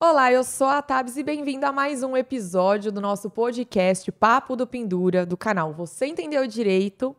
[0.00, 4.54] Olá, eu sou a Tabs e bem-vindo a mais um episódio do nosso podcast Papo
[4.54, 7.16] do Pendura, do canal Você Entendeu Direito.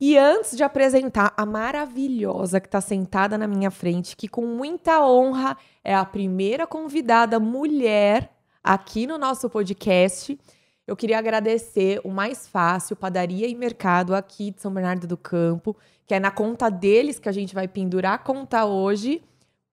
[0.00, 5.04] E antes de apresentar a maravilhosa que está sentada na minha frente, que com muita
[5.04, 8.30] honra é a primeira convidada mulher
[8.62, 10.38] aqui no nosso podcast,
[10.86, 15.76] eu queria agradecer o Mais Fácil, Padaria e Mercado aqui de São Bernardo do Campo,
[16.06, 19.20] que é na conta deles que a gente vai pendurar a conta hoje,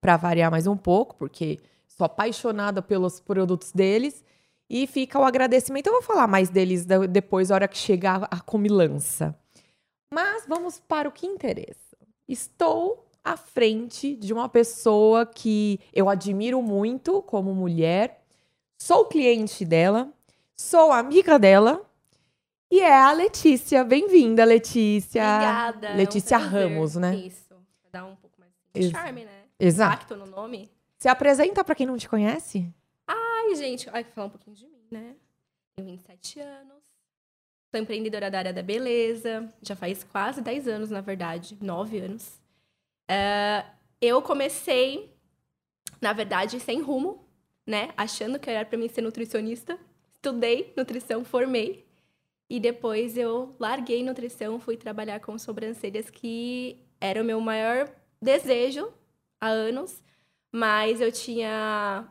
[0.00, 1.60] para variar mais um pouco, porque
[1.98, 4.24] sou apaixonada pelos produtos deles.
[4.70, 5.88] E fica o agradecimento.
[5.88, 9.34] Eu vou falar mais deles depois, na hora que chegar a comilança.
[10.12, 11.96] Mas vamos para o que interessa.
[12.28, 18.22] Estou à frente de uma pessoa que eu admiro muito como mulher,
[18.80, 20.10] sou cliente dela,
[20.54, 21.82] sou amiga dela
[22.70, 23.82] e é a Letícia.
[23.84, 25.22] Bem-vinda, Letícia.
[25.22, 25.94] Obrigada.
[25.94, 27.16] Letícia é um Ramos, né?
[27.16, 27.54] Isso.
[27.90, 29.44] Dá um pouco mais de charme, né?
[29.58, 29.94] Exato.
[29.94, 30.70] Impacto no nome.
[30.98, 32.74] Se apresenta para quem não te conhece?
[33.06, 35.14] Ai, gente, ai, falar um pouquinho de mim, né?
[35.76, 36.82] Tenho 27 anos.
[37.70, 39.48] Sou empreendedora da área da beleza.
[39.62, 41.56] Já faz quase 10 anos, na verdade.
[41.60, 42.40] 9 anos.
[43.08, 43.64] Uh,
[44.00, 45.14] eu comecei,
[46.00, 47.24] na verdade, sem rumo,
[47.64, 47.90] né?
[47.96, 49.78] Achando que era para mim ser nutricionista.
[50.16, 51.86] Estudei nutrição, formei.
[52.50, 57.88] E depois eu larguei nutrição, fui trabalhar com sobrancelhas, que era o meu maior
[58.20, 58.92] desejo
[59.40, 60.02] há anos
[60.52, 62.06] mas eu tinha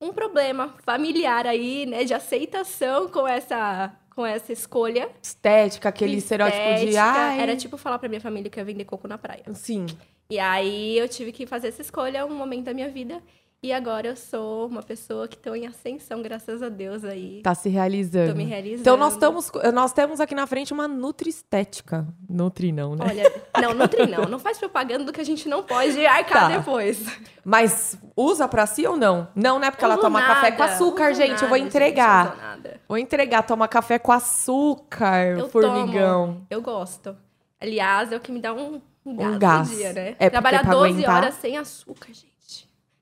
[0.00, 5.10] um problema familiar aí, né, de aceitação com essa com essa escolha.
[5.22, 7.38] Estética, aquele Estética, estereótipo de ai.
[7.38, 9.44] Era tipo falar pra minha família que ia vender coco na praia.
[9.52, 9.84] Sim.
[10.30, 13.22] E aí eu tive que fazer essa escolha um momento da minha vida.
[13.62, 17.40] E agora eu sou uma pessoa que estou em ascensão, graças a Deus aí.
[17.42, 18.30] Tá se realizando.
[18.30, 18.80] Tô me realizando.
[18.82, 22.06] Então nós estamos, nós temos aqui na frente uma Nutri-estética.
[22.28, 23.04] Nutri não, né?
[23.08, 24.24] Olha, não, Nutri não.
[24.26, 26.58] Não faz propaganda do que a gente não pode arcar Tá.
[26.58, 27.04] depois.
[27.44, 29.26] Mas usa pra si ou não?
[29.34, 29.70] Não, né?
[29.70, 31.42] Porque ela toma nada, café com açúcar, gente.
[31.42, 32.26] eu vou nada, entregar.
[32.32, 32.80] gente, nada.
[32.86, 36.26] Vou entregar, toma café com açúcar, Eu formigão.
[36.34, 37.16] tomo, eu gosto.
[37.60, 39.70] Aliás, é o que me dá um, um gás, Um gás.
[39.70, 40.14] dia, né?
[40.20, 42.35] É, Trabalhar pra 12 aguentar- horas sem açúcar, gente.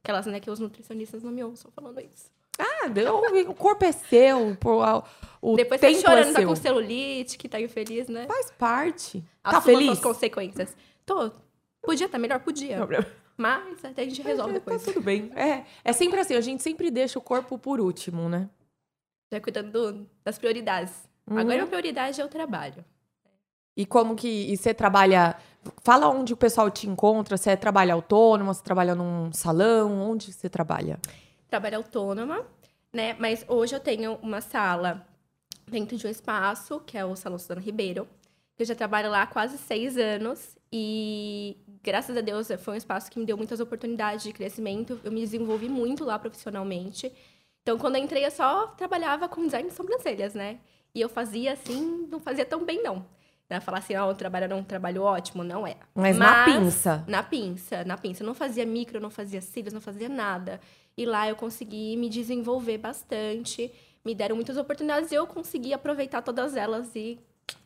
[0.04, 2.31] Aquelas, né, que os nutricionistas não me ouçam falando isso.
[2.59, 3.16] Ah, deu-
[3.48, 5.03] o corpo é seu, a-
[5.41, 6.48] o Depois tá tempo chorando, é tá seu.
[6.48, 8.26] com celulite, que tá infeliz, né?
[8.26, 9.25] Faz parte.
[9.42, 9.87] Tá Assuma feliz?
[9.87, 10.76] suas consequências.
[11.06, 11.32] Tô.
[11.82, 12.38] Podia estar melhor?
[12.41, 12.76] Podia.
[12.76, 13.06] Problema.
[13.37, 14.82] Mas até a gente resolve Tá depois.
[14.84, 15.32] tudo bem.
[15.34, 18.48] É, é sempre assim, a gente sempre deixa o corpo por último, né?
[19.32, 20.92] Já cuidando do- das prioridades.
[21.28, 21.38] Uhum.
[21.38, 22.84] Agora a prioridade é o trabalho.
[23.76, 25.36] E como que e você trabalha?
[25.82, 27.36] Fala onde o pessoal te encontra.
[27.36, 28.52] Você trabalha autônoma?
[28.52, 30.10] Você trabalha num salão?
[30.10, 30.98] Onde você trabalha?
[31.54, 32.44] trabalho autônoma,
[32.92, 33.14] né?
[33.18, 35.06] Mas hoje eu tenho uma sala
[35.68, 38.08] dentro de um espaço, que é o Salão Suzana Ribeiro.
[38.58, 43.08] Eu já trabalho lá há quase seis anos e, graças a Deus, foi um espaço
[43.10, 45.00] que me deu muitas oportunidades de crescimento.
[45.04, 47.12] Eu me desenvolvi muito lá profissionalmente.
[47.62, 50.58] Então, quando eu entrei, eu só trabalhava com design de sobrancelhas, né?
[50.92, 53.06] E eu fazia assim, não fazia tão bem, não.
[53.49, 53.60] Né?
[53.60, 55.77] Falar assim, ó, o trabalho era um trabalho ótimo, não é.
[55.94, 57.05] Mas, na pinça.
[57.06, 58.22] Na pinça, na pinça.
[58.22, 60.60] Eu não fazia micro, não fazia cílios, não fazia nada.
[60.97, 63.71] E lá eu consegui me desenvolver bastante.
[64.04, 67.19] Me deram muitas oportunidades e eu consegui aproveitar todas elas e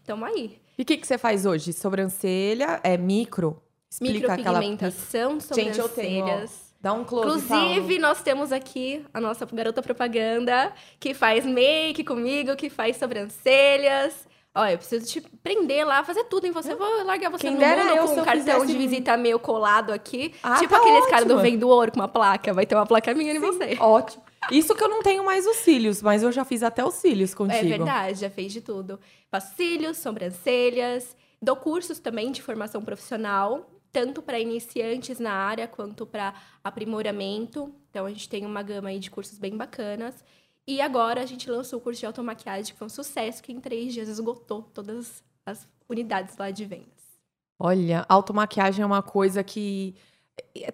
[0.04, 0.58] tamo aí.
[0.76, 1.72] E o que, que você faz hoje?
[1.72, 2.80] Sobrancelha?
[2.82, 3.60] É micro?
[3.90, 4.60] Explica aquela.
[4.60, 6.74] Micropigmentação, Gente, eu tenho, sobrancelhas.
[6.80, 7.44] Dá um close.
[7.44, 14.28] Inclusive, nós temos aqui a nossa garota propaganda, que faz make comigo, que faz sobrancelhas.
[14.58, 16.74] Olha, eu preciso te prender lá, fazer tudo em você.
[16.74, 19.92] Vou largar você Quem no mundo eu com um eu cartão de visita meu colado
[19.92, 20.34] aqui.
[20.42, 21.38] Ah, tipo tá aqueles caras do.
[21.38, 22.52] Vem do Ouro com uma placa.
[22.52, 23.76] Vai ter uma placa minha em você.
[23.78, 24.24] Ótimo.
[24.50, 27.34] Isso que eu não tenho mais os cílios, mas eu já fiz até os cílios
[27.34, 27.66] contigo.
[27.66, 28.98] É verdade, já fez de tudo.
[29.30, 36.06] Faço cílios, sobrancelhas, dou cursos também de formação profissional, tanto para iniciantes na área quanto
[36.06, 37.72] para aprimoramento.
[37.90, 40.24] Então a gente tem uma gama aí de cursos bem bacanas.
[40.68, 43.58] E agora a gente lançou o curso de automaquiagem, que foi um sucesso, que em
[43.58, 47.18] três dias esgotou todas as unidades lá de vendas.
[47.58, 49.94] Olha, automaquiagem é uma coisa que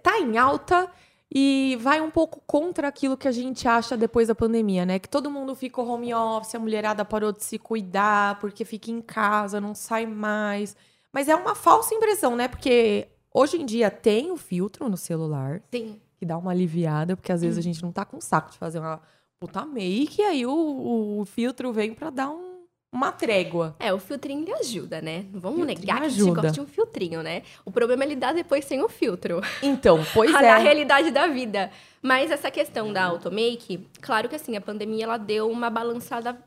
[0.03, 0.91] tá em alta
[1.33, 4.99] e vai um pouco contra aquilo que a gente acha depois da pandemia, né?
[4.99, 9.01] Que todo mundo ficou home office, a mulherada parou de se cuidar porque fica em
[9.01, 10.77] casa, não sai mais.
[11.13, 12.49] Mas é uma falsa impressão, né?
[12.49, 16.01] Porque hoje em dia tem o filtro no celular, Sim.
[16.19, 18.81] que dá uma aliviada, porque às vezes a gente não tá com saco de fazer
[18.81, 19.01] uma
[19.47, 22.55] puta make, e aí o, o filtro vem pra dar um-
[22.93, 23.75] uma trégua.
[23.81, 25.27] É, o filtrinho ele ajuda, né?
[25.33, 26.41] Não vamos Filtrinho negar que a gente ajuda.
[26.43, 27.43] gosta de um filtrinho, né?
[27.65, 29.41] O problema é lidar depois sem o filtro.
[29.63, 30.59] Então, pois na é.
[30.59, 31.71] realidade da vida.
[32.01, 36.39] Mas essa questão da automake, claro que assim, a pandemia ela deu uma balançada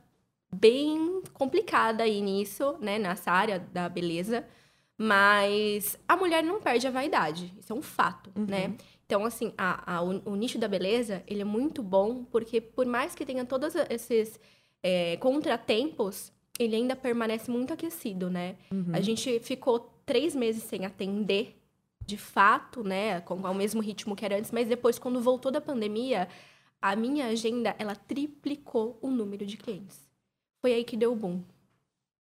[0.56, 4.46] bem complicada aí nisso, né, nessa área da beleza.
[4.98, 8.46] Mas a mulher não perde a vaidade, isso é um fato, Uhum.
[8.48, 8.74] né?
[9.08, 12.86] Então, assim, a, a- o, o nicho da beleza, ele é muito bom, porque por
[12.86, 14.38] mais que tenha todos esses
[14.84, 18.58] é, contratempos, ele ainda permanece muito aquecido, né?
[18.70, 18.88] Uhum.
[18.94, 21.56] A gente ficou três meses sem atender,
[22.06, 23.22] de fato, né?
[23.22, 26.28] Com ao mesmo ritmo que era antes, mas depois, quando voltou da pandemia,
[26.82, 29.98] a minha agenda, ela triplicou o número de clientes.
[30.62, 31.42] Foi aí que deu o boom.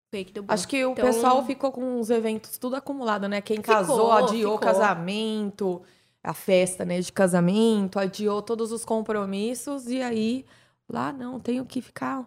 [0.09, 0.53] Foi aí que deu o boom.
[0.53, 3.41] Acho que o Então- pessoal ficou com os eventos tudo acumulado, né?
[3.41, 4.59] Quem Ficou, casou, adiou o ficou.
[4.59, 5.81] casamento,
[6.27, 10.45] a festa, né, de casamento, adiou todos os compromissos e aí
[10.89, 12.25] lá não, tenho que ficar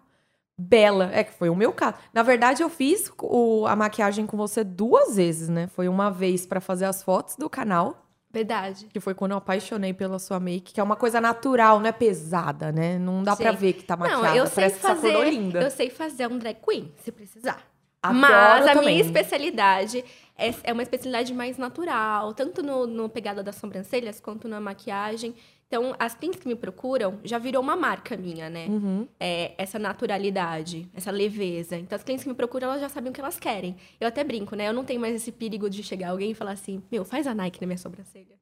[0.57, 1.09] bela.
[1.13, 1.95] É que foi o meu caso.
[2.13, 5.67] Na verdade, eu fiz o- a maquiagem com você duas vezes, né?
[5.67, 8.87] Foi uma vez pra fazer as fotos do canal, Verdade.
[8.93, 11.91] que foi quando eu apaixonei pela sua make, que é uma coisa natural, não é
[11.91, 12.99] pesada, né?
[12.99, 13.51] Não dá Sim.
[13.55, 15.29] ver que tá maquiada, Não, eu sei parece fazer.
[15.29, 15.61] linda.
[15.61, 17.61] Eu sei fazer um drag queen, se precisar.
[18.03, 18.95] Adoro Mas a também.
[18.95, 20.03] minha especialidade
[20.41, 25.35] é, é uma especialidade mais natural, tanto no, no pegada das sobrancelhas quanto na maquiagem.
[25.67, 28.65] Então, as clientes que me procuram já virou uma marca minha, né?
[28.67, 29.07] Uhum.
[29.17, 31.77] É, essa naturalidade, essa leveza.
[31.77, 33.77] Então, as clientes que me procuram, elas já sabem o que elas querem.
[33.97, 34.67] Eu até brinco, né?
[34.67, 37.33] Eu não tenho mais esse perigo de chegar alguém e falar assim: meu, faz a
[37.33, 38.35] Nike na minha sobrancelha.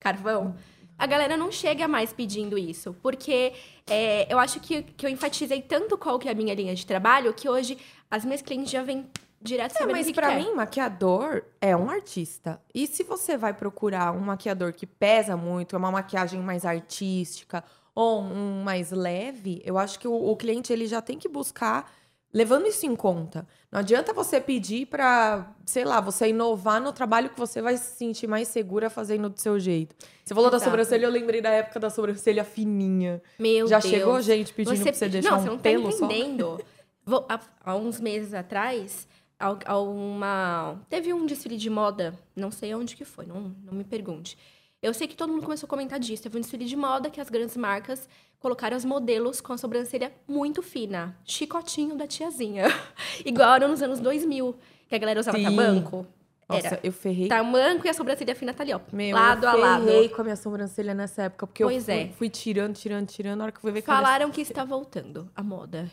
[0.00, 0.56] Carvão.
[0.98, 3.52] A galera não chega mais pedindo isso, porque
[3.86, 6.86] é, eu acho que, que eu enfatizei tanto qual que é a minha linha de
[6.86, 7.76] trabalho que hoje
[8.10, 9.04] as minhas clientes já vêm
[9.40, 10.38] direto É, mas que quer.
[10.38, 12.60] mim, maquiador é um artista.
[12.74, 17.62] E se você vai procurar um maquiador que pesa muito, é uma maquiagem mais artística
[17.94, 21.90] ou um mais leve, eu acho que o, o cliente ele já tem que buscar
[22.32, 23.46] levando isso em conta.
[23.72, 27.96] Não adianta você pedir pra, sei lá, você inovar no trabalho que você vai se
[27.96, 29.94] sentir mais segura fazendo do seu jeito.
[30.22, 30.70] Você falou da Exato.
[30.70, 33.22] sobrancelha, eu lembrei da época da sobrancelha fininha.
[33.38, 33.90] Meu já Deus.
[33.90, 36.04] chegou gente pedindo pra você deixar não, um você não tá pelo só?
[36.04, 36.60] entendendo.
[37.06, 42.96] Vou- há, há uns meses atrás, uma, teve um desfile de moda, não sei onde
[42.96, 44.36] que foi, não, não me pergunte.
[44.82, 46.22] Eu sei que todo mundo começou a comentar disso.
[46.22, 50.12] Teve um desfile de moda que as grandes marcas colocaram os modelos com a sobrancelha
[50.28, 51.16] muito fina.
[51.24, 52.66] Chicotinho da tiazinha.
[53.24, 54.54] Igual era nos anos 2000,
[54.88, 55.44] que a galera usava Sim.
[55.44, 56.06] tamanco.
[56.48, 58.78] Nossa, Era eu ferrei tamanco e a sobrancelha fina tá ali, ó.
[58.92, 59.84] Meu, lado eu a lado.
[59.86, 62.08] ferrei com a minha sobrancelha nessa época, porque Pois eu fui, é.
[62.10, 65.28] fui tirando, tirando, tirando, na hora que eu fui ver que Falaram que está voltando
[65.34, 65.90] a moda.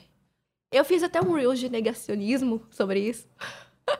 [0.74, 3.28] Eu fiz até um reel de negacionismo sobre isso.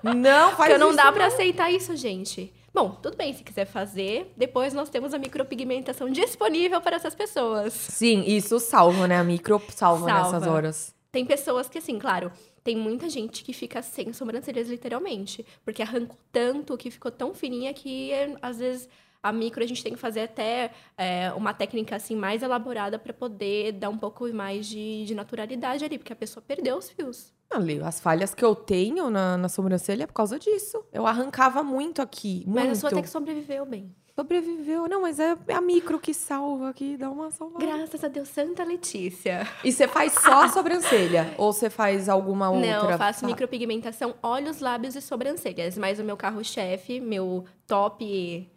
[0.02, 2.52] Não, faz Porque não dá pra aceitar isso, gente.
[2.74, 7.72] Bom, tudo bem, se quiser fazer, depois nós temos a micropigmentação disponível para essas pessoas.
[7.74, 9.20] Sim, isso salva, né?
[9.20, 10.32] A micro salva, Salva.
[10.32, 10.96] nessas horas.
[11.12, 12.32] Tem pessoas que, assim, claro,
[12.64, 15.46] tem muita gente que fica sem sobrancelhas, literalmente.
[15.64, 18.12] Porque arrancou tanto que ficou tão fininha que,
[18.42, 18.90] às vezes,
[19.24, 23.14] a micro a gente tem que fazer até é, uma técnica, assim, mais elaborada para
[23.14, 27.34] poder dar um pouco mais de, de naturalidade ali, porque a pessoa perdeu os fios.
[27.50, 30.84] Ali, as falhas que eu tenho na, na sobrancelha é por causa disso.
[30.92, 32.68] Eu arrancava muito aqui, muito.
[32.68, 33.96] Mas a sua até que sobreviveu bem.
[34.16, 34.88] Sobreviveu.
[34.88, 37.66] Não, mas é a micro que salva, que dá uma salvada.
[37.66, 39.48] Graças a Deus, Santa Letícia.
[39.64, 41.34] E você faz só a sobrancelha?
[41.38, 42.68] ou você faz alguma outra?
[42.82, 45.78] Não, eu faço fa- micropigmentação, olhos, lábios e sobrancelhas.
[45.80, 48.50] Mas o meu carro-chefe, meu top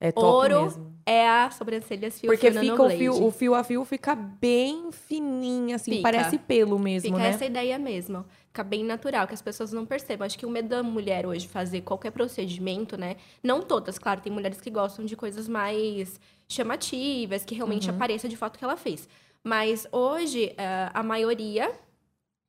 [0.00, 0.94] É top ouro mesmo.
[1.04, 4.92] é a sobrancelhas fio Porque fio fica o fio, o fio a fio fica bem
[4.92, 6.02] fininho, assim, Fica.
[6.02, 7.30] parece pelo mesmo, Fica né?
[7.30, 8.24] essa ideia mesmo.
[8.46, 10.24] Fica bem natural, que as pessoas não percebam.
[10.24, 13.16] Acho que o medo da mulher hoje fazer qualquer procedimento, né?
[13.42, 17.96] Não todas, claro, tem mulheres que gostam de coisas mais chamativas, que realmente Uhum.
[17.96, 19.08] apareça de fato o que ela fez.
[19.42, 21.72] Mas hoje, eh, a maioria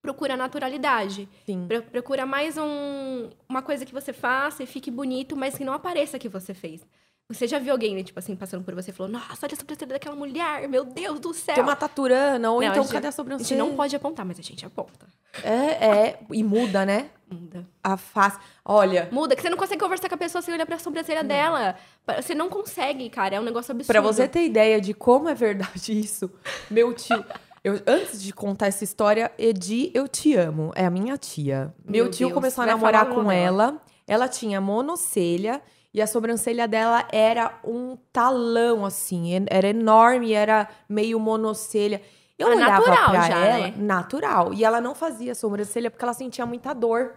[0.02, 1.28] procura naturalidade.
[1.46, 1.66] Sim.
[1.68, 5.74] Pro- Procura mais um, uma coisa que você faça e fique bonito, mas que não
[5.74, 6.86] apareça que você fez.
[7.32, 9.56] Você já viu alguém, né, tipo assim, passando por você e falou, nossa, olha a
[9.56, 11.54] sobrancelha daquela mulher, meu Deus do céu.
[11.54, 13.48] Tem uma taturana, ou Não, então a gente- cadê a A sobrancelha?
[13.50, 15.06] gente não pode apontar, mas a gente aponta.
[15.44, 17.12] É, é, e muda, né?
[17.32, 17.68] Muda.
[17.84, 18.40] A face.
[18.66, 21.76] Olha, Muda, que você não consegue conversar com a pessoa sem olhar pra sobrancelha dela.
[22.20, 23.36] Você não consegue, cara.
[23.36, 23.94] É um negócio absurdo.
[23.94, 26.32] pra você ter ideia de como é verdade isso,
[26.68, 27.24] meu tio.
[27.64, 30.72] Eu, antes de contar essa história, Edi, eu te amo.
[30.76, 31.72] É a minha tia.
[31.86, 33.80] Meu, Meu tio Deus, começou a namorar com ela.
[34.08, 35.62] Ela tinha monocelha
[35.94, 39.32] e a sobrancelha dela era um talão, assim.
[39.50, 42.02] Era enorme, era meio monocelha.
[42.38, 43.74] Eu Ah, olhava natural pra já, ela, né?
[43.78, 44.54] natural.
[44.54, 47.16] E ela não fazia sobrancelha porque ela sentia muita dor.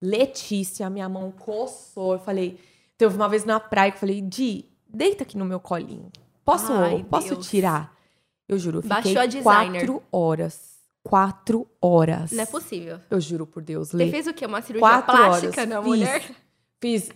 [0.00, 2.14] Letícia, minha mão coçou.
[2.14, 2.58] Eu falei,
[2.98, 6.10] teve uma vez na praia que eu falei, Di, deita aqui no meu colinho.
[6.44, 7.48] Posso, Ai, posso Deus.
[7.48, 7.94] tirar?
[8.48, 10.72] Eu juro, eu fiquei Baixou a quatro horas.
[11.04, 12.32] Quatro horas.
[12.32, 12.98] Não é possível.
[13.10, 14.10] Eu juro por Deus, Você Lê.
[14.10, 14.44] fez o quê?
[14.46, 15.68] Uma cirurgia Quatro plástica horas.
[15.68, 16.20] na mulher?
[16.20, 16.36] Fiz.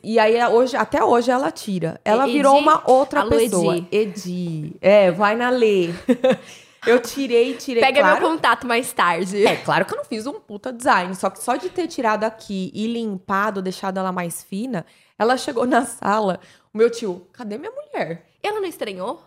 [0.03, 2.01] E aí, hoje, até hoje, ela tira.
[2.05, 2.33] Ela Edi?
[2.35, 3.77] virou uma outra Alô, pessoa.
[3.77, 3.89] Edi.
[3.91, 4.77] Edi.
[4.81, 5.91] É, vai na Lê.
[6.87, 7.83] eu tirei, tirei.
[7.83, 9.45] Pega claro, meu contato mais tarde.
[9.45, 12.25] É, claro que eu não fiz um puta design, só que só de ter tirado
[12.25, 14.87] aqui e limpado, deixado ela mais fina,
[15.19, 16.39] ela chegou na sala,
[16.73, 18.25] o meu tio, cadê minha mulher?
[18.43, 19.21] Ela não estranhou?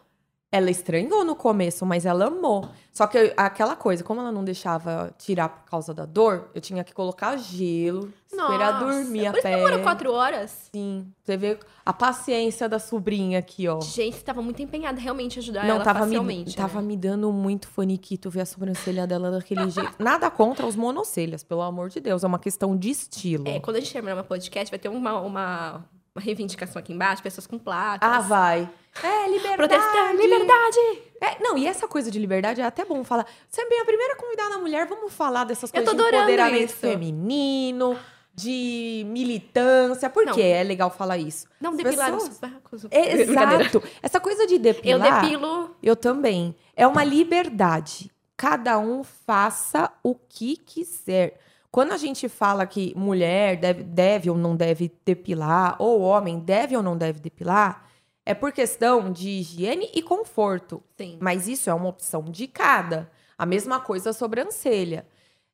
[0.51, 2.67] Ela estranhou no começo, mas ela amou.
[2.91, 6.59] Só que eu- aquela coisa, como ela não deixava tirar por causa da dor, eu
[6.59, 9.55] tinha que colocar gelo, esperar Nossa, dormir a Por isso pele.
[9.57, 10.69] demorou quatro horas?
[10.73, 13.79] Sim, você vê a paciência da sobrinha aqui, ó.
[13.79, 16.55] Gente, você tava muito empenhada realmente em ajudar Não, ela tava me, facilmente.
[16.55, 16.87] tava né?
[16.87, 19.93] me dando muito faniquito ver a sobrancelha dela daquele jeito.
[19.99, 22.23] Nada contra os monocelhas, pelo amor de Deus.
[22.23, 23.47] É uma questão de estilo.
[23.47, 27.21] É, quando a gente terminar uma podcast, vai ter uma, uma, uma reivindicação aqui embaixo,
[27.21, 28.09] pessoas com placas.
[28.09, 28.67] Ah, vai.
[29.03, 29.57] É, liberdade.
[29.57, 31.03] Protestar, liberdade!
[31.21, 33.25] É, não, e essa coisa de liberdade é até bom falar.
[33.49, 36.77] Você é bem a primeira convidada mulher, vamos falar dessas Eu coisas de empoderamento isso.
[36.77, 37.97] feminino,
[38.33, 40.09] de militância.
[40.09, 41.45] Por que é legal falar isso?
[41.59, 42.85] Não As depilar os pessoas- sacos.
[42.85, 43.63] Brincadeira.
[43.63, 43.83] Exato.
[44.01, 45.21] Essa coisa de Eu depilar.
[45.21, 45.75] depilo.
[45.83, 46.55] Eu também.
[46.75, 48.09] É uma liberdade.
[48.37, 51.37] Cada um faça o que quiser.
[51.69, 56.75] Quando a gente fala que mulher deve, deve ou não deve depilar, ou homem deve
[56.77, 57.88] ou não deve depilar,
[58.29, 60.83] é por questão de higiene e conforto.
[60.95, 61.17] Sim.
[61.19, 63.09] Mas isso é uma opção de cada.
[63.35, 65.03] A mesma coisa a sobrancelha.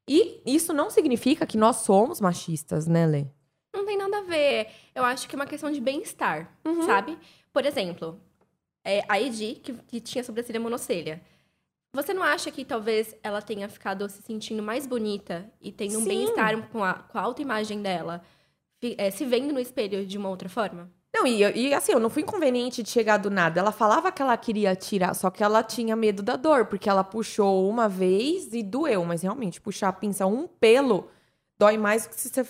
[0.05, 3.25] E isso não significa que nós somos machistas, né, Lê?
[3.73, 4.67] Não tem nada a ver.
[4.93, 6.81] Eu acho que é uma questão de bem-estar, Uhum.
[6.81, 7.17] sabe?
[7.53, 8.19] Por exemplo,
[8.83, 11.21] é, a Edi, que, que tinha sobrancelha monocelha.
[11.93, 16.03] Você não acha que talvez ela tenha ficado se sentindo mais bonita e tendo um
[16.03, 18.21] bem-estar com a, com a autoimagem dela,
[18.97, 20.91] é, se vendo no espelho de uma outra forma?
[21.15, 23.59] Não, e, e assim, eu não fui inconveniente de chegar do nada.
[23.59, 27.03] Ela falava que ela queria tirar, só que ela tinha medo da dor, porque ela
[27.03, 29.05] puxou uma vez e doeu.
[29.05, 31.09] Mas realmente, puxar a pinça um pelo
[31.57, 32.45] dói mais que se você.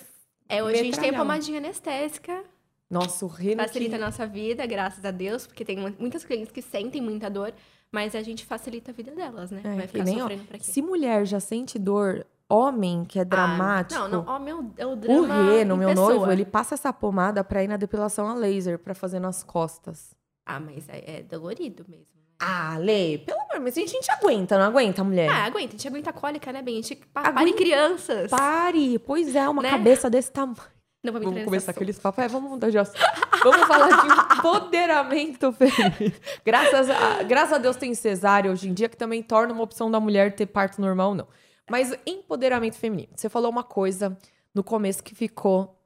[0.48, 2.42] É, hoje a gente tem a pomadinha anestésica,
[2.90, 3.62] Nossa, o reno.
[3.62, 4.02] facilita que...
[4.02, 7.52] a nossa vida, graças a Deus, porque tem mu- muitas clientes que sentem muita dor,
[7.90, 9.60] mas a gente facilita a vida delas, né?
[9.64, 10.64] É, Vai ficar nem, ó, sofrendo pra quê?
[10.64, 14.00] Se mulher já sente dor, homem que é dramático.
[14.00, 16.08] Ah, não, não, ó, meu, é o O drama Reno, em meu pessoa.
[16.14, 20.14] noivo, ele passa essa pomada pra ir na depilação a laser, pra fazer nas costas.
[20.46, 22.04] Ah, mas é, é dolorido mesmo.
[22.14, 22.22] né?
[22.38, 25.28] Ah, Lê, pelo amor, mas a gente aguenta, não aguenta, mulher?
[25.30, 26.74] Ah, aguenta, a gente aguenta a cólica, né, bem?
[26.78, 28.30] A gente pa- pare crianças.
[28.30, 28.98] Pare!
[29.00, 29.70] Pois é, uma Né?
[29.70, 30.56] cabeça desse tamanho.
[31.02, 32.24] Não vamos, Vamos entrar começar aqueles papos.
[32.24, 32.98] É, vamos mudar de assunto.
[33.44, 36.14] Vamos falar de empoderamento feminino.
[36.44, 39.88] Graças a, graças a Deus tem cesárea hoje em dia, que também torna uma opção
[39.90, 41.26] da mulher ter parto normal, não.
[41.70, 43.08] Mas empoderamento feminino.
[43.14, 44.16] Você falou uma coisa
[44.54, 45.76] no começo que ficou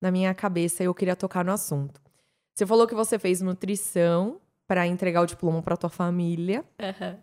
[0.00, 2.00] na minha cabeça e eu queria tocar no assunto.
[2.54, 6.64] Você falou que você fez nutrição para entregar o diploma para tua família.
[6.80, 7.18] Aham.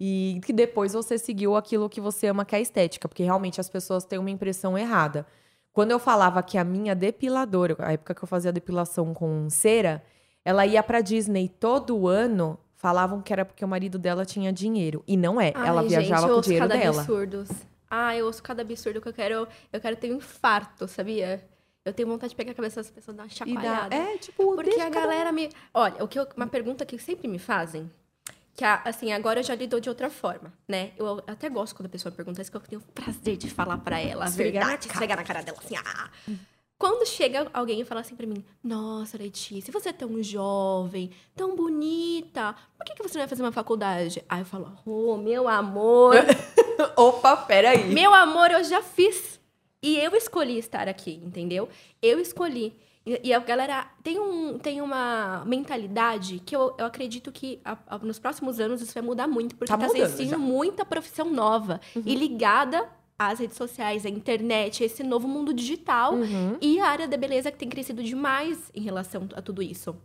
[0.00, 3.60] e que depois você seguiu aquilo que você ama, que é a estética, porque realmente
[3.60, 5.26] as pessoas têm uma impressão errada.
[5.72, 10.02] Quando eu falava que a minha depiladora, a época que eu fazia depilação com cera,
[10.44, 15.02] ela ia pra Disney todo ano, falavam que era porque o marido dela tinha dinheiro.
[15.06, 17.02] E não é, ela Ai, viajava gente, com o dinheiro cada dela.
[17.02, 17.48] absurdos.
[17.90, 19.46] Ah, eu ouço cada absurdo que eu quero.
[19.72, 21.44] Eu quero ter um infarto, sabia?
[21.84, 23.88] Eu tenho vontade de pegar a cabeça das pessoas e dar uma chacoalhada.
[23.90, 25.50] dá, é, tipo, Porque a galera me.
[25.74, 27.90] Olha, o que eu- uma pergunta que sempre me fazem,
[28.54, 30.92] que a- assim, agora eu já lidou de outra forma, né?
[30.98, 33.78] Eu até gosto quando a pessoa pergunta isso, que eu tenho o prazer de falar
[33.78, 36.10] pra ela a verdade, esfregar na cara dela, assim, ah.
[36.78, 41.56] Quando chega alguém e fala assim pra mim, nossa, Letícia, você é tão jovem, tão
[41.56, 44.22] bonita, por que, que você não vai fazer uma faculdade?
[44.28, 46.14] Aí eu falo, oh, meu amor,
[46.96, 47.92] Opa, peraí.
[47.92, 49.40] meu amor, eu já fiz.
[49.82, 51.68] E eu escolhi estar aqui, entendeu?
[52.00, 52.72] Eu escolhi.
[53.06, 57.78] E, e a galera tem, um, tem uma mentalidade que eu, eu acredito que a-
[57.86, 60.38] a- nos próximos anos isso vai mudar muito, porque Tá tá, existindo já.
[60.38, 62.18] muita profissão nova e Uhum.
[62.18, 66.56] ligada às redes sociais, à internet, a esse novo mundo digital Uhum.
[66.60, 69.96] e a área da beleza que tem crescido demais em relação a tudo isso.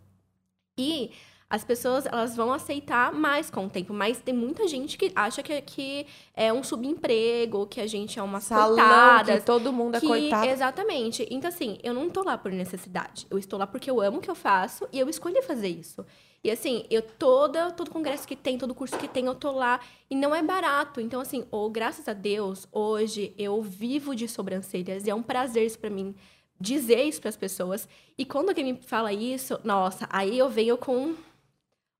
[0.76, 1.10] E
[1.48, 5.42] as pessoas elas vão aceitar mais com o tempo, mas tem muita gente que acha
[5.42, 9.96] que, que é um subemprego, que a gente é uma Salão, coitada, que todo mundo
[9.96, 10.46] é que- coitado.
[10.46, 11.26] Exatamente.
[11.30, 13.26] Então, assim, eu não tô lá por necessidade.
[13.30, 16.04] Eu estou lá porque eu amo o que eu faço e eu escolhi fazer isso.
[16.42, 19.80] E assim, eu toda, todo congresso que tem, todo curso que tem, eu tô lá.
[20.10, 21.00] E não é barato.
[21.00, 25.64] Então, assim, ou graças a Deus, hoje eu vivo de sobrancelhas e é um prazer
[25.64, 26.14] isso pra mim
[26.60, 27.88] dizer isso pras pessoas.
[28.18, 31.14] E quando alguém me fala isso, nossa, aí eu venho com.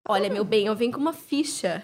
[0.06, 1.82] Olha, meu bem, eu venho com uma ficha.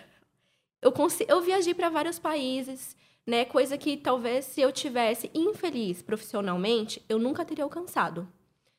[0.83, 2.97] Eu, consi- eu viajei para vários países,
[3.27, 3.45] né?
[3.45, 8.29] Coisa que talvez se eu tivesse infeliz profissionalmente, eu nunca teria alcançado.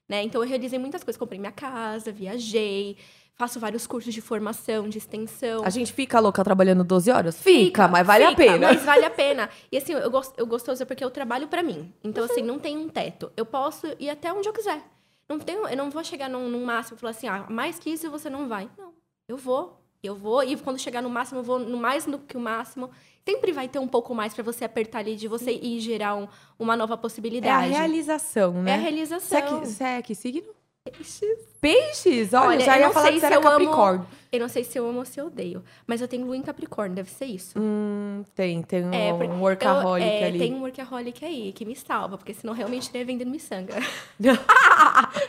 [0.08, 0.24] Né?
[0.24, 2.98] Então eu realizei muitas coisas, comprei minha casa, viajei,
[3.36, 5.64] faço vários cursos de formação, de extensão.
[5.64, 7.42] A gente fica louca trabalhando 12 horas?
[7.42, 8.68] Fica, mas vale a Fica, pena.
[8.74, 9.50] Mas vale a pena.
[9.72, 11.94] E assim, eu gosto, eu gostoso porque eu trabalho pra mim.
[12.04, 13.32] Então, assim, não tem um teto.
[13.38, 14.82] Eu posso ir até onde eu quiser.
[15.30, 17.90] Não tenho, eu não vou chegar num, num máximo e falar assim, ah, mais que
[17.90, 18.70] isso você não vai.
[18.78, 18.92] Não,
[19.32, 19.78] eu vou.
[20.04, 22.90] Eu vou, e quando chegar no máximo, eu vou no mais do que o máximo.
[23.24, 26.28] Sempre vai ter um pouco mais pra você apertar ali, de você ir gerar um-
[26.58, 27.70] uma nova É a possibilidade.
[27.72, 28.72] realização, né?
[28.72, 29.38] É a Você realização.
[29.38, 30.50] é que, você é que signo?
[30.92, 31.38] Peixes.
[31.62, 32.34] Peixes?
[32.34, 34.08] Olha, Olha, já eu ia falar que você se era eu amo- Capricórnio.
[34.32, 35.64] Eu não sei se eu amo ou se eu odeio.
[35.86, 37.54] Mas eu tenho lua em Capricórnio, deve ser isso.
[37.60, 40.40] Hum, tem, tem um, É, um workaholic eu, é, ali.
[40.40, 43.76] Tem um workaholic aí que me salva, porque senão realmente estaria vendendo miçanga.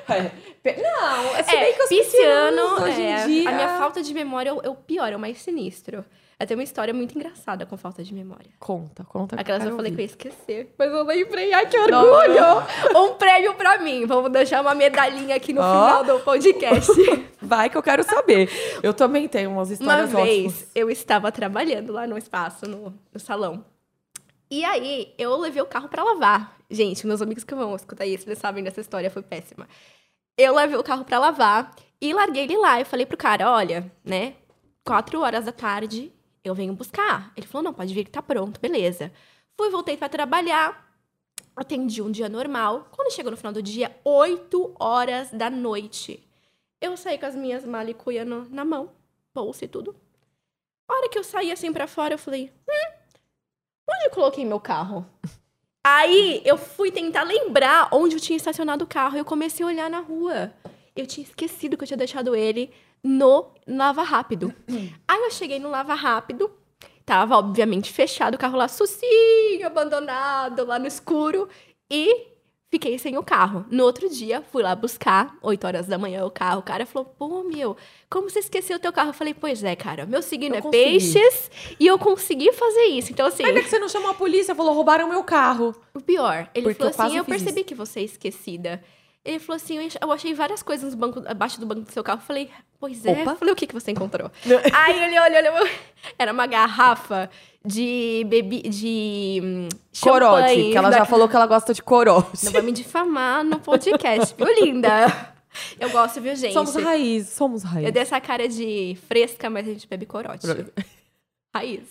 [0.08, 0.30] É.
[0.80, 3.48] Não, se É, bem que os pisciano, hoje é, em dia...
[3.48, 6.04] a minha falta de memória é o, é o pior, é o mais sinistro.
[6.42, 8.50] Eu tenho uma história muito engraçada com falta de memória.
[8.58, 9.36] Conta, conta.
[9.36, 11.52] que Aquelas eu eu falei que eu ia esquecer, mas eu lembrei.
[11.54, 12.42] Ai, que Não, orgulho!
[12.98, 14.06] Um prêmio pra mim.
[14.06, 15.64] Vamos deixar uma medalhinha aqui no Ó.
[15.64, 16.90] final do podcast.
[17.40, 18.50] Vai que eu quero saber.
[18.82, 20.70] Eu também tenho umas Uma histórias vez ótimas.
[20.74, 23.64] eu estava trabalhando lá no espaço, no, no salão.
[24.50, 26.56] E aí eu levei o carro pra lavar.
[26.68, 29.68] Gente, meus amigos que vão escutar isso, eles sabem dessa história, foi péssima.
[30.36, 32.80] Eu levei o carro pra lavar e larguei ele lá.
[32.80, 34.34] Eu falei pro cara: olha, né?
[34.84, 36.12] Quatro horas da tarde
[36.44, 37.32] eu venho buscar.
[37.36, 39.12] Ele falou: não, pode vir que tá pronto, beleza.
[39.56, 40.90] Fui, voltei pra trabalhar.
[41.54, 42.88] Atendi um dia normal.
[42.90, 46.26] Quando chegou no final do dia, 8 horas da noite.
[46.80, 48.90] Eu saí com as minhas malicuia na mão,
[49.34, 49.94] bolsa e tudo.
[50.88, 52.92] A hora que eu saí assim pra fora, eu falei: hum,
[53.88, 55.06] onde eu coloquei meu carro?
[55.84, 59.18] Aí eu fui tentar lembrar onde eu tinha estacionado o carro.
[59.18, 60.52] Eu comecei a olhar na rua.
[60.94, 64.54] Eu tinha esquecido que eu tinha deixado ele no Lava Rápido.
[65.06, 66.50] Aí eu cheguei no Lava Rápido.
[67.04, 71.48] Tava, obviamente, fechado o carro lá, sucinho, abandonado, lá no escuro.
[71.90, 72.28] E
[72.70, 73.66] fiquei sem o carro.
[73.70, 76.60] No outro dia, fui lá buscar, 8 horas da manhã, o carro.
[76.60, 77.76] O cara falou, pô, meu,
[78.08, 79.10] como você esqueceu o teu carro?
[79.10, 80.84] Eu falei, pois é, cara, meu signo Eu é consegui.
[80.84, 83.10] peixes e eu consegui fazer isso.
[83.12, 85.74] Então, assim, Ainda que você não chamou a polícia, falou, roubaram meu carro.
[85.92, 88.82] o pior, ele Porque falou eu assim, eu percebi que você é esquecida.
[89.24, 91.92] Ele falou assim, eu ach- eu achei várias coisas no banco, abaixo do banco do
[91.92, 92.18] seu carro.
[92.20, 92.50] Eu falei,
[92.80, 93.22] pois é.
[93.22, 93.36] Opa.
[93.36, 94.30] Falei, o que, que você encontrou?
[94.74, 95.68] Aí ele olhou, olhou,
[96.18, 97.30] era uma garrafa
[97.64, 99.68] de bebi de hum,
[100.00, 102.44] Corote, que ela da- já falou que ela gosta de corote.
[102.44, 105.34] Não vai me difamar no podcast, viu, linda?
[105.78, 106.54] Eu gosto, viu, gente?
[106.54, 107.86] Somos raiz, somos raiz.
[107.86, 110.44] Eu dei essa cara de fresca, mas a gente bebe corote.
[111.54, 111.82] Raiz.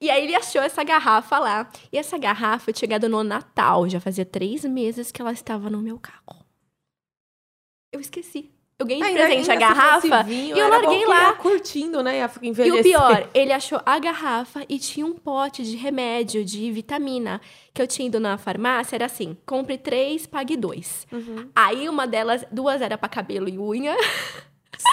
[0.00, 1.70] E aí ele achou essa garrafa lá.
[1.92, 3.88] E essa garrafa eu tinha chegado no Natal.
[3.88, 6.44] Já fazia três meses que ela estava no meu carro.
[7.96, 8.50] Eu esqueci.
[8.78, 10.22] Eu ganhei de presente a garrafa.
[10.22, 11.32] vinho, e eu larguei lá.
[11.32, 12.18] curtindo, né?
[12.62, 17.40] E o pior, ele achou a garrafa e tinha um pote de remédio, de vitamina,
[17.72, 18.96] que eu tinha ido na farmácia.
[18.96, 21.06] Era assim: compre três, pague dois.
[21.10, 21.48] Uhum.
[21.56, 23.96] Aí uma delas, duas era pra cabelo e unha,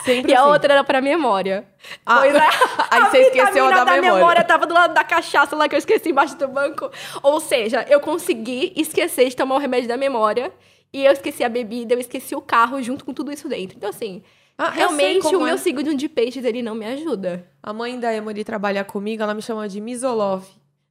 [0.05, 0.49] Sempre e a assim.
[0.49, 1.67] outra era pra memória.
[2.05, 2.39] Ah, Pois é.
[2.89, 4.43] Aí A você esqueceu a vitamina da memória.
[4.45, 6.89] tava do lado da cachaça lá que eu esqueci embaixo do banco.
[7.21, 10.53] Ou seja, eu consegui esquecer de tomar o remédio da memória.
[10.93, 13.75] E eu esqueci a bebida, eu esqueci o carro junto com tudo isso dentro.
[13.77, 14.21] Então, assim,
[14.57, 15.45] Ah, realmente o é.
[15.45, 17.47] meu signo de peixes, ele não me ajuda.
[17.61, 20.45] A mãe da Emory trabalha comigo, ela me chama de Misolov.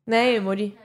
[0.04, 0.76] Né, Emory?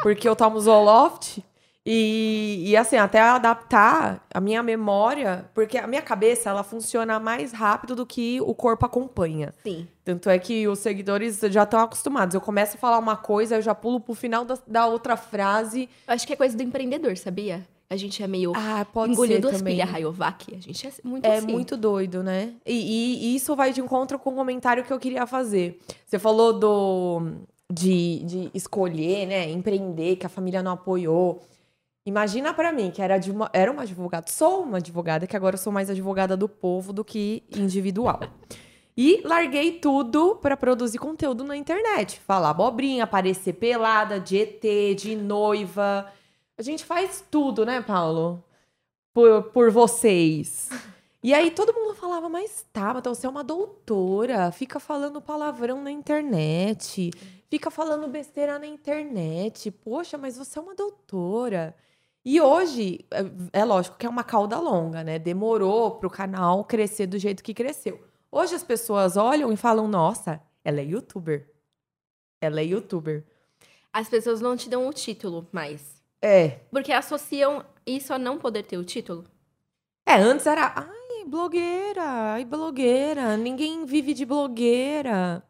[0.00, 1.42] Porque eu tomo Zoloft.
[1.84, 7.52] E, e assim, até adaptar a minha memória, porque a minha cabeça, ela funciona mais
[7.52, 9.52] rápido do que o corpo acompanha.
[9.64, 9.88] Sim.
[10.04, 12.36] Tanto é que os seguidores já estão acostumados.
[12.36, 15.88] Eu começo a falar uma coisa, eu já pulo pro final da, da outra frase.
[16.06, 17.66] Eu acho que é coisa do empreendedor, sabia?
[17.92, 19.74] A gente é meio Ah, pode engoliu duas também.
[19.74, 20.54] pilhas Rayovac.
[20.56, 21.46] A gente é muito É assim.
[21.46, 22.54] muito doido, né?
[22.64, 25.78] E, e- e isso vai de encontro com o comentário que eu queria fazer.
[26.06, 27.22] Você falou do
[27.70, 29.50] de, de escolher, né?
[29.50, 31.42] Empreender, que a família não apoiou.
[32.06, 35.56] Imagina pra mim, que era, de uma, era uma advogada, sou uma advogada, que agora
[35.56, 38.20] sou mais advogada do povo do que individual.
[38.96, 42.20] E larguei tudo pra produzir conteúdo na internet.
[42.26, 46.06] Falar abobrinha, aparecer pelada, de ET, de noiva.
[46.58, 48.44] A gente faz tudo, né, Paulo?
[49.14, 50.68] Por, por vocês.
[51.22, 55.80] E aí todo mundo falava, mas tá, mas você é uma doutora, fica falando palavrão
[55.80, 57.10] na internet,
[57.48, 59.70] fica falando besteira na internet.
[59.70, 61.76] Poxa, mas você é uma doutora.
[62.24, 63.04] E hoje,
[63.52, 65.18] é, é lógico que é uma cauda longa, né?
[65.18, 68.00] Demorou pro canal crescer do jeito que cresceu.
[68.30, 71.48] Hoje as pessoas olham e falam, nossa, ela é youtuber.
[72.40, 73.24] Ela é youtuber.
[73.92, 76.01] As pessoas não te dão o título mais.
[76.22, 76.60] É.
[76.70, 79.24] Porque associam isso a não poder ter o título.
[80.06, 85.42] É, antes era, ai, blogueira, ai, blogueira, ninguém vive de blogueira.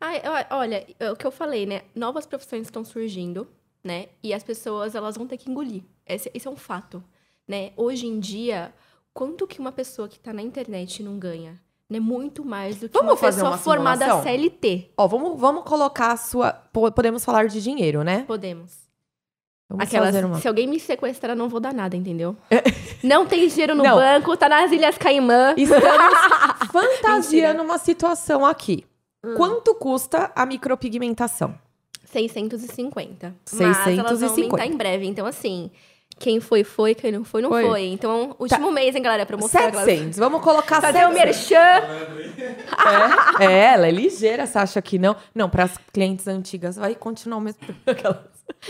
[0.00, 1.82] Ai, olha, é o que eu falei, né?
[1.94, 3.48] Novas profissões estão surgindo,
[3.82, 4.06] né?
[4.22, 5.82] E as pessoas, elas vão ter que engolir.
[6.06, 7.02] Esse, esse é um fato,
[7.48, 7.72] né?
[7.76, 8.72] Hoje em dia,
[9.14, 11.60] quanto que uma pessoa que tá na internet não ganha?
[11.88, 11.98] Né?
[12.00, 14.22] Muito mais do que Vamos uma fazer pessoa uma formada?
[14.22, 14.90] CLT.
[14.96, 16.52] Ó, vamos, vamos colocar a sua.
[16.52, 18.24] po- Podemos falar de dinheiro, né?
[18.26, 18.85] Podemos.
[19.68, 20.38] Vamos Aquelas, uma.
[20.40, 22.36] se alguém me sequestrar, não vou dar nada, entendeu?
[23.02, 23.96] não tem dinheiro no Não.
[23.96, 25.54] banco, tá nas Ilhas Caimã.
[25.56, 25.82] Estamos
[26.70, 27.62] fantasiando Mentira.
[27.62, 28.84] uma situação aqui.
[29.24, 29.34] Hum.
[29.36, 31.58] Quanto custa a micropigmentação?
[32.04, 33.34] 650.
[33.52, 33.76] Mas elas
[34.20, 34.44] vão 650.
[34.54, 35.06] aumentar em breve.
[35.06, 35.70] Então, assim,
[36.18, 36.94] Quem foi, foi.
[36.94, 37.66] Quem não foi, não Foi.
[37.66, 37.84] foi.
[37.88, 39.66] Então, último mês, hein, galera, pra mostrar.
[39.66, 40.18] aquelas- 700.
[40.18, 41.24] Vamos colocar Fazer o 700.
[41.24, 41.56] merchan.
[43.40, 45.14] É, é, ela é ligeira, você acha que não?
[45.34, 47.60] Não, para as clientes antigas vai continuar o mesmo.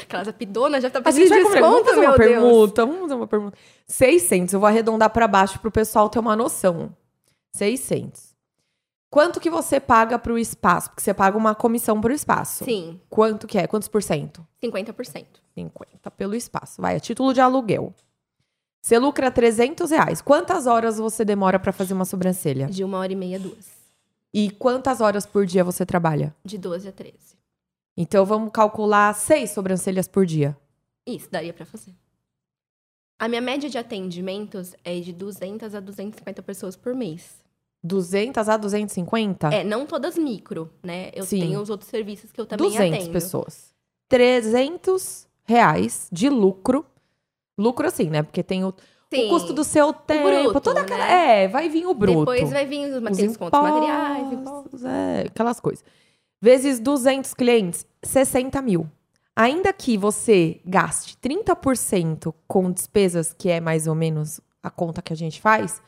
[0.02, 1.60] Aquelas- apidonas já tá pedindo vai comer.
[1.60, 2.30] Vamos desconto, fazer meu uma Deus.
[2.30, 2.86] permuta.
[2.86, 3.58] Vamos fazer uma permuta.
[3.86, 4.54] 600.
[4.54, 6.94] Eu vou arredondar para baixo pro pessoal ter uma noção.
[7.52, 8.34] 600.
[9.10, 10.90] Quanto que você paga pro espaço?
[10.90, 12.64] Porque você paga uma comissão pro espaço.
[12.64, 13.66] Sim, Quanto que é?
[13.66, 14.46] Quantos por cento?
[14.62, 15.40] 50%.
[15.54, 16.82] 50 pelo espaço.
[16.82, 17.94] Vai, a título de aluguel.
[18.82, 20.20] Você lucra 300 reais.
[20.20, 22.66] Quantas horas você demora para fazer uma sobrancelha?
[22.66, 23.66] De uma hora e meia, duas.
[24.34, 26.34] E quantas horas por dia você trabalha?
[26.44, 27.35] De 12 a 13.
[27.96, 30.56] Então vamos calcular seis sobrancelhas por dia.
[31.06, 31.94] Isso, daria pra fazer.
[33.18, 37.44] A minha média de atendimentos é de 200 a 250 pessoas por mês.
[37.82, 39.48] 200 a 250?
[39.48, 41.10] É, não todas micro, né?
[41.14, 41.40] Eu Sim.
[41.40, 43.12] tenho os outros serviços que eu também 200 atendo.
[43.12, 43.74] pessoas.
[44.08, 46.84] 300 reais de lucro.
[47.56, 48.22] Lucro assim, né?
[48.22, 51.06] Porque tem o, o custo do seu tempo, bruto, toda aquela...
[51.06, 51.44] né?
[51.44, 52.18] É, vai vir o bruto.
[52.20, 54.40] Depois vai vir os, Os tem os contos materiais, impostos.
[54.40, 55.84] impostos, é, aquelas coisas.
[56.40, 58.88] Vezes 200 clientes, 60 mil.
[59.34, 65.12] Ainda que você gaste 30% com despesas, que é mais ou menos a conta que
[65.12, 65.82] a gente faz,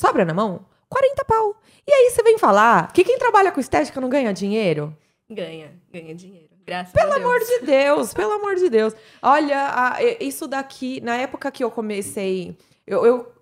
[0.00, 1.56] sobra na mão 40 pau.
[1.86, 4.96] E aí você vem falar que quem trabalha com estética não ganha dinheiro?
[5.30, 6.50] Ganha, ganha dinheiro.
[6.66, 7.24] Graças Pelo a Deus.
[7.26, 8.94] amor de Deus, pelo amor de Deus.
[9.22, 13.32] Olha, isso daqui, na época que eu comecei, eu, eu-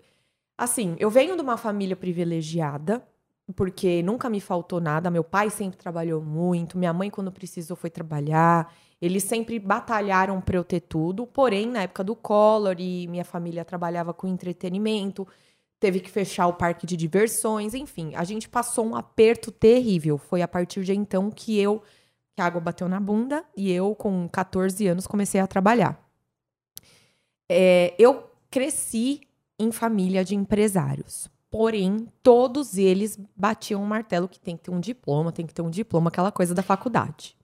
[0.58, 3.06] assim, eu venho de uma família privilegiada,
[3.54, 5.10] porque nunca me faltou nada.
[5.10, 8.72] Meu pai sempre trabalhou muito, minha mãe, quando precisou, foi trabalhar.
[9.00, 11.26] Eles sempre batalharam para eu ter tudo.
[11.26, 15.26] Porém, na época do Collor e minha família trabalhava com entretenimento,
[15.80, 20.16] teve que fechar o parque de diversões, enfim, a gente passou um aperto terrível.
[20.16, 21.82] Foi a partir de então que eu
[22.34, 26.02] que a água bateu na bunda e eu, com 14 anos, comecei a trabalhar.
[27.48, 29.20] É, eu cresci
[29.58, 31.28] em família de empresários.
[31.52, 35.60] Porém, todos eles batiam um martelo que tem que ter um diploma, tem que ter
[35.60, 37.36] um diploma, aquela coisa da faculdade.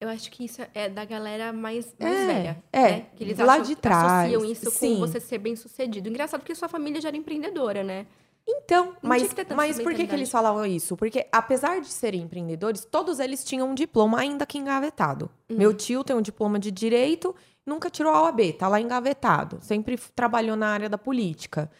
[0.00, 2.64] Eu acho que isso é da galera mais, mais É, velha.
[2.72, 3.06] é, né?
[3.14, 4.94] Que eles lá de trás, associam isso sim.
[4.96, 6.08] com você ser bem sucedido.
[6.08, 8.04] Engraçado porque sua família já era empreendedora, né?
[8.44, 10.96] Então, tinha mas, mas por que, que eles falavam isso?
[10.96, 15.30] Porque, apesar de serem empreendedores, todos eles tinham um diploma ainda que engavetado.
[15.48, 15.56] Uhum.
[15.56, 17.32] Meu tio tem um diploma de direito,
[17.64, 19.58] nunca tirou a OAB, tá lá engavetado.
[19.60, 21.70] Sempre trabalhou na área da política.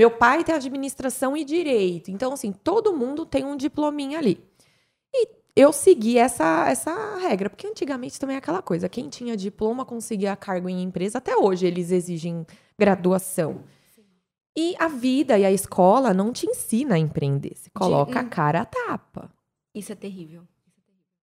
[0.00, 2.10] Meu pai tem administração e direito.
[2.10, 4.42] Então, assim, todo mundo tem um diplominha ali.
[5.14, 9.84] E eu segui essa, essa regra, porque antigamente também é aquela coisa: quem tinha diploma
[9.84, 12.46] conseguia cargo em empresa, até hoje eles exigem
[12.78, 13.62] graduação.
[14.56, 17.54] E a vida e a escola não te ensina a empreender.
[17.54, 18.28] Você coloca a hum.
[18.30, 19.30] cara a tapa.
[19.74, 20.44] Isso é terrível.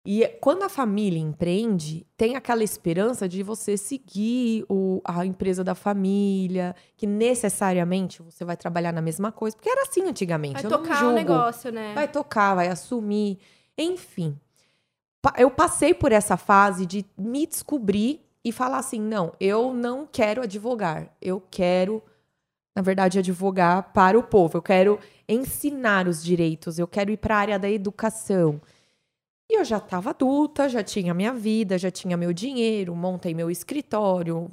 [0.06, 5.76] E quando a família empreende, tem aquela esperança de você seguir o- a empresa da
[5.76, 10.54] família, que necessariamente você vai trabalhar na mesma coisa, porque era assim antigamente.
[10.62, 11.14] Vai tocar o julgo.
[11.16, 11.94] negócio, né?
[11.94, 13.38] Vai tocar, vai assumir,
[13.78, 14.38] enfim.
[15.38, 20.42] Eu passei por essa fase de me descobrir e falar assim: não, eu não quero
[20.42, 22.02] advogar, eu quero,
[22.74, 27.36] na verdade, advogar para o povo, eu quero ensinar os direitos, eu quero ir para
[27.36, 28.62] a área da educação.
[29.50, 33.50] E eu já estava adulta, já tinha minha vida, já tinha meu dinheiro, montei meu
[33.50, 34.52] escritório,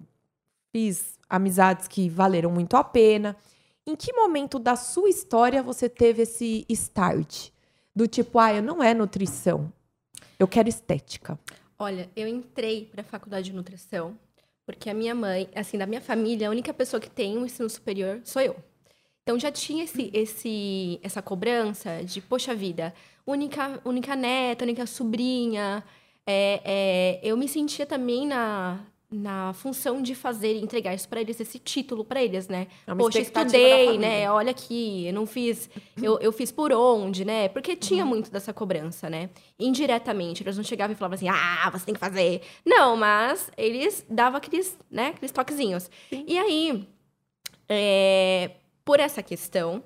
[0.73, 3.37] fiz amizades que valeram muito a pena.
[3.87, 7.51] Em que momento da sua história você teve esse start?
[7.95, 9.73] Do tipo, ah, eu não é nutrição,
[10.39, 11.39] eu quero estética.
[11.79, 14.19] Olha, eu entrei para a faculdade de nutrição
[14.67, 17.71] porque a minha mãe, assim, da minha família, a única pessoa que tem um ensino
[17.71, 18.57] superior sou eu.
[19.23, 22.93] Então já tinha esse, esse, essa cobrança de, poxa vida,
[23.27, 25.83] única, única neta, única sobrinha.
[26.27, 31.39] É, é, eu me sentia também na, na função de fazer, entregar isso para eles,
[31.41, 32.67] esse título para eles, né?
[32.87, 34.29] É Poxa, estudei, né?
[34.31, 35.71] Olha aqui, eu não fiz,
[36.03, 37.49] eu, eu fiz por onde, né?
[37.49, 38.11] Porque tinha Uhum.
[38.11, 39.31] muito dessa cobrança, né?
[39.59, 42.43] Indiretamente, eles não chegavam e falavam assim, ah, você tem que fazer.
[42.65, 45.89] Não, mas eles davam aqueles, né, aqueles toquezinhos.
[46.11, 46.25] Sim.
[46.27, 46.89] E aí,
[47.69, 48.51] é,
[48.85, 49.83] por essa questão,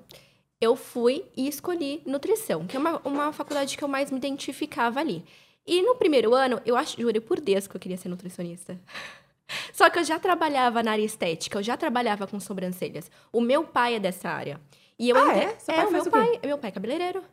[0.61, 4.99] eu fui e escolhi nutrição, que é uma, uma faculdade que eu mais me identificava
[4.99, 5.25] ali.
[5.65, 8.79] E no primeiro ano, eu acho, juro por Deus que eu queria ser nutricionista.
[9.73, 13.11] Só que eu já trabalhava na área estética, eu já trabalhava com sobrancelhas.
[13.33, 14.61] O meu pai é dessa área.
[14.97, 15.59] E eu Ah, entrei- é?
[15.59, 16.09] Seu pai o faz meu o quê?
[16.11, 17.23] pai, meu pai é cabeleireiro.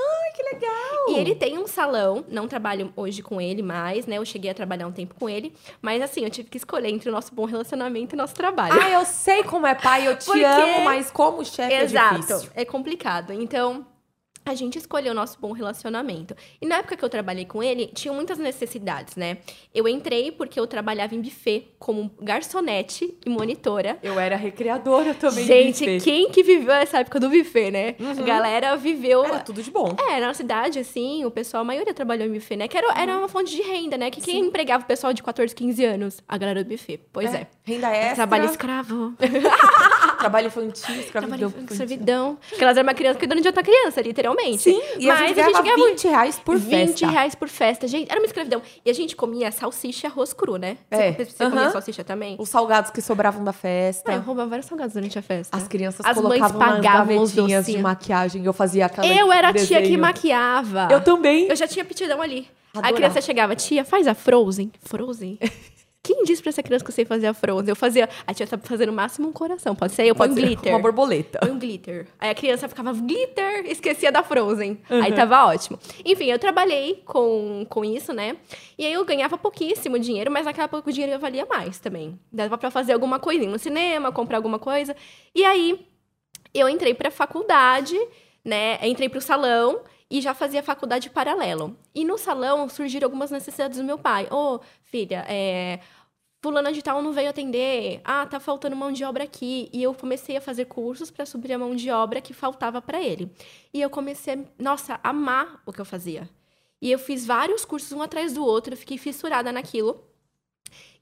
[0.00, 1.08] Ai, que legal!
[1.08, 4.16] E ele tem um salão, não trabalho hoje com ele mais, né?
[4.18, 7.08] Eu cheguei a trabalhar um tempo com ele, mas assim, eu tive que escolher entre
[7.08, 8.80] o nosso bom relacionamento e o nosso trabalho.
[8.80, 12.20] Ah, eu sei como é pai, eu te Porque- amo, mas como chefe é Exato,
[12.20, 12.50] difícil.
[12.54, 13.32] é complicado.
[13.32, 13.84] Então,
[14.50, 16.34] a gente escolheu o nosso bom relacionamento.
[16.60, 19.38] E na época que eu trabalhei com ele, tinha muitas necessidades, né?
[19.74, 23.98] Eu entrei porque eu trabalhava em buffet como garçonete e monitora.
[24.02, 25.44] Eu era recreadora também.
[25.44, 27.94] Gente, quem que viveu essa época do buffet, né?
[27.98, 28.10] Uhum.
[28.10, 29.24] A galera viveu.
[29.24, 29.94] Era tudo de bom.
[30.08, 32.68] É, na cidade, assim, o pessoal, a maioria trabalhou em buffet, né?
[32.68, 34.10] Que era, era uma fonte de renda, né?
[34.10, 34.48] Que quem Sim.
[34.48, 36.20] empregava o pessoal de 14, 15 anos?
[36.28, 37.00] A galera do buffet.
[37.12, 37.38] Pois é.
[37.38, 37.46] é.
[37.64, 38.14] Renda extra.
[38.14, 39.14] Trabalho escravo.
[40.18, 41.50] Trabalho infantil, escravidão.
[41.50, 42.38] Trabalho escravidão.
[42.48, 44.62] Porque elas eram uma criança cuidando de outra criança, literalmente.
[44.62, 47.06] Sim, e Mas a gente, a gente ganhava 20 reais por 20 festa.
[47.06, 47.88] 20 reais por festa.
[47.88, 48.62] Gente, era uma escravidão.
[48.84, 50.76] E a gente comia salsicha e arroz cru, né?
[50.90, 51.12] É.
[51.12, 52.36] Você, você comia salsicha também?
[52.38, 54.12] Os salgados que sobravam da festa.
[54.12, 55.56] É, eu roubava vários salgados durante a festa.
[55.56, 58.44] As crianças As colocavam mães pagavam nas gavetinhas de maquiagem.
[58.44, 60.88] Eu fazia aquela Eu era a tia que maquiava.
[60.90, 61.48] Eu também.
[61.48, 62.48] Eu já tinha pitidão ali.
[62.72, 62.92] Adorava.
[62.92, 64.70] A criança chegava, tia, faz a Frozen.
[64.82, 65.38] Frozen?
[66.08, 67.68] Quem disse pra essa criança que eu sei fazer a Frozen?
[67.68, 68.08] Eu fazia.
[68.26, 69.74] A tia tá fazendo no máximo um coração.
[69.74, 70.06] Pode ser?
[70.06, 70.72] Eu ponho glitter.
[70.72, 71.38] Uma borboleta.
[71.46, 72.06] Um glitter.
[72.18, 74.80] Aí a criança ficava glitter, esquecia da Frozen.
[74.88, 75.02] Uhum.
[75.02, 75.78] Aí tava ótimo.
[76.02, 78.38] Enfim, eu trabalhei com, com isso, né?
[78.78, 82.18] E aí eu ganhava pouquíssimo dinheiro, mas naquela época o dinheiro valia mais também.
[82.32, 84.96] Dava pra fazer alguma coisinha no cinema, comprar alguma coisa.
[85.34, 85.86] E aí
[86.54, 87.94] eu entrei pra faculdade,
[88.42, 88.78] né?
[88.80, 91.76] Entrei pro salão e já fazia faculdade paralelo.
[91.94, 94.26] E no salão surgiram algumas necessidades do meu pai.
[94.30, 95.80] Ô, oh, filha, é.
[96.40, 98.00] Fulana de tal não veio atender.
[98.04, 99.68] Ah, tá faltando mão de obra aqui.
[99.72, 103.02] E eu comecei a fazer cursos para suprir a mão de obra que faltava para
[103.02, 103.30] ele.
[103.74, 106.28] E eu comecei, nossa, a amar o que eu fazia.
[106.80, 110.07] E eu fiz vários cursos um atrás do outro, eu fiquei fissurada naquilo.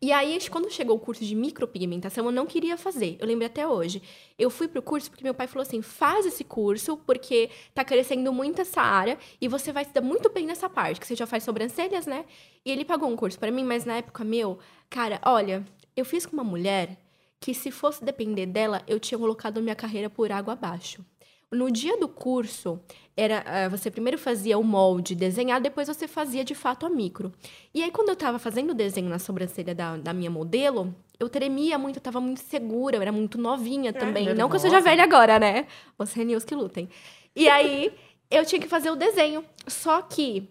[0.01, 3.17] E aí, quando chegou o curso de micropigmentação, eu não queria fazer.
[3.19, 4.03] Eu lembro até hoje.
[4.39, 8.33] Eu fui pro curso porque meu pai falou assim: faz esse curso, porque tá crescendo
[8.33, 11.27] muito essa área e você vai se dar muito bem nessa parte, que você já
[11.27, 12.27] faz sobrancelhas, né?
[12.65, 14.59] E ele pagou um curso para mim, mas na época, meu,
[14.91, 15.65] cara, olha,
[15.97, 16.99] eu fiz com uma mulher
[17.41, 21.05] que se fosse depender dela, eu tinha colocado minha carreira por água abaixo.
[21.53, 22.81] No dia do curso,
[23.17, 27.33] era uh, você primeiro fazia o molde desenhar, depois você fazia de fato a micro.
[27.73, 31.29] E aí, quando eu estava fazendo o desenho na sobrancelha da, da minha modelo, eu
[31.29, 34.35] tremia muito, eu estava muito segura, eu era muito novinha é, também.
[34.35, 35.67] Não que eu seja velha agora, né?
[35.97, 36.89] Os renews que lutem.
[37.35, 37.93] E aí,
[38.31, 39.45] eu tinha que fazer o desenho.
[39.69, 40.49] Só que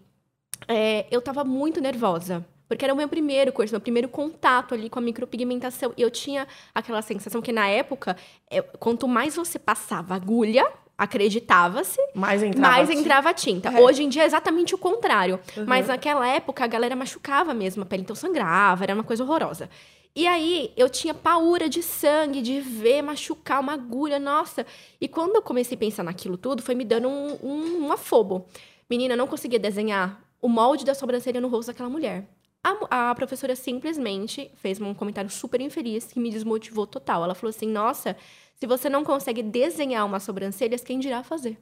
[0.66, 2.44] é, eu estava muito nervosa.
[2.68, 5.92] Porque era o meu primeiro curso, meu primeiro contato ali com a micropigmentação.
[5.96, 8.16] E eu tinha aquela sensação que, na época,
[8.50, 10.66] é, quanto mais você passava agulha,
[10.98, 13.68] acreditava-se, mais entrava, mais entrava tinta.
[13.68, 13.80] É.
[13.80, 15.38] Hoje em dia é exatamente o contrário.
[15.56, 15.64] Uhum.
[15.66, 19.68] Mas naquela época a galera machucava mesmo a pele, então sangrava, era uma coisa horrorosa.
[20.14, 24.64] E aí eu tinha paura de sangue, de ver machucar uma agulha, nossa.
[24.98, 28.46] E quando eu comecei a pensar naquilo tudo, foi me dando um, um, um afobo.
[28.88, 32.24] Menina, não conseguia desenhar o molde da sobrancelha no rosto daquela mulher.
[32.66, 37.22] A, a, professora simplesmente fez um comentário super infeliz que me desmotivou total.
[37.22, 38.16] Ela falou assim: Nossa,
[38.56, 41.56] se você não consegue desenhar uma sobrancelha, quem dirá fazer?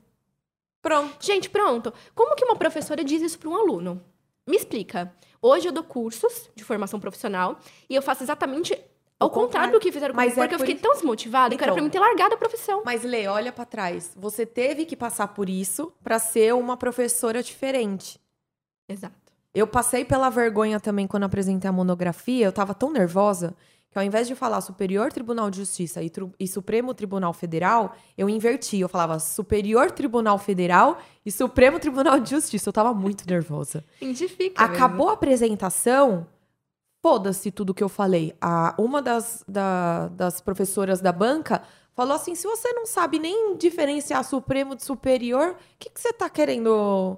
[0.80, 1.16] Pronto.
[1.20, 1.92] Gente, pronto.
[2.14, 4.02] Como que uma professora diz isso para um aluno?
[4.46, 5.14] Me explica.
[5.42, 8.72] Hoje eu dou cursos de formação profissional e eu faço exatamente
[9.20, 11.58] ao contrário, contrário do que fizeram comigo, é porque é eu fiquei tão desmotivada então,
[11.58, 12.82] que era pra então, mim ter largado a profissão.
[12.84, 14.12] Mas, Lê, olha para trás.
[14.16, 18.18] Você teve que passar por isso para ser uma professora diferente.
[18.88, 19.23] Exato.
[19.54, 22.44] Eu passei pela vergonha também quando apresentei a monografia.
[22.44, 23.54] Eu tava tão nervosa
[23.94, 28.28] que ao invés de falar Superior Tribunal de Justiça e, e, Supremo Tribunal Federal, eu
[28.28, 28.80] inverti.
[28.80, 32.68] Eu falava Superior Tribunal Federal e Supremo Tribunal de Justiça.
[32.68, 33.84] Eu tava muito nervosa.
[34.00, 34.64] Identifica.
[34.64, 35.10] Acabou mesmo.
[35.10, 36.26] a apresentação,
[37.00, 38.34] foda-se tudo que eu falei.
[38.40, 41.62] A, uma das, da, das professoras da banca
[41.94, 46.12] falou assim: se você não sabe nem diferenciar Supremo de Superior, o que, que você
[46.12, 47.16] tá querendo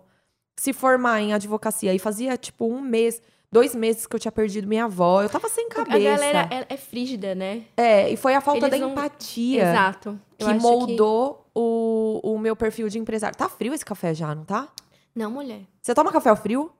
[0.56, 1.94] se formar em advocacia?
[1.94, 5.22] E fazia tipo um mês dois meses que eu tinha perdido minha avó.
[5.22, 5.96] Eu tava sem cabeça.
[5.96, 7.64] A galera é, é frígida, né?
[7.76, 8.92] É, e foi a falta Eles da não...
[8.92, 9.62] empatia.
[9.62, 10.20] Exato.
[10.38, 11.46] Eu que moldou que...
[11.54, 13.36] O, o meu perfil de empresário.
[13.36, 14.68] Tá frio esse café já, não tá?
[15.14, 15.62] Não, mulher.
[15.80, 16.70] Você toma café ao frio?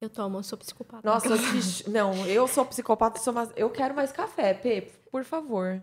[0.00, 1.02] Eu tomo, eu sou psicopata.
[1.08, 1.36] Nossa, eu,
[1.92, 5.82] não, eu sou psicopata, sou mais, eu quero mais café, Pepe, por favor.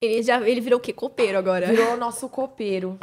[0.00, 0.92] Ele já ele virou o quê?
[0.92, 1.66] Copeiro agora.
[1.66, 2.98] Virou nosso copeiro.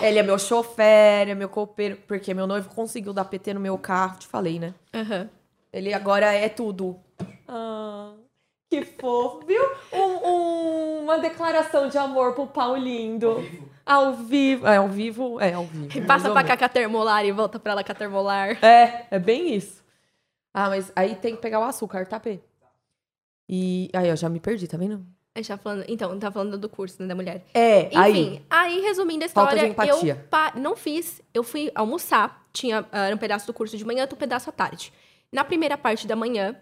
[0.00, 3.76] Ele é meu chofer, é meu copeiro, porque meu noivo conseguiu dar PT no meu
[3.78, 4.74] carro, te falei, né?
[4.94, 5.28] Uhum.
[5.72, 6.98] Ele agora é tudo.
[7.46, 8.14] Ah,
[8.70, 9.62] que fofo, viu?
[9.92, 13.36] Um, um, uma declaração de amor pro Paulindo.
[13.84, 14.66] Ao vivo.
[14.66, 15.40] É, ao vivo.
[15.40, 15.98] É, ao vivo.
[15.98, 18.64] E passa pra cá com a termolar e volta pra lá com a termolar.
[18.64, 19.82] É, é bem isso.
[20.54, 22.40] Ah, mas aí tem que pegar o açúcar, tá, P?
[23.48, 25.04] E aí, eu já me perdi, tá vendo?
[25.34, 27.42] A gente tá falando, então, tá falando do curso, né, da mulher.
[27.54, 28.42] É, Enfim, aí.
[28.50, 30.26] aí, resumindo a história, Falta de empatia.
[30.54, 34.16] eu não fiz, eu fui almoçar, tinha era um pedaço do curso de manhã, outro
[34.16, 34.92] pedaço à tarde.
[35.32, 36.54] Na primeira parte da manhã,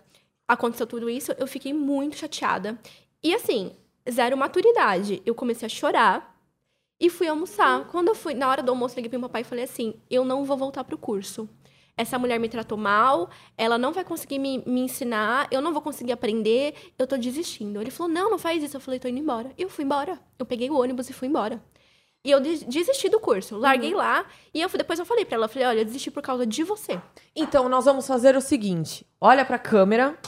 [0.47, 2.79] aconteceu tudo isso, eu fiquei muito chateada.
[3.23, 3.73] E assim,
[4.09, 5.21] zero maturidade.
[5.27, 6.31] Eu comecei a chorar.
[7.03, 7.87] E fui almoçar.
[7.87, 10.23] Quando eu fui, na hora do almoço, liguei pro meu papai e falei assim: eu
[10.25, 11.49] não vou voltar pro curso.
[11.97, 15.83] Essa mulher me tratou mal, ela não vai conseguir me, me ensinar, eu não vou
[15.83, 17.81] conseguir aprender, eu tô desistindo.
[17.81, 18.77] Ele falou: não, não faz isso.
[18.77, 19.51] Eu falei: tô indo embora.
[19.59, 20.19] E eu fui embora.
[20.39, 21.63] Eu peguei o ônibus e fui embora.
[22.25, 24.27] E eu des- desisti do curso, larguei lá.
[24.53, 27.01] E eu, depois eu falei pra ela, falei, olha, eu desisti por causa de você.
[27.35, 30.19] Então, nós vamos fazer o seguinte: olha pra câmera,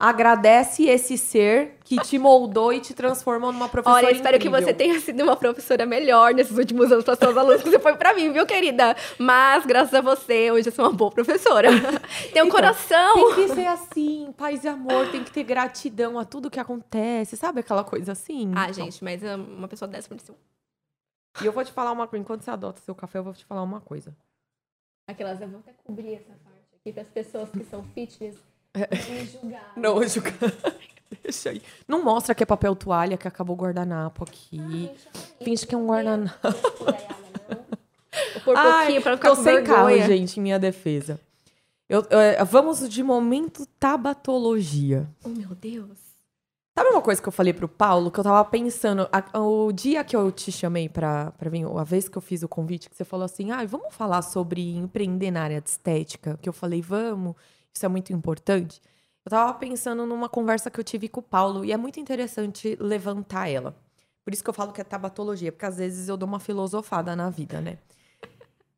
[0.00, 3.96] agradece esse ser que te moldou e te transformou numa professora.
[4.06, 4.66] Olha, eu espero que incrível.
[4.68, 7.96] você tenha sido uma professora melhor nesses últimos anos para seus alunos que você foi
[7.96, 8.94] pra mim, viu, querida?
[9.18, 11.68] Mas, graças a você, hoje eu sou uma boa professora.
[12.32, 13.14] Tem um Então, coração.
[13.34, 17.36] Tem que ser assim, paz e amor, tem que ter gratidão a tudo que acontece,
[17.36, 18.52] sabe aquela coisa assim?
[18.54, 20.34] Ah, Então, gente, mas uma pessoa dessa merece um-
[21.42, 23.44] E eu vou te falar uma coisa, enquanto você adota seu café, eu vou te
[23.44, 24.16] falar uma coisa.
[25.08, 28.36] Aquelas, eu vou até cobrir essa parte aqui para as pessoas que são fitness.
[28.86, 29.72] Não me julgar.
[29.76, 30.28] Não, julgo-
[31.22, 31.62] Deixa aí.
[31.86, 34.90] Não mostra que é papel toalha, que acabou o guardanapo aqui.
[35.42, 36.34] Finge que é um guardanapo.
[38.56, 40.06] Ai, pouquinho pra ficar tô com sem carro, vergonha.
[40.06, 41.20] gente, em minha defesa.
[41.88, 45.08] Eu, eu- vamos de momento tabatologia.
[45.24, 45.96] Oh, meu Deus.
[46.76, 50.04] Sabe uma coisa que eu falei pro Paulo, que eu tava pensando, a- o dia
[50.04, 52.96] que eu te chamei pra, pra vir, a vez que eu fiz o convite, que
[52.96, 56.80] você falou assim, ah, vamos falar sobre empreender na área de estética, que eu falei,
[56.80, 57.34] vamos,
[57.78, 58.82] isso é muito importante.
[59.24, 62.76] Eu tava pensando numa conversa que eu tive com o Paulo, e é muito interessante
[62.80, 63.76] levantar ela.
[64.24, 67.14] Por isso que eu falo que é tabatologia, porque às vezes eu dou uma filosofada
[67.14, 67.78] na vida, né?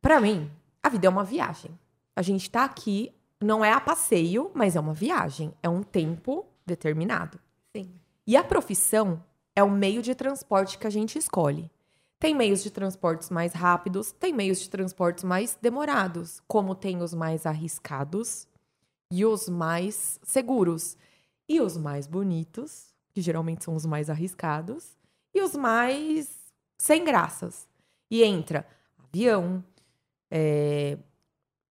[0.00, 0.50] Pra mim,
[0.82, 1.70] a vida é uma viagem.
[2.14, 5.52] A gente tá aqui, não é a passeio, mas é uma viagem.
[5.62, 7.38] É um tempo determinado.
[7.74, 7.90] Sim.
[8.26, 9.22] E a profissão
[9.56, 11.70] é o meio de transporte que a gente escolhe.
[12.18, 17.14] Tem meios de transportes mais rápidos, tem meios de transportes mais demorados, como tem os
[17.14, 18.46] mais arriscados
[19.10, 20.96] e os mais seguros.
[21.48, 24.96] E os mais bonitos, que geralmente são os mais arriscados,
[25.34, 26.30] e os mais
[26.78, 27.68] sem graças.
[28.08, 29.64] E entra avião,
[30.30, 30.96] é,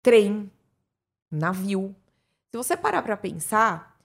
[0.03, 0.51] trem,
[1.31, 1.95] navio.
[2.51, 3.97] Se você parar para pensar,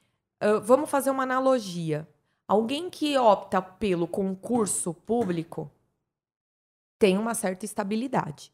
[0.63, 2.09] vamos fazer uma analogia.
[2.47, 5.69] Alguém que opta pelo concurso público
[7.01, 8.53] tem uma certa estabilidade.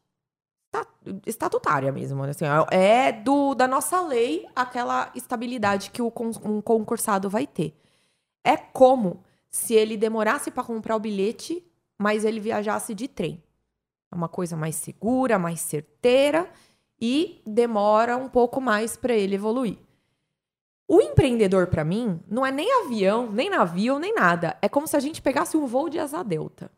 [0.73, 0.87] Esta-
[1.25, 2.29] Estatutária mesmo, né?
[2.31, 6.11] Assim, é do, da nossa lei aquela estabilidade que o
[6.43, 7.75] um concursado vai ter.
[8.43, 11.63] É como se ele demorasse para comprar o bilhete,
[11.97, 13.43] mas ele viajasse de trem.
[14.11, 16.49] É uma coisa mais segura, mais certeira
[16.99, 19.77] e demora um pouco mais para ele evoluir.
[20.87, 24.57] O empreendedor, para mim, não é nem avião, nem navio, nem nada.
[24.61, 26.69] É como se a gente pegasse um voo de asa delta.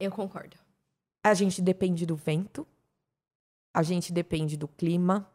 [0.00, 0.56] Eu concordo.
[1.22, 2.66] A gente depende do vento,
[3.74, 5.28] a gente depende do clima,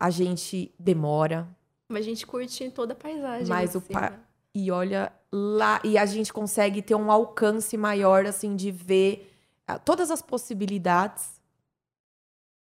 [0.00, 1.48] a gente demora
[1.88, 3.46] Mas a gente curte toda a paisagem.
[3.48, 4.18] Mas o pa-
[4.54, 9.32] e olha lá e a gente consegue ter um alcance maior assim de ver
[9.66, 11.40] ah, todas as possibilidades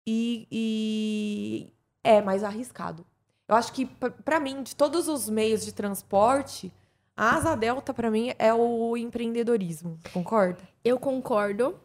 [0.08, 3.06] e, e é mais arriscado.
[3.48, 6.72] Eu acho que pra mim de todos os meios de transporte,
[7.18, 10.62] a asa delta pra mim é o empreendedorismo, concorda?
[10.84, 11.78] Eu concordo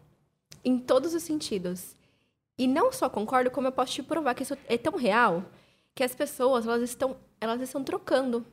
[0.66, 1.96] em todos os sentidos.
[2.58, 5.44] E não só concordo, como eu posso te provar que isso é tão real
[5.94, 8.44] que as pessoas elas estão elas estão trocando,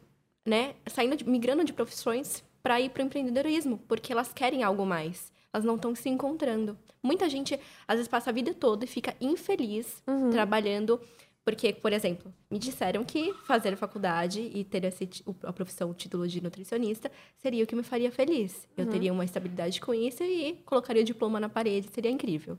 [0.45, 0.75] né?
[0.87, 5.31] Saindo, de- migrando de profissões para ir para o empreendedorismo, porque elas querem algo mais.
[5.53, 6.77] Elas não estão se encontrando.
[7.01, 10.99] Muita gente às vezes passa a vida toda e fica infeliz trabalhando
[11.45, 15.09] porque, por exemplo, me disseram que fazer faculdade e ter esse,
[15.43, 18.67] a profissão, o título de nutricionista, seria o que me faria feliz.
[18.77, 22.57] Eu teria uma estabilidade com isso e colocaria o diploma na parede, seria incrível.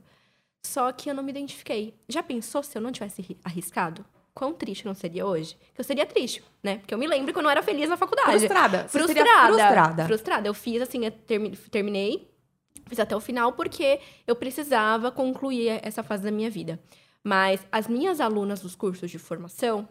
[0.65, 1.93] Só que eu não me identifiquei.
[2.09, 4.05] Já pensou se eu não tivesse ri- arriscado?
[4.33, 5.55] Quão triste não seria hoje?
[5.73, 6.77] Que eu seria triste, né?
[6.79, 8.31] Porque eu me lembro que eu não era feliz na faculdade.
[8.39, 8.87] Frustrada.
[8.89, 9.47] Frustrada.
[9.47, 10.05] frustrada.
[10.05, 10.47] Frustrada.
[10.49, 12.27] Eu fiz assim, eu termi- terminei,
[12.87, 16.79] fiz até o final porque eu precisava concluir essa fase da minha vida.
[17.27, 19.89] Mas as minhas alunas dos cursos de formação,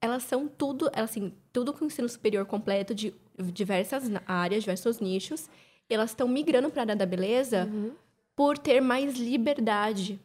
[0.00, 3.14] elas são tudo, elas, assim, tudo com ensino superior completo de
[3.52, 5.48] diversas áreas, diversos nichos.
[5.88, 7.92] Elas estão migrando para a área da beleza Uhum.
[8.34, 10.18] por ter mais liberdade,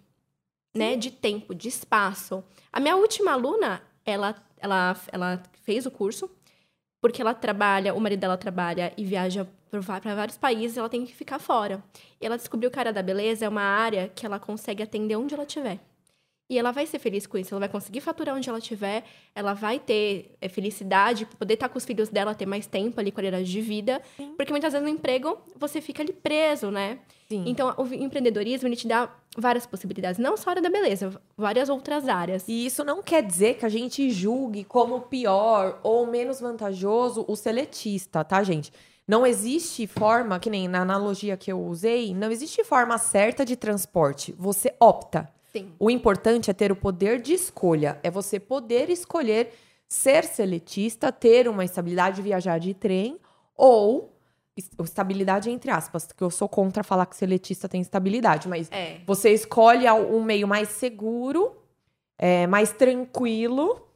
[0.76, 2.44] né, de tempo, de espaço.
[2.74, 6.28] A minha última aluna, ela, ela, ela fez o curso
[7.00, 11.14] porque ela trabalha, o marido dela trabalha e viaja para vários países, ela tem que
[11.14, 11.84] ficar fora.
[12.20, 15.16] E ela descobriu que a área da beleza é uma área que ela consegue atender
[15.16, 15.80] onde ela estiver.
[16.52, 19.54] E ela vai ser feliz com isso, ela vai conseguir faturar onde ela estiver, ela
[19.54, 23.50] vai ter é, felicidade, poder estar com os filhos dela, ter mais tempo ali, qualidade
[23.50, 24.02] de vida.
[24.18, 24.34] Sim.
[24.36, 27.00] Porque muitas vezes no emprego você fica ali preso, né?
[27.30, 27.46] Sim.
[27.48, 30.20] Então, o empreendedorismo, ele te dá várias possibilidades.
[30.20, 32.44] Não só a área da beleza, várias outras áreas.
[32.46, 37.36] E isso não quer dizer que a gente julgue como pior ou menos vantajoso o
[37.38, 38.74] seletista, tá, gente?
[39.08, 43.56] Não existe forma, que nem na analogia que eu usei, não existe forma certa de
[43.56, 44.36] transporte.
[44.38, 45.30] Você opta.
[45.52, 45.72] Sim.
[45.80, 48.00] O importante é ter o poder de escolha.
[48.04, 49.54] É você poder escolher
[49.88, 53.18] ser seletista, ter uma estabilidade de viajar de trem
[53.56, 54.14] ou
[54.56, 59.00] es- estabilidade entre aspas, que eu sou contra falar que seletista tem estabilidade, mas É.
[59.06, 61.56] você escolhe um meio mais seguro,
[62.18, 63.88] é, mais tranquilo.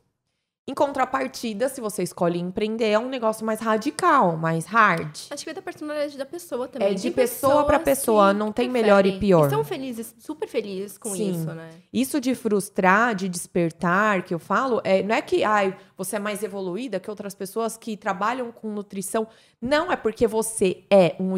[0.67, 5.15] Em contrapartida, se você escolhe empreender, é um negócio mais radical, mais hard.
[5.29, 6.87] Acho que é da personalidade da pessoa também.
[6.87, 9.45] É de Tem pessoa pra pessoas pessoa, não tem melhor e pior.
[9.45, 11.29] E são felizes, super felizes com Sim.
[11.29, 11.69] isso, né?
[11.93, 16.19] Isso de frustrar, de despertar, que eu falo, é, não é que ai, você é
[16.19, 19.27] mais evoluída que outras pessoas que trabalham com nutrição.
[19.61, 21.35] Não, é porque você é um.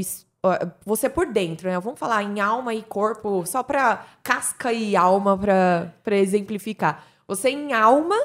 [0.86, 1.78] Você por dentro, né?
[1.82, 7.03] Vamos falar em alma e corpo, só pra casca e alma pra exemplificar.
[7.28, 8.15] Você em alma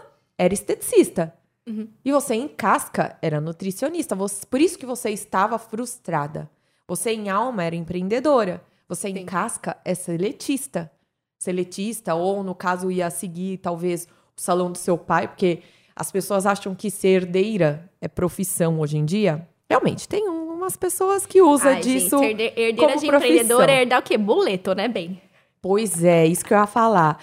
[0.44, 1.32] era esteticista.
[1.68, 1.88] Uhum.
[2.04, 4.14] E você em casca era nutricionista.
[4.16, 6.50] Você- por isso que você estava frustrada.
[6.88, 8.62] Você em alma era empreendedora.
[8.88, 9.24] Você em Sim.
[9.24, 10.90] casca é seletista.
[11.38, 15.60] Seletista, ou no caso ia seguir talvez o salão do seu pai, porque
[15.94, 19.46] as pessoas acham que ser herdeira é profissão hoje em dia.
[19.68, 22.18] Realmente, tem um- umas pessoas que usam disso.
[22.18, 23.16] gente, herdeira como de profissão.
[23.16, 24.16] empreendedora é herdar o quê?
[24.18, 25.20] Boleto, né, bem?
[25.60, 27.18] Pois é, isso que eu ia falar.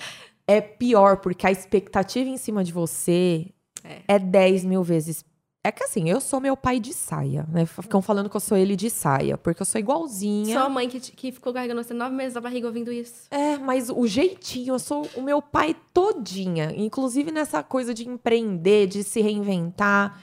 [0.50, 3.48] É pior, porque a expectativa em cima de você
[3.84, 4.16] É.
[4.16, 5.24] é 10 mil vezes.
[5.64, 7.66] É que assim, eu sou meu pai de saia, né?
[7.66, 10.58] Ficam falando que eu sou ele de saia, porque eu sou igualzinha.
[10.58, 13.28] Só a mãe que, que ficou carregando você nove meses da barriga ouvindo isso.
[13.30, 16.74] É, mas o jeitinho, eu sou o meu pai todinha.
[16.76, 20.20] Inclusive nessa coisa de empreender, de se reinventar.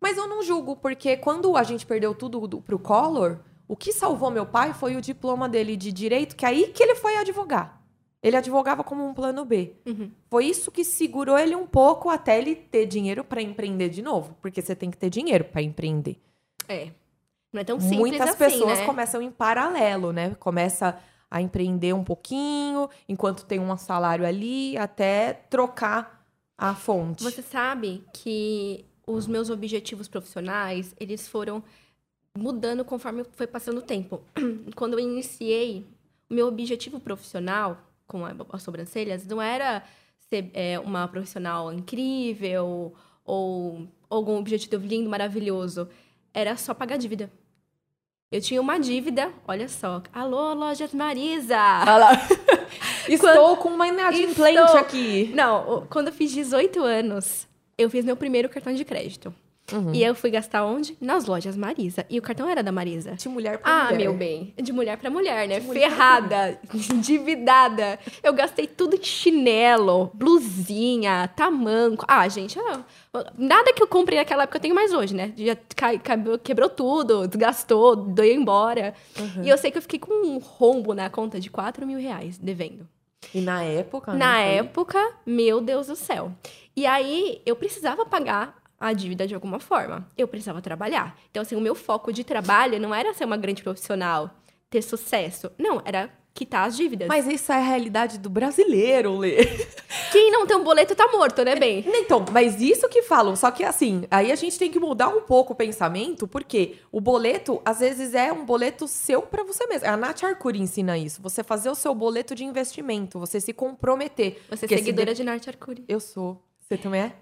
[0.00, 3.92] Mas eu não julgo, porque quando a gente perdeu tudo do, pro Collor, o que
[3.92, 7.16] salvou meu pai foi o diploma dele de direito, que é aí que ele foi
[7.16, 7.77] advogar.
[8.22, 9.74] Ele advogava como um plano B.
[9.86, 10.10] Uhum.
[10.28, 14.36] Foi isso que segurou ele um pouco até ele ter dinheiro para empreender de novo.
[14.42, 16.16] Porque você tem que ter dinheiro para empreender.
[16.68, 16.90] É.
[17.52, 18.86] Não é tão simples Muitas assim, pessoas né?
[18.86, 20.34] começam em paralelo, né?
[20.34, 20.98] Começa
[21.30, 27.22] a empreender um pouquinho, enquanto tem um salário ali, até trocar a fonte.
[27.22, 31.62] Você sabe que os meus objetivos profissionais, eles foram
[32.36, 34.22] mudando conforme foi passando o tempo.
[34.74, 35.86] Quando eu iniciei,
[36.28, 37.78] o meu objetivo profissional
[38.08, 39.84] com a- as sobrancelhas não era
[40.28, 42.92] ser é, uma profissional incrível
[43.24, 45.88] ou algum objetivo lindo, maravilhoso.
[46.34, 47.30] Era só pagar dívida.
[48.30, 50.02] Eu tinha uma dívida, olha só.
[50.12, 51.56] Alô, Lojas Marisa!
[51.56, 52.10] Lá.
[53.08, 55.30] Estou com uma inadimplente Estou- aqui.
[55.34, 57.46] Não, quando eu fiz 18 anos,
[57.78, 59.34] eu fiz meu primeiro cartão de crédito.
[59.72, 59.92] Uhum.
[59.94, 60.96] E eu fui gastar onde?
[61.00, 62.06] Nas lojas Marisa.
[62.08, 63.12] E o cartão era da Marisa.
[63.12, 63.98] De mulher pra Ah, mulher.
[63.98, 64.54] meu bem.
[64.56, 65.60] De mulher pra mulher, né?
[65.60, 67.98] De mulher Ferrada, endividada.
[68.22, 72.04] Eu gastei tudo em chinelo, blusinha, tamanco.
[72.08, 72.84] Ah, gente, ah,
[73.36, 75.32] nada que eu comprei naquela época eu tenho mais hoje, né?
[75.36, 76.00] Já cai-
[76.42, 78.94] quebrou tudo, desgastou, doeu embora.
[79.18, 79.44] Uhum.
[79.44, 82.38] E eu sei que eu fiquei com um rombo na conta de 4 mil reais
[82.38, 82.86] devendo.
[83.34, 86.32] E na época, né, Na época, meu Deus do céu.
[86.76, 90.06] E aí, eu precisava pagar a dívida de alguma forma.
[90.16, 91.18] Eu precisava trabalhar.
[91.30, 94.30] Então, assim, o meu foco de trabalho não era ser uma grande profissional,
[94.70, 95.50] ter sucesso.
[95.58, 97.08] Não, era quitar as dívidas.
[97.08, 99.38] Mas isso é a realidade do brasileiro, Lê.
[100.12, 101.84] Quem não tem um boleto tá morto, né, bem?
[101.86, 105.22] Então, mas isso que falam, só que assim, aí a gente tem que mudar um
[105.22, 109.88] pouco o pensamento, porque o boleto, às vezes, é um boleto seu pra você mesmo.
[109.88, 111.20] A Nath Arcuri ensina isso.
[111.22, 114.40] Você fazer o seu boleto de investimento, você se comprometer.
[114.48, 115.84] Você é Porque se seguidora de- Narte Arcuri.
[115.88, 116.40] Eu sou.
[116.60, 117.12] Você também é?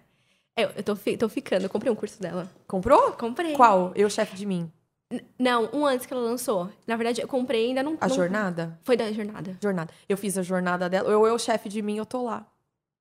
[0.59, 2.51] É, eu tô, fi- tô ficando, eu comprei um curso dela.
[2.67, 3.13] Comprou?
[3.13, 3.53] Comprei.
[3.55, 3.93] Qual?
[3.95, 4.71] Eu, chefe de mim.
[5.13, 6.71] N- Não, um antes que ela lançou.
[6.87, 7.97] Na verdade, eu comprei ainda não...
[8.01, 8.79] A não- jornada?
[8.83, 9.57] Foi da jornada.
[9.63, 9.93] Jornada.
[10.09, 11.11] Eu fiz a jornada dela.
[11.11, 12.47] Eu, eu, chefe de mim, eu tô lá.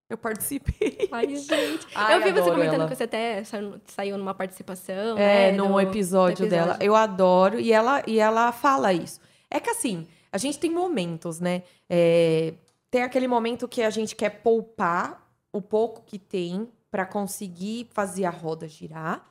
[0.10, 1.08] Eu participei.
[1.12, 1.88] Ai, gente.
[1.95, 2.88] Ai, eu vi você comentando ela.
[2.89, 3.41] que você até
[3.88, 5.18] saiu, numa participação.
[5.18, 6.64] É, né, num do- episódio, do dela.
[6.74, 6.86] episódio.
[6.86, 7.60] Eu adoro.
[7.60, 9.20] E ela, e ela fala isso.
[9.49, 11.64] É que assim, a gente tem momentos, né?
[11.89, 12.53] É,
[12.91, 18.24] tem aquele momento que a gente quer poupar o pouco que tem pra conseguir fazer
[18.24, 19.30] a roda girar.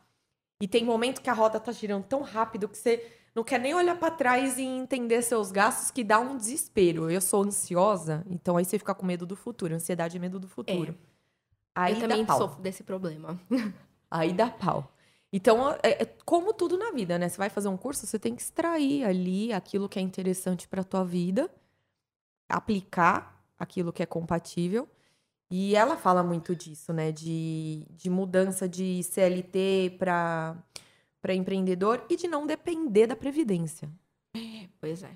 [0.60, 3.74] E tem momento que a roda tá girando tão rápido que você não quer nem
[3.74, 7.10] olhar pra trás e entender seus gastos, que dá um desespero.
[7.10, 9.74] Eu sou ansiosa, então aí você fica com medo do futuro.
[9.74, 10.94] Ansiedade é medo do futuro.
[11.74, 12.36] Aí eu também pau.
[12.36, 13.40] sofro desse problema.
[14.10, 14.92] Aí dá pau.
[15.32, 17.30] Então, é, é como tudo na vida, né?
[17.30, 20.84] Você vai fazer um curso, você tem que extrair ali aquilo que é interessante para
[20.84, 21.50] tua vida,
[22.46, 24.86] aplicar aquilo que é compatível.
[25.50, 27.12] E ela fala muito disso, né?
[27.12, 30.64] De, de mudança de CLT para
[31.28, 33.88] empreendedor e de não depender da previdência.
[34.80, 35.10] Pois é.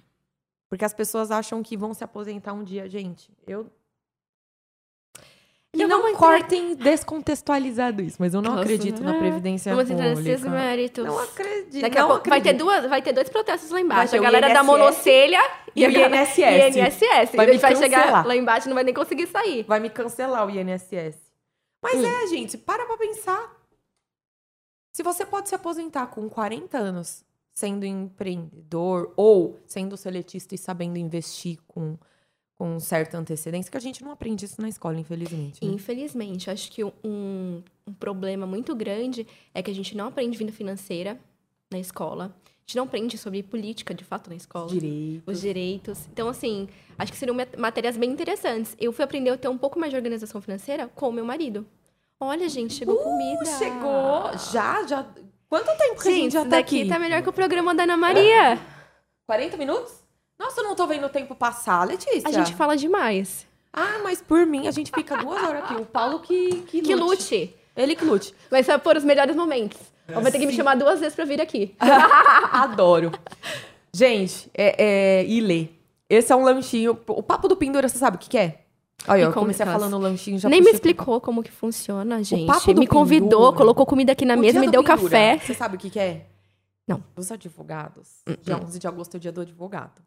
[0.69, 3.31] Porque as pessoas acham que vão se aposentar um dia, gente.
[3.47, 3.71] Eu
[5.73, 9.19] Que Eu não cortem descontextualizado isso, mas eu não Nossa, acredito na é.
[9.19, 10.51] previdência Vamos entrar nesses pública.
[10.51, 11.05] méritos.
[11.07, 11.83] Não acredito.
[11.83, 14.15] Daqui a não pouco vai ter, duas, vai ter dois protestos lá embaixo.
[14.15, 15.41] A galera da monocelha
[15.79, 16.77] e o a- INSS.
[16.77, 17.37] INSS.
[17.37, 18.27] Vai Vai, me vai chegar cancelar.
[18.27, 19.63] lá embaixo e não vai nem conseguir sair.
[19.65, 21.17] Vai me cancelar o INSS.
[21.83, 22.05] Mas Hum.
[22.07, 23.57] é, gente, para pra pensar.
[24.93, 30.97] Se você pode se aposentar com 40 anos sendo empreendedor ou sendo seletista e sabendo
[30.99, 31.97] investir com,
[32.57, 35.65] com certa antecedência, que a gente não aprende isso na escola, infelizmente.
[35.65, 35.73] né?
[35.73, 40.53] Infelizmente, acho que um, um problema muito grande é que a gente não aprende vida
[40.53, 41.19] financeira
[41.71, 42.35] na escola.
[42.69, 44.69] Gente não aprende sobre política, de fato, na escola.
[44.69, 45.23] Direito.
[45.27, 46.01] Os direitos.
[46.13, 48.77] Então, assim, acho que seriam mat- matérias bem interessantes.
[48.79, 51.67] Eu fui aprender a ter um pouco mais de organização financeira com o meu marido.
[52.21, 53.43] Olha, gente, chegou comida.
[53.43, 54.53] Uh, chegou!
[54.53, 55.07] Já, já.
[55.49, 56.91] Quanto tempo que a gente Gente, já tá daqui aqui?
[56.91, 58.61] tá melhor que o programa da Ana Maria.
[59.27, 59.95] 40 minutos?
[60.39, 62.29] Nossa, eu não tô vendo o tempo passar, Letícia.
[62.29, 63.47] A gente fala demais.
[63.73, 65.75] Ah, mas por mim, a gente fica duas horas aqui.
[65.81, 67.23] O Paulo que, que, Que lute.
[67.35, 67.55] lute.
[67.75, 68.35] Ele que lute.
[68.51, 69.79] Vai ser por os melhores momentos.
[70.15, 71.75] Ou vai ter que me chamar duas vezes pra vir aqui.
[72.53, 73.13] Adoro.
[73.93, 75.69] Gente, é, é, Ilê.
[76.09, 76.99] Esse é um lanchinho.
[77.09, 78.63] O papo do Pendura, você sabe o que, que é?
[79.07, 82.47] Olha, eu comecei conta, falando lanchinho já Nem me explicou como que funciona, gente.
[82.47, 83.57] papo do Me convidou, Pendura.
[83.57, 85.39] colocou comida aqui na O mesa, dia me deu Pendura, café.
[85.39, 86.27] Você sabe o que, que é?
[86.87, 87.05] Não.
[87.15, 88.09] Os advogados.
[88.27, 88.61] Hum, Dia hum.
[88.65, 90.03] 11 de agosto é o dia do advogado.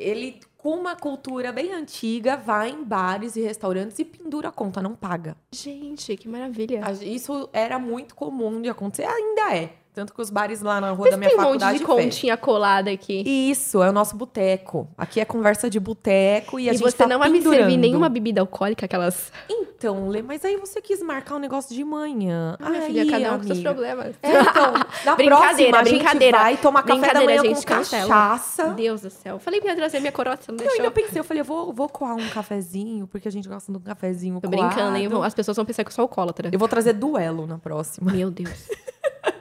[0.00, 4.82] Ele, com uma cultura bem antiga, vai em bares e restaurantes e pendura a conta,
[4.82, 5.36] não paga.
[5.52, 6.82] Gente, que maravilha.
[7.02, 9.79] Isso era muito comum de acontecer, ainda é.
[9.92, 11.84] Tanto que os bares lá na rua Mas da minha tem um monte faculdade de
[11.84, 13.22] continha colada aqui.
[13.26, 14.88] Isso, é o nosso boteco.
[14.96, 17.58] Aqui é conversa de boteco e a E, gente você tá não vai me pendurando.
[17.62, 19.32] servir nenhuma bebida alcoólica, aquelas.
[19.50, 22.56] Então, Lê, mas aí você quis marcar um negócio de manhã.
[22.60, 23.70] Ah, minha Aí, filha, cada um com seus amiga.
[23.74, 24.14] problemas.
[24.22, 24.72] É, então,
[25.04, 26.38] na Brincadeira, próxima a brincadeira.
[26.38, 28.08] vai tomar café da manhã gente, com cancela.
[28.08, 28.68] cachaça.
[28.68, 29.38] Deus do céu.
[29.40, 30.90] Falei que ia trazer minha coroa, você não Eu ainda deixou.
[30.92, 33.80] pensei, eu falei, eu vou, vou coar um cafezinho, porque a gente gosta de um
[33.80, 34.66] cafezinho Tô coado.
[34.68, 35.08] brincando, hein?
[35.24, 36.48] As pessoas vão pensar que eu sou alcoólatra.
[36.52, 38.12] Eu vou trazer duelo na próxima.
[38.12, 38.68] Meu Deus.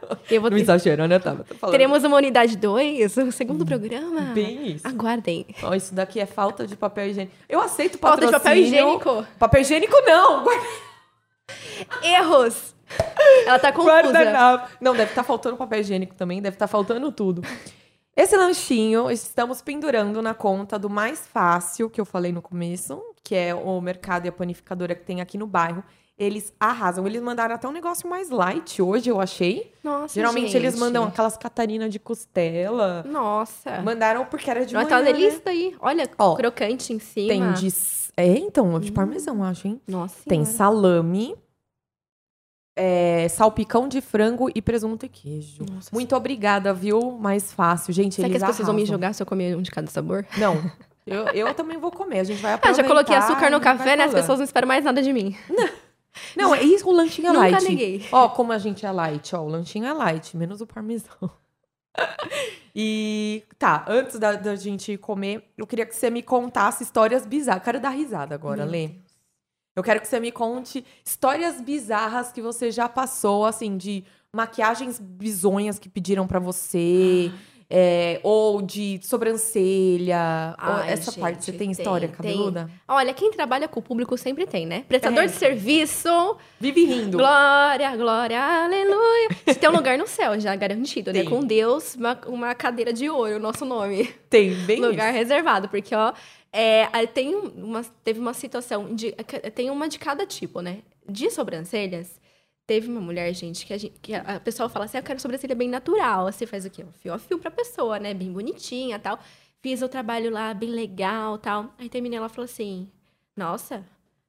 [0.30, 1.44] Eu vou Não né, Tava?
[1.44, 4.22] Falando Teremos uma unidade 2, o segundo programa.
[4.34, 4.88] bem isso.
[4.88, 5.46] Aguardem.
[5.64, 7.36] Ó, isso daqui é falta de papel higiênico.
[7.48, 9.26] Eu aceito Falta de papel higiênico.
[9.38, 10.46] Papel higiênico não!
[12.04, 12.76] Erros.
[13.46, 14.68] Ela tá confusa.
[14.82, 17.42] Não, deve estar faltando papel higiênico também, deve estar faltando tudo.
[18.16, 23.34] Esse lanchinho, estamos pendurando na conta do mais fácil, que eu falei no começo, que
[23.34, 25.84] é o mercado e a panificadora que tem aqui no bairro.
[26.20, 27.08] Eles arrasam.
[27.08, 29.72] Eles mandaram até um negócio mais light hoje, eu achei.
[29.82, 30.58] Nossa, Geralmente gente.
[30.58, 33.04] eles mandam aquelas Catarina de costela.
[33.08, 33.80] Nossa.
[33.82, 35.14] Mandaram porque era de Mas manhã, tá uma né?
[35.18, 35.76] delícia aí.
[35.80, 37.30] Olha, Ó, crocante em cima.
[37.30, 37.74] Tem de...
[38.18, 39.80] É, então, de parmesão, acho, hein?
[39.88, 40.58] Nossa Tem senhora.
[40.58, 41.36] salame,
[42.78, 45.64] é, salpicão de frango e presunto e queijo.
[45.74, 47.12] Nossa Muito obrigada, viu?
[47.12, 47.94] Mais fácil.
[47.94, 50.26] Gente, Será que as pessoas vão me jogar se eu comer um de cada sabor?
[50.38, 50.56] Não.
[51.08, 52.20] Eu, eu também vou comer.
[52.20, 52.84] A gente vai Ah, aproveitar.
[52.84, 54.04] já coloquei açúcar no café, né?
[54.04, 55.36] As pessoas não esperam mais nada de mim.
[55.50, 55.70] Não,
[56.56, 57.64] é isso, o lanchinho é Nunca light.
[57.64, 58.06] neguei.
[58.12, 59.42] Ó, como a gente é light, ó.
[59.42, 61.30] O lanchinho é light, menos o parmesão.
[62.76, 67.64] E tá, antes da, da gente comer, eu queria que você me contasse histórias bizarras.
[67.64, 68.92] Quero dar risada agora, Meu Lê.
[69.76, 75.00] Eu quero que você me conte histórias bizarras que você já passou, assim, de maquiagens
[75.00, 77.32] bizonhas que pediram pra você,
[77.70, 80.56] é, ou de sobrancelha.
[80.58, 82.70] Ai, essa parte, você gente, tem história tem, cabeluda?
[82.88, 84.84] Olha, quem trabalha com o público sempre tem, né?
[84.88, 85.28] Prestador É.
[85.28, 86.10] de serviço,
[86.60, 87.18] Vive rindo.
[87.18, 89.30] glória, glória, aleluia.
[89.60, 91.20] Tem um lugar no céu já garantido, né?
[91.22, 91.30] Tem.
[91.30, 94.06] Com Deus, uma, uma cadeira de ouro, o nosso nome.
[94.30, 95.18] Tem, bem lugar isso.
[95.18, 96.14] reservado, porque, ó,
[96.52, 99.12] é, tem uma, teve uma situação, de,
[99.54, 100.80] tem uma de cada tipo, né?
[101.08, 102.20] De sobrancelhas,
[102.70, 105.20] teve uma mulher, gente, que a, gente, que a pessoa fala assim, "Ah, eu quero
[105.20, 106.32] sobrancelha bem natural.
[106.32, 106.84] Você faz o quê?
[106.84, 108.14] Um fio a fio pra pessoa, né?
[108.14, 109.18] Bem bonitinha tal.
[109.60, 111.74] Fiz o trabalho lá, bem legal tal.
[111.80, 112.88] Aí terminei, ela falou assim,
[113.36, 113.84] nossa,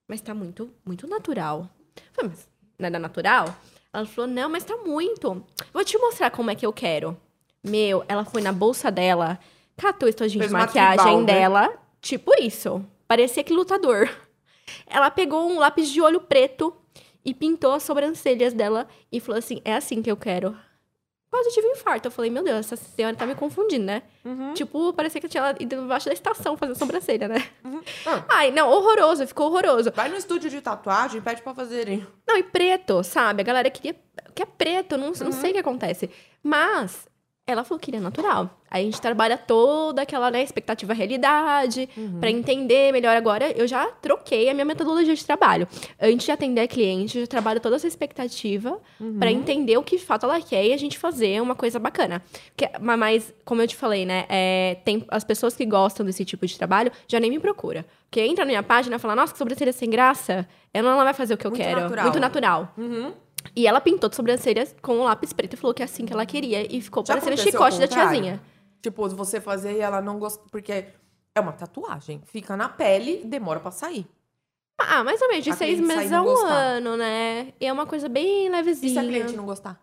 [0.08, 1.68] mas tá muito, muito natural.
[1.94, 3.54] Eu falei, mas não é da natural?
[3.92, 5.44] Ela falou, não, mas tá muito.
[5.70, 7.14] Vou te mostrar como é que eu quero.
[7.62, 9.38] Meu, ela foi na bolsa dela,
[9.76, 11.26] catou estojinho de maquiagem tribal, né?
[11.26, 12.82] dela, tipo isso.
[13.06, 14.08] Parecia que lutador.
[14.86, 16.79] Ela pegou um lápis de olho preto
[17.24, 20.56] e pintou as sobrancelhas dela e falou assim: é assim que eu quero.
[21.30, 22.08] Quase tive um infarto.
[22.08, 24.02] Eu falei, meu Deus, essa senhora tá me confundindo, né?
[24.24, 24.52] Uhum.
[24.52, 27.46] Tipo, parecia que eu tinha ido embaixo da estação fazer sobrancelha, né?
[28.04, 28.24] Ah.
[28.28, 29.92] Ai, não, horroroso, ficou horroroso.
[29.94, 32.04] Vai no estúdio de tatuagem, pede pra fazerem.
[32.26, 33.42] Não, e preto, sabe?
[33.42, 33.94] A galera queria
[34.34, 36.10] que é preto, não, não sei o que acontece.
[36.42, 37.06] Mas
[37.46, 38.60] Ela falou que queria natural.
[38.70, 42.20] Aí a gente trabalha toda aquela né, expectativa realidade, Uhum.
[42.20, 43.50] pra entender melhor agora.
[43.50, 45.66] Eu já troquei a minha metodologia de trabalho.
[46.00, 49.18] Antes de atender a cliente, eu já trabalho toda essa expectativa Uhum.
[49.18, 52.22] pra entender o que de fato ela quer e a gente fazer uma coisa bacana.
[52.54, 54.26] Porque, ma- mas, como eu te falei, né?
[54.28, 57.84] é, tem as pessoas que gostam desse tipo de trabalho já nem me procura.
[58.08, 60.46] Porque entra na minha página e fala, nossa, que sobrancelha sem graça.
[60.72, 61.80] Ela não vai fazer o que eu Muito quero.
[61.80, 62.04] natural.
[62.04, 62.74] Muito natural.
[62.78, 63.12] Uhum.
[63.54, 66.12] E ela pintou de sobrancelhas com o lápis preto e falou que é assim que
[66.12, 66.66] ela queria.
[66.74, 68.40] E ficou Já parecendo chicote da tiazinha.
[68.82, 70.42] Tipo, você fazer e ela não gosta.
[70.50, 70.72] Porque
[71.34, 72.20] é uma tatuagem.
[72.26, 74.06] Fica na pele, demora pra sair.
[74.78, 76.48] Ah, mais ou menos, de A seis meses a um gostar.
[76.54, 77.52] ano, né?
[77.60, 79.00] E é uma coisa bem E se levezinha.
[79.00, 79.78] a cliente não gostar?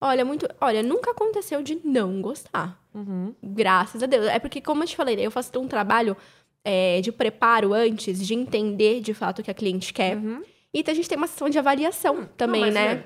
[0.00, 0.48] Olha, muito.
[0.60, 2.80] Olha, nunca aconteceu de não gostar.
[2.94, 3.34] Uhum.
[3.42, 4.26] Graças a Deus.
[4.26, 6.16] É porque, como eu te falei, né, eu faço um trabalho
[6.64, 10.16] é, de preparo antes, de entender de fato o que a cliente quer.
[10.16, 10.42] Uhum.
[10.72, 12.94] E a gente tem uma sessão de avaliação também, Não, né?
[12.94, 13.04] né,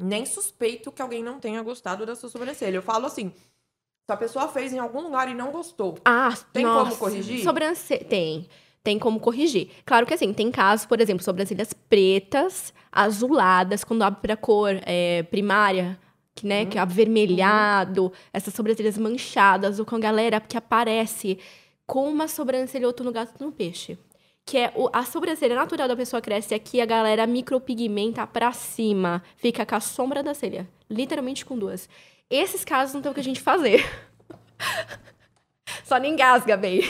[0.00, 2.76] Nem suspeito que alguém não tenha gostado da sua sobrancelha.
[2.76, 6.64] Eu falo assim: se a pessoa fez em algum lugar e não gostou, Ah, Tem
[6.64, 7.42] nossa, como corrigir?
[7.44, 8.04] Sobrancelha.
[8.04, 8.48] Tem.
[8.82, 9.70] Tem como corrigir.
[9.86, 15.22] Claro que assim, tem casos, por exemplo, sobrancelhas pretas, azuladas, quando abre pra cor é,
[15.22, 15.96] primária,
[16.34, 21.38] que, né, que é avermelhado, essas sobrancelhas manchadas, ou com a galera que aparece
[21.86, 23.96] com uma sobrancelha outro no gato no peixe.
[24.44, 29.22] Que é o- a sobrancelha natural da pessoa cresce aqui, a galera micropigmenta pra cima.
[29.36, 30.68] Fica com a sombra da celha.
[30.90, 31.88] Literalmente com duas.
[32.28, 33.84] Esses casos não tem o que a gente fazer.
[35.84, 36.82] Só não engasga, bem.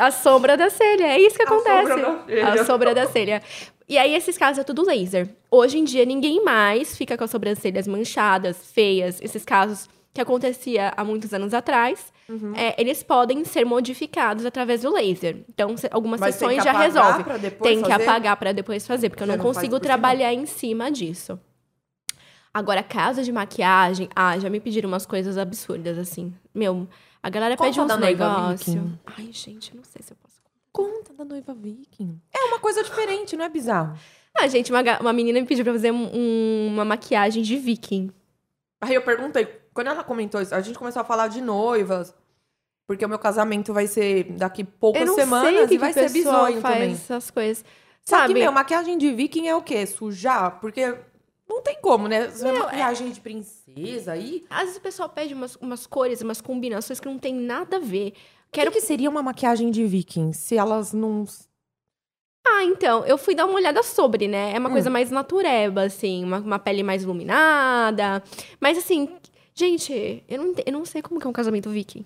[0.00, 1.88] A sombra da celha, é isso que A acontece.
[1.88, 2.52] sombra da.
[2.52, 3.42] A sombra da celha.
[3.88, 5.28] E aí, esses casos é tudo laser.
[5.50, 9.20] Hoje em dia, ninguém mais fica com as sobrancelhas manchadas, feias.
[9.20, 12.54] Esses casos que acontecia há muitos anos atrás, Uhum.
[12.56, 15.44] é, eles podem ser modificados através do laser.
[15.48, 17.24] Então, se- algumas Mas tem sessões que já apagar resolve.
[17.24, 20.46] pra depois Tem que apagar para depois fazer, porque eu não não consigo trabalhar em
[20.46, 21.38] cima disso.
[22.54, 26.34] Agora, casa de maquiagem, ah, já me pediram umas coisas absurdas, assim.
[26.54, 26.86] Meu,
[27.22, 28.74] a galera Conta pede uns da noiva negócios.
[28.74, 28.98] viking.
[29.06, 30.32] Ai, gente, não sei se eu posso.
[30.70, 32.20] Conta da noiva viking.
[32.34, 33.96] É uma coisa diferente, não é bizarro?
[34.36, 38.10] Ah, gente, uma, uma menina me pediu pra fazer um- um- uma maquiagem de viking.
[38.80, 42.14] Aí eu perguntei, quando ela comentou isso, a gente começou a falar de noivas.
[42.86, 46.00] Porque o meu casamento vai ser daqui poucas não semanas o que e vai que
[46.00, 46.92] o ser bizonho faz também.
[46.92, 47.64] essas coisas.
[48.04, 48.34] Só Sabe?
[48.34, 49.86] que, meu, maquiagem de viking é o quê?
[49.86, 50.58] Sujar?
[50.60, 50.94] Porque
[51.48, 52.28] não tem como, né?
[52.28, 54.44] Você é maquiagem de princesa aí.
[54.50, 57.80] Às vezes o pessoal pede umas, umas cores, umas combinações que não tem nada a
[57.80, 58.14] ver.
[58.50, 61.24] Quero que seria uma maquiagem de viking se elas não.
[62.46, 64.52] Ah, então, eu fui dar uma olhada sobre, né?
[64.54, 64.72] É uma Hum.
[64.72, 68.22] coisa mais natureba, assim, uma, uma pele mais iluminada.
[68.60, 69.08] Mas, assim,
[69.54, 72.04] gente, eu não, eu não sei como que é um casamento viking.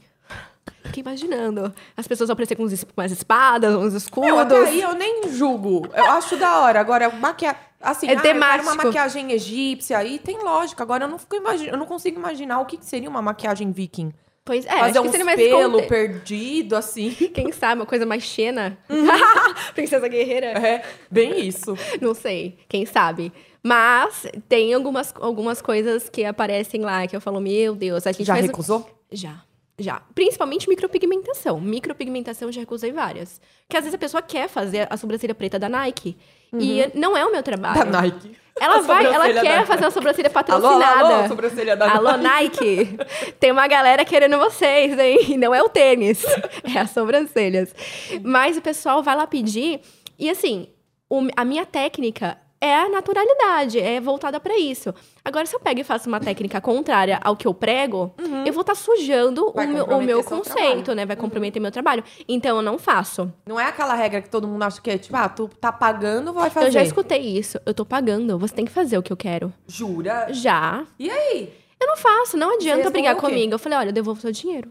[0.84, 1.72] Fiquei imaginando.
[1.96, 4.68] As pessoas aparecer com, uns es- com as espadas, uns Meu, até escudos.
[4.68, 5.88] aí eu nem julgo.
[5.94, 6.80] Eu acho da hora.
[6.80, 7.60] Agora, maquiagem.
[7.80, 8.68] Assim, É ah, temático.
[8.72, 10.82] uma maquiagem egípcia aí, tem lógica.
[10.82, 14.12] Agora eu não fico eu não consigo imaginar o que seria uma maquiagem viking.
[14.44, 17.10] Pois é, Fazer mais pelo perdido, assim.
[17.34, 18.78] Quem sabe, uma coisa mais xena.
[18.88, 19.06] Uhum.
[19.74, 20.46] Princesa guerreira.
[20.46, 21.76] É, bem isso.
[22.00, 23.32] Não sei, quem sabe.
[23.66, 28.24] Mas tem algumas, algumas coisas que aparecem lá que eu falo, meu Deus, a gente
[28.24, 28.46] Já faz...
[28.46, 28.88] recusou?
[29.10, 29.42] Já,
[29.78, 30.00] já.
[30.14, 31.60] Principalmente micropigmentação.
[31.60, 33.40] Micropigmentação eu já recusei várias.
[33.66, 36.16] Porque às vezes a pessoa quer fazer a sobrancelha preta da Nike.
[36.58, 37.84] E não é o meu trabalho.
[37.84, 37.90] Uhum.
[37.90, 38.36] Da Nike.
[38.58, 40.86] Ela A vai, ela quer da fazer uma sobrancelha patrocinada.
[41.00, 42.96] alô, alô, sobrancelha da Alô, Nike!
[43.38, 45.36] Tem uma galera querendo vocês, hein?
[45.36, 46.24] Não é o tênis,
[46.74, 47.74] é as sobrancelhas.
[48.22, 49.80] Mas o pessoal vai lá pedir.
[50.18, 50.68] E assim,
[51.10, 54.94] o- a minha técnica é a naturalidade, é voltada pra isso.
[55.24, 58.14] Agora, se eu pego e faço uma técnica contrária ao que eu prego,
[58.44, 61.06] eu vou estar sujando o meu, o meu conceito, né?
[61.06, 62.04] Vai comprometer meu trabalho.
[62.28, 63.32] Então, eu não faço.
[63.46, 66.32] Não é aquela regra que todo mundo acha que é tipo, ah, tu tá pagando,
[66.32, 66.66] vai fazer.
[66.68, 67.58] Eu já escutei isso.
[67.64, 69.52] Eu tô pagando, você tem que fazer o que eu quero.
[69.66, 70.28] Jura?
[70.32, 70.84] Já.
[70.98, 71.52] E aí?
[71.80, 73.54] Eu não faço, não adianta brigar comigo.
[73.54, 74.70] Eu falei, olha, eu devolvo seu dinheiro.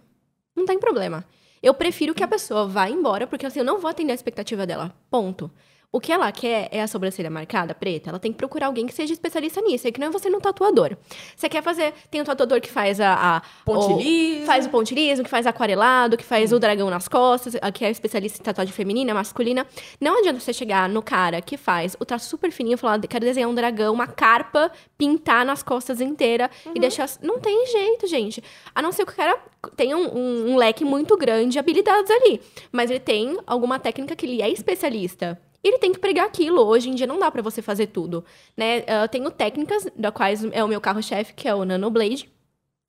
[0.56, 1.24] Não tem problema.
[1.62, 4.66] Eu prefiro que a pessoa vá embora, porque assim, eu não vou atender a expectativa
[4.66, 4.94] dela.
[5.10, 5.50] Ponto.
[5.96, 8.10] O que ela quer é a sobrancelha marcada, preta.
[8.10, 9.88] Ela tem que procurar alguém que seja especialista nisso.
[9.88, 10.98] É que não é você no tatuador.
[11.38, 11.94] Você quer fazer.
[12.12, 13.14] Tem um tatuador que faz a.
[13.38, 14.46] a Ponte o-.
[14.46, 18.40] Faz o pontilismo, que faz aquarelado, que faz o dragão nas costas, que é especialista
[18.42, 19.66] em tatuagem feminina, masculina.
[20.02, 23.24] Não adianta você chegar no cara que faz o traço super fininho e falar, quero
[23.24, 27.10] desenhar um dragão, uma carpa, pintar nas costas inteira e deixar.
[27.22, 28.44] Não tem jeito, gente.
[28.76, 29.40] A não ser que o cara
[29.78, 32.42] tenha um, um- um leque muito grande de habilidades ali.
[32.70, 35.40] Mas ele tem alguma técnica que ele é especialista.
[35.68, 36.62] Ele tem que pregar aquilo.
[36.62, 38.24] Hoje em dia não dá pra você fazer tudo,
[38.56, 38.84] né?
[39.04, 42.30] Eu tenho técnicas, da quais é o meu carro-chefe, que é o Nanoblade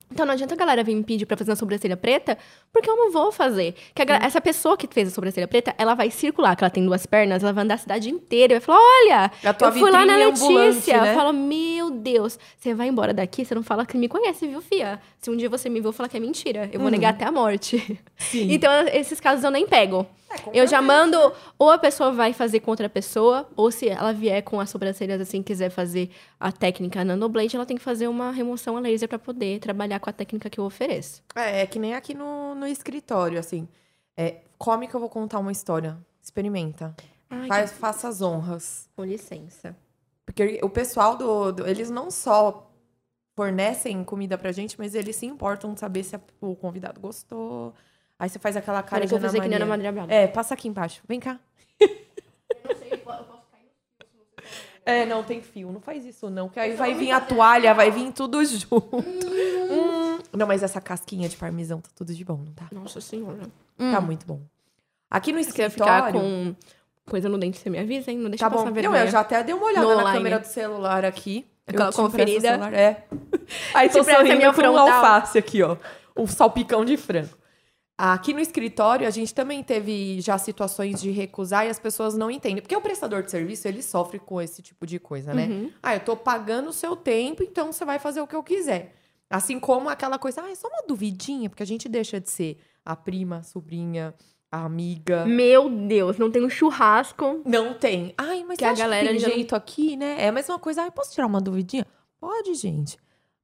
[0.09, 2.37] Então não adianta a galera vir me pedir pra fazer uma sobrancelha preta,
[2.71, 3.75] porque eu não vou fazer.
[3.93, 6.69] Que a gra- essa pessoa que fez a sobrancelha preta, ela vai circular, que ela
[6.71, 8.53] tem duas pernas, ela vai andar a cidade inteira.
[8.53, 9.31] e Vai falar: olha,
[9.67, 10.13] eu fui lá na
[10.69, 10.93] Letícia.
[11.01, 11.11] né?
[11.11, 14.61] Eu falo, meu Deus, você vai embora daqui, você não fala que me conhece, viu,
[14.61, 14.97] Fia?
[15.19, 16.69] Se um dia você me viu, eu falar que é mentira.
[16.71, 17.99] Eu vou negar até a morte.
[18.17, 18.47] Sim.
[18.53, 20.07] Então, esses casos eu nem pego.
[20.29, 21.17] É, Eu já mando,
[21.57, 25.21] ou a pessoa vai fazer com outra pessoa, ou se ela vier com as sobrancelhas
[25.21, 26.09] assim, quiser fazer
[26.39, 30.09] a técnica nanoblade, ela tem que fazer uma remoção a laser pra poder trabalhar com
[30.09, 31.23] a técnica que eu ofereço.
[31.35, 33.67] É, é que nem aqui no, no escritório, assim.
[34.17, 35.97] É, come que eu vou contar uma história.
[36.21, 36.93] Experimenta.
[37.29, 38.89] Ai, Faz, faça as honras.
[38.95, 39.75] com licença.
[40.25, 42.69] Porque o pessoal do, do- Eles não só
[43.35, 47.73] fornecem comida pra gente, mas eles se importam de saber se a- o convidado gostou.
[48.19, 49.91] Aí você faz aquela cara de que eu fazer que nem Ana Maria.
[49.91, 50.13] Maria Braga.
[50.21, 51.01] É, passa aqui embaixo.
[51.07, 51.39] Vem cá.
[54.85, 55.69] É, não tem fio.
[55.69, 56.47] Não faz isso, não.
[56.47, 58.87] Que aí vai vir a toalha, vai vir tudo junto.
[58.95, 60.17] Hum.
[60.31, 62.67] Não, mas essa casquinha de parmesão tá tudo de bom, não tá?
[62.71, 63.41] Nossa senhora.
[63.77, 64.39] Tá muito bom.
[65.11, 65.73] Aqui no Se escritório...
[66.05, 66.55] ficar com
[67.05, 68.17] coisa no dente, você me avisa, hein?
[68.17, 68.67] Não deixa Tá passar bom.
[68.69, 69.01] Não, vergonha.
[69.03, 70.17] eu já até dei uma olhada No na online.
[70.19, 71.45] câmera do celular aqui.
[71.67, 72.47] Aquela Eu te empresto o conferida.
[72.49, 73.03] celular, É.
[73.75, 74.87] Aí tô Te empresto a sorrindo com um frontal.
[74.89, 75.75] alface aqui, ó.
[76.15, 77.35] Um salpicão de frango.
[77.97, 82.29] Aqui no escritório, a gente também teve já situações de recusar e as pessoas não
[82.29, 82.61] entendem.
[82.61, 85.47] Porque o prestador de serviço, ele sofre com esse tipo de coisa, né?
[85.47, 85.71] Uhum.
[85.81, 88.93] Ah, eu tô pagando o seu tempo, então você vai fazer o que eu quiser.
[89.27, 92.59] Assim como aquela coisa, ah, é só uma duvidinha, porque a gente deixa de ser
[92.85, 94.13] a prima, a sobrinha,
[94.51, 95.25] a amiga.
[95.25, 97.41] Meu Deus, não tem um churrasco.
[97.45, 98.13] Não tem.
[98.15, 100.17] Ai, mas Que a galera que tem já não- jeito aqui, né?
[100.19, 100.83] É a mesma coisa.
[100.83, 101.85] Ai, posso tirar uma duvidinha?
[102.21, 102.95] Pode, gente.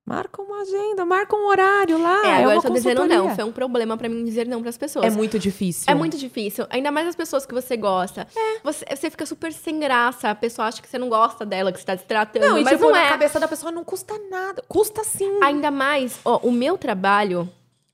[0.06, 2.26] Marca uma agenda, marca um horário lá.
[2.26, 3.34] é, É, agora uma eu tô dizendo não.
[3.34, 5.06] Foi um problema pra mim dizer não pras pessoas.
[5.06, 5.86] É muito difícil.
[5.88, 6.68] É muito difícil.
[6.70, 8.28] Ainda mais as pessoas que você gosta.
[8.66, 10.30] Você, você fica super sem graça.
[10.30, 12.42] A pessoa acha que você não gosta dela, que você tá se tratando.
[12.44, 13.10] Não, e mas tipo, não na é.
[13.10, 14.62] cabeça da pessoa não custa nada.
[14.68, 15.40] Custa sim.
[15.42, 17.48] Ainda mais, ó, o meu trabalho,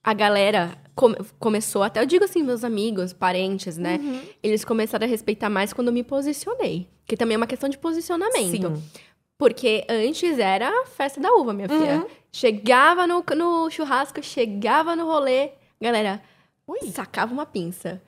[0.04, 4.00] a galera come- começou, até eu digo assim, meus amigos, parentes, né?
[4.02, 4.22] Uhum.
[4.42, 6.90] Eles começaram a respeitar mais quando eu me posicionei.
[7.06, 8.52] Que também é uma questão de posicionamento.
[8.52, 8.84] Sim.
[9.40, 11.96] Porque antes era a festa da uva, minha filha.
[11.96, 12.06] Uhum.
[12.30, 16.22] Chegava no, no churrasco, chegava no rolê, galera,
[16.68, 16.80] Oi.
[16.92, 18.02] sacava uma pinça.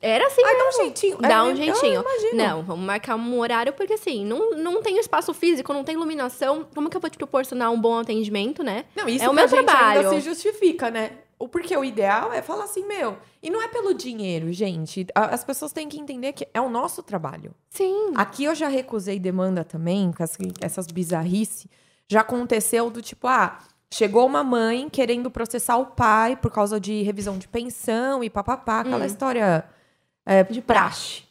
[0.00, 1.18] Era assim, Ai, dá um jeitinho.
[1.18, 2.04] Dá É, um jeitinho.
[2.34, 6.66] Não, vamos marcar um horário, porque assim, não, não tem espaço físico, não tem iluminação.
[6.74, 8.86] Como que eu vou te proporcionar um bom atendimento, né?
[8.96, 10.00] Não, isso É o que meu trabalho.
[10.00, 11.12] ainda se justifica, né?
[11.38, 13.18] O porque o ideal é falar assim, meu.
[13.42, 15.06] E não é pelo dinheiro, gente.
[15.14, 17.54] As pessoas têm que entender que é o nosso trabalho.
[17.68, 18.12] Sim.
[18.14, 21.66] Aqui eu já recusei demanda também, com as- essas bizarrices.
[22.08, 23.58] Já aconteceu do tipo, ah,
[23.92, 28.80] chegou uma mãe querendo processar o pai por causa de revisão de pensão e papapá,
[28.80, 29.06] aquela Hum.
[29.06, 29.64] história
[30.24, 31.22] é, de praxe.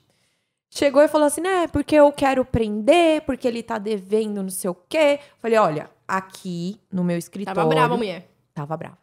[0.69, 4.69] Chegou e falou assim, né, porque eu quero prender, porque ele tá devendo não sei
[4.69, 5.19] o quê.
[5.41, 7.55] Falei, olha, aqui no meu escritório...
[7.55, 8.29] Tava brava, mulher.
[8.53, 8.97] Tava brava.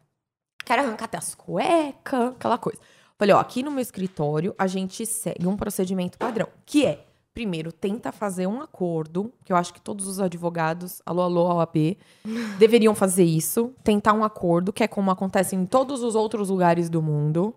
[0.65, 2.79] Quero arrancar até as cuecas, aquela coisa.
[3.19, 7.73] Falei, ó, aqui no meu escritório a gente segue um procedimento padrão, que é, primeiro,
[7.73, 11.97] tenta fazer um acordo, que eu acho que todos os advogados, alô, alô, OAB,
[12.59, 16.89] deveriam fazer isso, tentar um acordo, que é como acontece em todos os outros lugares
[16.89, 17.55] do mundo.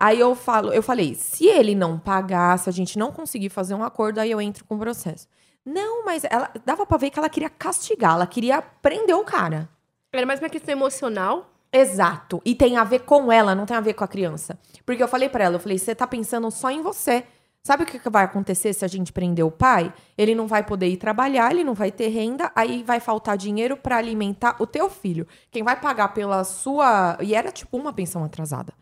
[0.00, 3.74] Aí eu falo, eu falei, se ele não pagar, se a gente não conseguir fazer
[3.74, 5.26] um acordo, aí eu entro com o processo.
[5.64, 9.68] Não, mas ela dava pra ver que ela queria castigar, ela queria prender o cara.
[10.12, 11.53] Era mais uma questão emocional.
[11.76, 12.40] Exato.
[12.44, 14.56] E tem a ver com ela, não tem a ver com a criança.
[14.86, 17.24] Porque eu falei pra ela, eu falei, você tá pensando só em você.
[17.64, 19.92] Sabe o que vai acontecer se a gente prender o pai?
[20.16, 23.76] Ele não vai poder ir trabalhar, ele não vai ter renda, aí vai faltar dinheiro
[23.76, 25.26] pra alimentar o teu filho.
[25.50, 27.18] Quem vai pagar pela sua.
[27.20, 28.72] E era tipo uma pensão atrasada.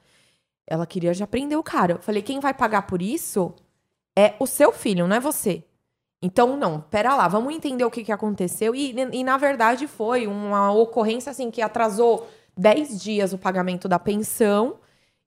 [0.67, 1.95] Ela queria já prender o cara.
[1.95, 3.55] Eu falei, quem vai pagar por isso
[4.15, 5.65] é o seu filho, não é você.
[6.21, 8.75] Então, não, pera lá, vamos entender o que, que aconteceu.
[8.75, 13.99] E, e, na verdade, foi uma ocorrência assim que atrasou 10 dias o pagamento da
[13.99, 14.77] pensão.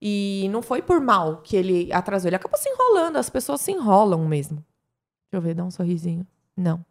[0.02, 2.30] E não foi por mal que ele atrasou.
[2.30, 4.58] Ele acabou se enrolando, as pessoas se enrolam mesmo.
[4.58, 6.26] Deixa eu ver, dá um sorrisinho.
[6.56, 6.84] Não.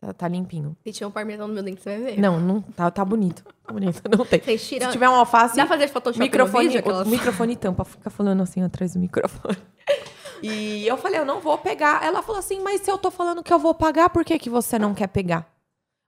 [0.00, 0.76] Tá, tá limpinho.
[0.84, 2.20] Se tiver um parmesão no meu dente, você vai ver.
[2.20, 3.44] Não, não tá, tá bonito.
[3.64, 4.02] Tá bonito.
[4.16, 4.40] Não tem.
[4.40, 4.90] Vocês Se tiram...
[4.90, 6.80] tiver um alface, Dá pra fazer Photoshop microfone, vídeo?
[6.80, 7.06] Aquelas...
[7.06, 9.56] o microfone tampa, fica falando assim atrás do microfone.
[10.42, 12.04] E eu falei, eu não vou pegar.
[12.04, 14.50] Ela falou assim, mas se eu tô falando que eu vou pagar, por que, que
[14.50, 15.50] você não quer pegar?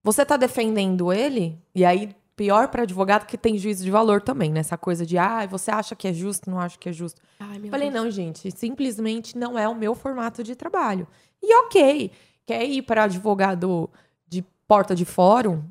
[0.02, 1.58] Você tá defendendo ele?
[1.74, 5.44] E aí, pior pra advogado que tem juízo de valor também, nessa coisa de, ah,
[5.44, 7.20] você acha que é justo, não acha que é justo.
[7.40, 8.04] Ai, Falei, Deus.
[8.04, 11.08] não, gente, simplesmente não é o meu formato de trabalho.
[11.42, 12.12] E ok,
[12.46, 13.90] quer ir para advogado
[14.28, 15.64] de porta de fórum,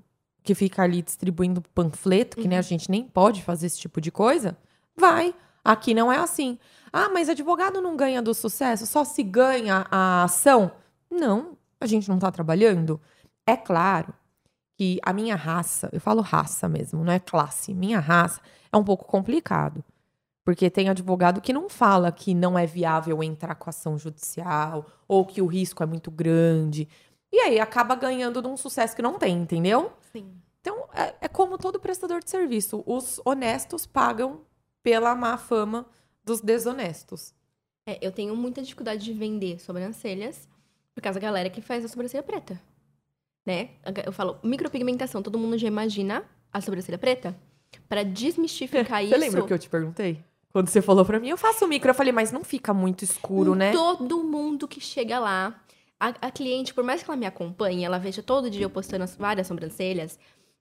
[0.43, 4.11] que fica ali distribuindo panfleto, que né, a gente nem pode fazer esse tipo de
[4.11, 4.57] coisa?
[4.95, 5.33] Vai.
[5.63, 6.59] Aqui não é assim.
[6.91, 10.71] Ah, mas advogado não ganha do sucesso, só se ganha a ação?
[11.09, 12.99] Não, a gente não tá trabalhando.
[13.45, 14.13] É claro
[14.77, 18.39] que a minha raça, eu falo raça mesmo, não é classe, minha raça
[18.71, 19.83] é um pouco complicado.
[20.45, 25.25] Porque tem advogado que não fala que não é viável entrar com ação judicial ou
[25.25, 26.87] que o risco é muito grande.
[27.31, 29.91] E aí acaba ganhando de um sucesso que não tem, entendeu?
[30.13, 30.31] Sim.
[30.61, 32.83] Então é, é como todo prestador de serviço.
[32.85, 34.41] Os honestos pagam
[34.81, 35.85] pela má fama
[36.23, 37.33] dos desonestos.
[37.85, 40.47] É, eu tenho muita dificuldade de vender sobrancelhas
[40.93, 42.61] por causa da galera que faz a sobrancelha preta.
[43.47, 43.69] Né?
[44.05, 47.33] Eu falo, micropigmentação, todo mundo já imagina a sobrancelha preta?
[47.87, 49.13] Pra desmistificar isso.
[49.15, 50.21] Você lembra o que eu te perguntei?
[50.51, 51.89] Quando você falou pra mim, eu faço micro.
[51.89, 53.71] Eu falei, mas não fica muito escuro, né?
[53.71, 55.61] Todo mundo que chega lá,
[55.97, 59.05] a, a cliente, por mais que ela me acompanhe, ela veja todo dia eu postando
[59.05, 60.19] as várias sobrancelhas,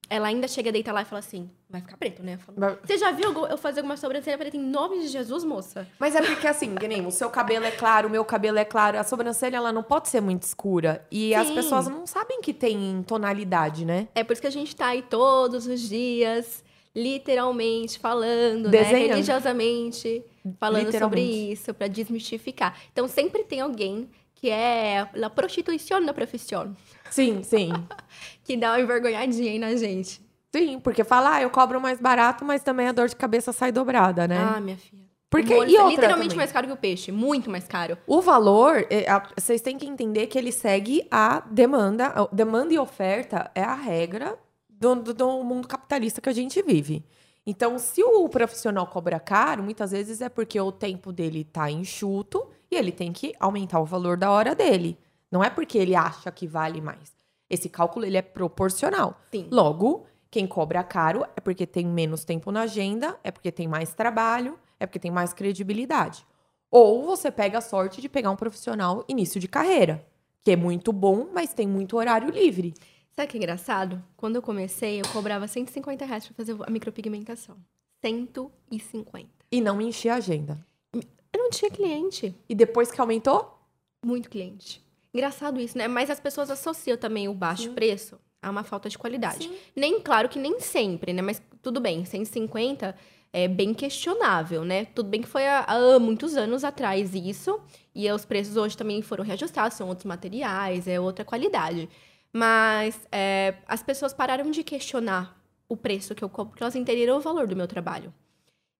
[0.08, 2.34] ela ainda chega a deitar lá e fala assim: vai ficar preto, né?
[2.34, 5.44] Eu falo, Mas- Você já viu eu fazer alguma sobrancelha preta em nome de Jesus,
[5.44, 5.86] moça?
[5.98, 8.98] Mas é porque assim, nem o seu cabelo é claro, o meu cabelo é claro,
[8.98, 11.04] a sobrancelha ela não pode ser muito escura.
[11.10, 11.54] E as Sim.
[11.54, 14.08] pessoas não sabem que tem tonalidade, né?
[14.14, 16.62] É por isso que a gente tá aí todos os dias,
[16.94, 18.70] literalmente falando, né?
[18.82, 19.08] Desenhando.
[19.10, 20.24] Religiosamente,
[20.58, 22.76] falando sobre isso, pra desmistificar.
[22.92, 26.76] Então sempre tem alguém que é a prostituição da profissão,
[27.10, 27.72] Sim, sim.
[28.44, 30.20] que dá uma envergonhadinha aí na gente.
[30.54, 33.70] Sim, porque falar, ah, eu cobro mais barato, mas também a dor de cabeça sai
[33.72, 34.38] dobrada, né?
[34.38, 35.04] Ah, minha filha.
[35.28, 36.36] Porque- O e é literalmente também.
[36.36, 37.98] mais caro que o peixe, muito mais caro.
[38.06, 42.06] O valor, é, a- vocês têm que entender que ele segue a demanda.
[42.06, 44.38] A demanda e oferta é a regra
[44.70, 47.04] do, do- do mundo capitalista que a gente vive.
[47.44, 52.46] Então, se o profissional cobra caro, muitas vezes é porque o tempo dele tá enxuto
[52.70, 54.96] e ele tem que aumentar o valor da hora dele.
[55.30, 57.12] Não é porque ele acha que vale mais.
[57.48, 59.20] Esse cálculo ele é proporcional.
[59.30, 59.48] Sim.
[59.50, 63.94] Logo, quem cobra caro é porque tem menos tempo na agenda, é porque tem mais
[63.94, 66.26] trabalho, é porque tem mais credibilidade.
[66.70, 70.04] Ou você pega a sorte de pegar um profissional início de carreira,
[70.44, 72.74] que é muito bom, mas tem muito horário livre.
[73.12, 74.02] Sabe que é engraçado?
[74.16, 77.56] Quando eu comecei, eu cobrava 150 reais pra fazer a micropigmentação.
[78.04, 79.26] 150.
[79.50, 80.58] E não encher a agenda.
[80.92, 81.02] Eu
[81.42, 82.34] não tinha cliente.
[82.48, 83.58] E depois que aumentou,
[84.04, 84.85] Muito cliente.
[85.16, 85.88] Engraçado isso, né?
[85.88, 87.72] Mas as pessoas associam também o baixo Sim.
[87.72, 89.48] preço a uma falta de qualidade.
[89.48, 89.56] Sim.
[89.74, 91.22] Nem, claro que nem sempre, né?
[91.22, 92.94] Mas tudo bem, 150
[93.32, 94.84] é bem questionável, né?
[94.84, 97.58] Tudo bem que foi há, há muitos anos atrás isso.
[97.94, 101.88] E os preços hoje também foram reajustados, são outros materiais, é outra qualidade.
[102.30, 105.34] Mas é, as pessoas pararam de questionar
[105.66, 108.12] o preço que eu cobro, porque elas entenderam o valor do meu trabalho.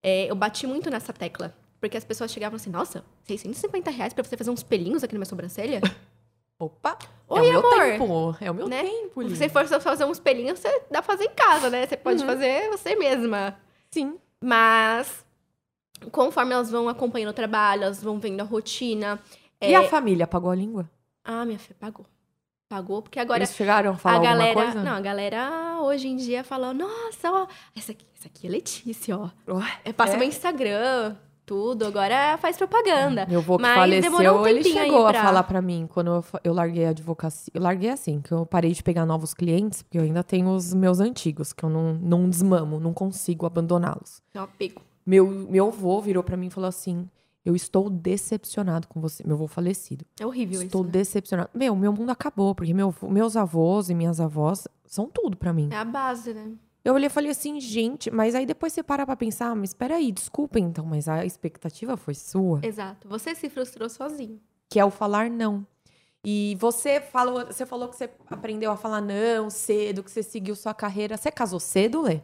[0.03, 1.57] É, eu bati muito nessa tecla.
[1.81, 5.19] Porque as pessoas chegavam assim, nossa, 650 reais pra você fazer uns pelinhos aqui na
[5.19, 5.81] minha sobrancelha?
[6.59, 6.97] opa,
[7.29, 7.81] Oi, é o meu amor.
[7.85, 8.37] tempo.
[8.41, 8.83] É o meu Né?
[8.85, 11.87] tempo, Se você for só fazer uns pelinhos, você dá pra fazer em casa, né?
[11.87, 12.27] Você pode Uhum.
[12.29, 13.57] fazer você mesma.
[13.91, 14.19] Sim.
[14.43, 15.25] Mas,
[16.13, 19.19] conforme elas vão acompanhando o trabalho, elas vão vendo a rotina.
[19.61, 20.89] E é- a família pagou a língua?
[21.25, 22.07] Ah, minha filha, pagou.
[22.69, 24.49] Pagou, porque agora Eles chegaram a falar a galera.
[24.51, 24.83] alguma coisa?
[24.85, 27.47] Não, a galera hoje em dia fala, nossa, ó,
[27.77, 29.31] essa aqui, essa aqui é Letícia, ó.
[29.49, 30.17] Ué, É, passa É?
[30.17, 31.17] meu Instagram,
[31.47, 33.25] tudo, agora faz propaganda.
[33.27, 36.25] Meu avô que Mas faleceu, um ele chegou a pra- falar pra mim quando eu,
[36.45, 37.53] eu larguei a advocacia.
[37.55, 40.75] Eu larguei assim, que eu parei de pegar novos clientes, porque eu ainda tenho os
[40.75, 44.21] meus antigos, que eu não, não desmamo, não consigo abandoná-los.
[44.35, 44.83] É apego.
[45.07, 47.09] Meu, meu avô virou pra mim e falou assim:
[47.45, 49.23] Eu estou decepcionado com você.
[49.25, 50.05] Meu avô falecido.
[50.19, 50.87] É horrível estou isso.
[50.87, 50.93] né?
[50.93, 51.51] decepcionado.
[51.55, 55.69] Meu, meu mundo acabou, porque meu, meus avós e minhas avós são tudo pra mim.
[55.71, 56.51] É a base, né?
[56.87, 59.75] Eu olhei e falei assim, gente, mas aí depois você para pra pensar, "Ah, mas
[59.75, 62.61] peraí, desculpa então, mas a expectativa foi sua.
[62.63, 63.09] Exato.
[63.09, 64.41] Você se frustrou sozinho.
[64.71, 65.67] que é o falar não.
[66.25, 70.55] E você falou, você falou que você aprendeu a falar não cedo, que você seguiu
[70.55, 71.17] sua carreira.
[71.17, 72.21] Você casou cedo, Lê?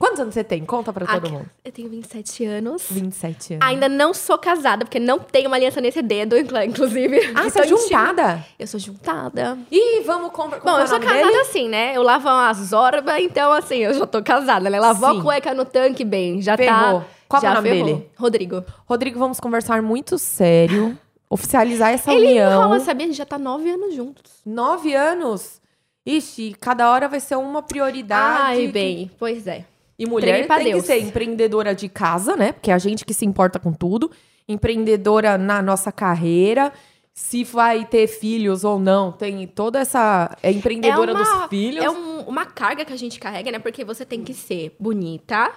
[0.00, 0.64] Quantos anos você tem?
[0.64, 1.50] Conta pra todo Ah, mundo.
[1.62, 2.86] Eu tenho 27 anos.
[2.90, 3.66] 27 anos.
[3.68, 7.18] Ainda não sou casada, porque não tenho uma aliança nesse dedo, inclu- inclusive.
[7.34, 8.42] ah, de você é juntada?
[8.58, 9.58] Eu sou juntada.
[9.70, 10.64] Ih, vamos conversar.
[10.64, 11.94] Bom, eu sou casada assim, né?
[11.94, 14.80] Eu lavo as orbas, então assim, eu já tô casada, né?
[14.80, 15.20] Lavou Sim.
[15.20, 17.00] a cueca no tanque, bem, já Ferrou.
[17.00, 17.06] tá.
[17.28, 17.84] Qual é já o nome ferrou.
[17.86, 18.10] dele?
[18.16, 18.64] Rodrigo.
[18.88, 20.98] Rodrigo, vamos conversar muito sério.
[21.28, 22.50] Oficializar essa Ele união.
[22.50, 23.04] enrola, sabia?
[23.04, 24.32] A gente já tá nove anos juntos.
[24.46, 25.60] Nove anos.
[26.06, 28.42] Ixi, cada hora vai ser uma prioridade.
[28.42, 29.64] Ai, que- bem, pois é.
[30.00, 30.80] E mulher tem Deus.
[30.80, 32.52] que ser empreendedora de casa, né?
[32.52, 34.10] Porque é a gente que se importa com tudo.
[34.48, 36.72] Empreendedora na nossa carreira.
[37.12, 39.12] Se vai ter filhos ou não.
[39.12, 40.36] Tem toda essa.
[40.42, 41.84] É empreendedora É uma- dos filhos.
[41.84, 43.58] É um- uma carga que a gente carrega, né?
[43.58, 45.50] Porque você tem que ser bonita,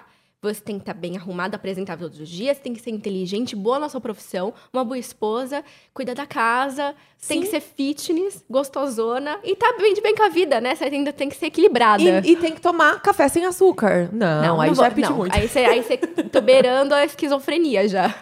[0.44, 3.80] você tem que estar bem arrumada, apresentável todos os dias, tem que ser inteligente, boa
[3.80, 5.64] na sua profissão, uma boa esposa,
[5.94, 6.94] cuida da casa,
[7.28, 7.46] tem Sim.
[7.46, 10.76] que ser fitness, gostosona e tá bem de bem com a vida, né?
[10.76, 12.04] Você ainda tem que ser equilibrada.
[12.04, 14.10] E, e tem que tomar café sem açúcar.
[14.12, 15.18] Não, aí já vou- é pedir não.
[15.18, 15.34] muito.
[15.36, 18.14] Aí você, aí você tô beirando a esquizofrenia já.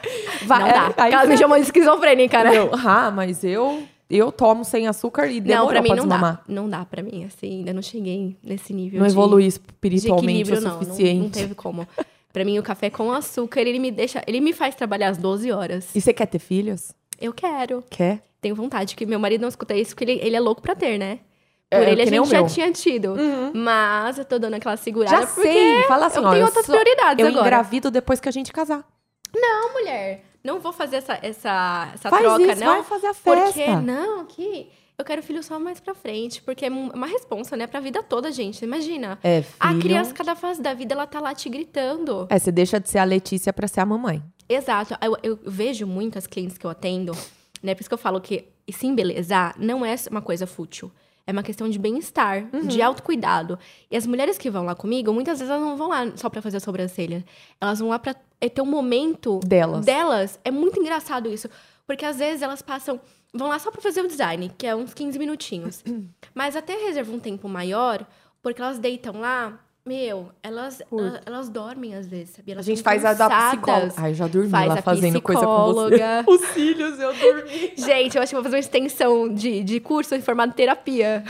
[0.46, 0.94] Vai- não dá.
[0.98, 2.58] aí Ela me chamou de esquizofrênica, né?
[2.58, 6.04] Eu, ah, mas eu eu tomo sem açúcar e demorou não, pra mim pra não
[6.04, 6.34] desmamar.
[6.36, 6.42] dá.
[6.54, 10.42] Não dá pra mim, assim, ainda não cheguei nesse nível Não de, evolui de espiritualmente
[10.42, 10.80] equilíbrio, o não, não.
[10.86, 11.20] suficiente.
[11.22, 11.88] Não teve como.
[12.34, 14.24] Pra mim, o café com açúcar, ele me deixa...
[14.28, 15.90] Ele me faz trabalhar às 12 horas.
[15.96, 16.94] E você quer ter filhos?
[17.20, 17.84] Eu quero.
[17.90, 18.22] Quer?
[18.42, 20.98] Tenho vontade, que meu marido não escuta isso, porque ele, ele é louco pra ter,
[20.98, 21.20] né?
[21.70, 23.16] É, Por ele a gente já tinha tido.
[23.54, 25.84] Mas eu tô dando aquela segurada Já sei.
[25.84, 27.46] Fala assim, eu ó, tenho eu outras sou- prioridades Eu agora.
[27.48, 28.84] engravido depois que a gente casar.
[29.34, 30.26] Não, mulher.
[30.44, 32.74] Não vou fazer essa, essa, essa Faz troca, isso, não.
[32.74, 33.44] vai fazer a festa.
[33.46, 34.70] Porque, não, que
[35.02, 36.42] eu quero filho só mais pra frente.
[36.42, 37.68] Porque é uma responsa, né?
[37.68, 38.64] Pra vida toda, gente.
[38.64, 39.20] Imagina.
[39.24, 39.82] É, A filho.
[39.82, 42.28] criança, cada fase da vida, ela tá lá te gritando.
[42.30, 44.24] É, você deixa de ser a Letícia pra ser a mamãe.
[44.48, 44.96] Exato.
[45.02, 47.14] Eu, eu vejo muitas clientes que eu atendo,
[47.64, 47.74] né?
[47.76, 50.92] Por isso que eu falo que se embelezar não é uma coisa fútil.
[51.28, 52.68] É uma questão de bem-estar, Uhum.
[52.68, 53.58] de autocuidado.
[53.92, 56.42] E as mulheres que vão lá comigo, muitas vezes elas não vão lá só pra
[56.42, 57.24] fazer a sobrancelha.
[57.62, 59.86] Elas vão lá pra é, ter um momento Delas.
[59.86, 60.40] delas.
[60.44, 61.48] É muito engraçado isso.
[61.86, 63.00] Porque às vezes elas passam.
[63.34, 65.84] Vão lá só pra fazer o design, que é uns 15 minutinhos.
[66.36, 68.06] Mas até reserva um tempo maior,
[68.42, 69.60] porque elas deitam lá.
[69.84, 72.54] Meu, elas, elas, elas dormem às vezes, sabia?
[72.54, 73.50] A Elas gente ficam faz a da cansadas.
[73.50, 73.94] psicóloga.
[73.98, 75.96] Ai, já dormi Faz lá a fazendo coisa com você.
[76.28, 77.74] Os cílios, eu dormi.
[77.76, 81.24] Gente, eu acho que vou fazer uma extensão de, de curso em formato terapia.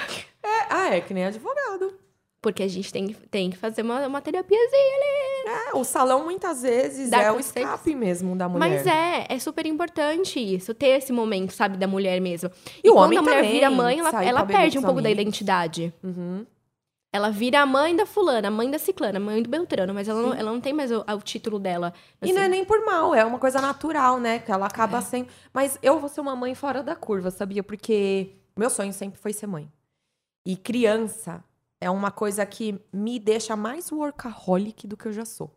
[0.44, 1.94] É, ah, é que nem advogado.
[2.42, 5.70] Porque a gente tem, tem que fazer uma, uma terapiazinha ali.
[5.70, 8.68] É, o salão muitas vezes Dá é o escape mesmo da mulher.
[8.68, 12.50] Mas é, é super importante isso, ter esse momento, sabe, da mulher mesmo.
[12.84, 15.10] E o quando homem a mulher também, vira mãe, ela, ela perde um pouco da
[15.10, 15.22] amigos.
[15.22, 15.94] identidade.
[16.04, 16.44] Uhum.
[17.14, 20.08] Ela vira a mãe da fulana, a mãe da ciclana, a mãe do Beltrano, mas
[20.08, 21.94] ela, não, ela não tem mais o, o título dela.
[22.22, 22.52] E não é assim.
[22.52, 24.40] nem por mal, é uma coisa natural, né?
[24.40, 25.28] Que ela acaba sendo.
[25.54, 27.62] Mas eu vou ser uma mãe fora da curva, sabia?
[27.62, 29.70] Porque meu sonho sempre foi ser mãe.
[30.46, 31.44] E criança
[31.82, 35.50] é uma coisa que me deixa mais workaholic do que eu já sou.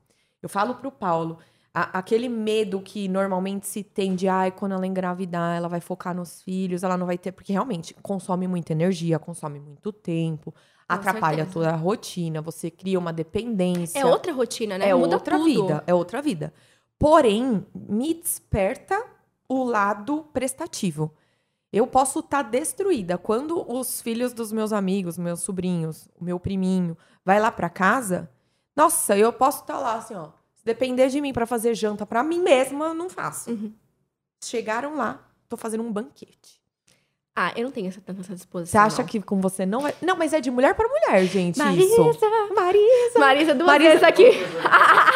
[0.42, 1.38] Eu falo pro Paulo,
[1.72, 6.14] a- aquele medo que normalmente se tem de, ai, quando ela engravidar, ela vai focar
[6.14, 7.30] nos filhos, ela não vai ter.
[7.32, 10.54] Porque realmente consome muita energia, consome muito tempo,
[10.88, 11.52] atrapalha certeza.
[11.52, 13.98] toda a rotina, você cria uma dependência.
[13.98, 14.88] É outra rotina, né?
[14.88, 15.44] É Muda outra tudo.
[15.66, 16.52] vida, é outra vida.
[16.98, 19.02] Porém, me desperta
[19.48, 21.12] o lado prestativo.
[21.74, 26.96] Eu posso estar destruída quando os filhos dos meus amigos, meus sobrinhos, o meu priminho,
[27.24, 28.30] vai lá pra casa.
[28.76, 30.28] Nossa, eu posso estar lá assim, ó.
[30.54, 33.50] Se depender de mim pra fazer janta pra mim mesma, eu não faço.
[33.50, 33.72] Uhum.
[34.42, 36.62] Chegaram lá, tô fazendo um banquete.
[37.36, 38.80] Ah, eu não tenho essa, tanta essa Você disposição.
[38.82, 39.08] acha não.
[39.08, 39.92] que com você não vai.
[40.00, 41.58] Não, mas é de mulher pra mulher, gente.
[41.58, 41.84] Marisa!
[41.84, 42.20] Isso.
[42.54, 43.18] Marisa!
[43.18, 44.30] Marisa, duas Marisa- vezes aqui.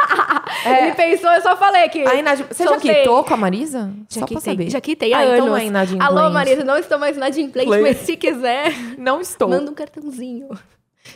[0.65, 2.03] Ele pensou, eu só falei aqui.
[2.07, 2.41] A Inad...
[2.49, 3.93] Você já quitou com a Marisa?
[4.09, 4.71] Já Só pra quitei, saber.
[4.71, 5.47] já quitei há ah, então anos.
[5.49, 6.13] não é inadimplente.
[6.13, 7.83] Alô, Marisa, não estou mais inadimplente, Play.
[7.83, 9.49] mas se quiser, Não estou.
[9.49, 10.49] manda um cartãozinho.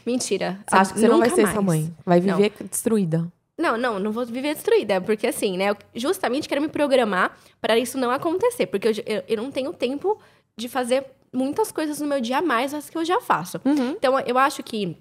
[0.06, 0.58] Mentira.
[0.70, 1.50] Acha que você não vai ser mais.
[1.50, 1.92] essa mãe?
[2.04, 3.26] Vai viver destruída.
[3.58, 7.78] Não, não, não vou viver destruída, porque assim, né, eu justamente quero me programar para
[7.78, 10.18] isso não acontecer, porque eu, eu, eu não tenho tempo
[10.56, 13.60] de fazer muitas coisas no meu dia a mais das que eu já faço.
[13.64, 13.90] Uhum.
[13.90, 14.96] Então, eu acho que,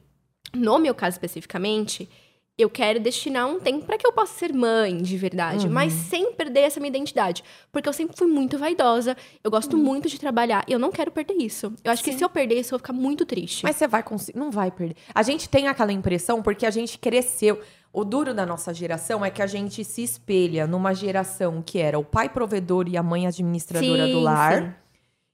[0.53, 2.09] no meu caso especificamente,
[2.57, 5.73] eu quero destinar um tempo para que eu possa ser mãe de verdade, Uhum.
[5.73, 7.43] mas sem perder essa minha identidade.
[7.71, 9.83] Porque eu sempre fui muito vaidosa, eu gosto Uhum.
[9.83, 11.73] muito de trabalhar e eu não quero perder isso.
[11.83, 13.63] Eu acho que se eu perder isso, eu vou ficar muito triste.
[13.63, 14.37] Mas você vai conseguir.
[14.37, 14.95] Não vai perder.
[15.15, 17.59] A gente tem aquela impressão porque a gente cresceu.
[17.93, 21.97] O duro da nossa geração é que a gente se espelha numa geração que era
[21.99, 24.61] o pai provedor e a mãe administradora do Sim, lar.
[24.61, 24.73] sim.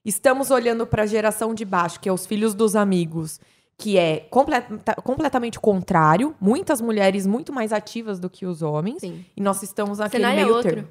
[0.06, 3.40] Estamos olhando para a geração de baixo, que é os filhos dos amigos,
[3.78, 6.36] que é completa- completamente o contrário.
[6.42, 9.02] Muitas mulheres muito mais ativas do que os homens.
[9.02, 9.24] Sim.
[9.36, 10.74] E nós estamos naquele cenário é meio outro.
[10.74, 10.88] termo.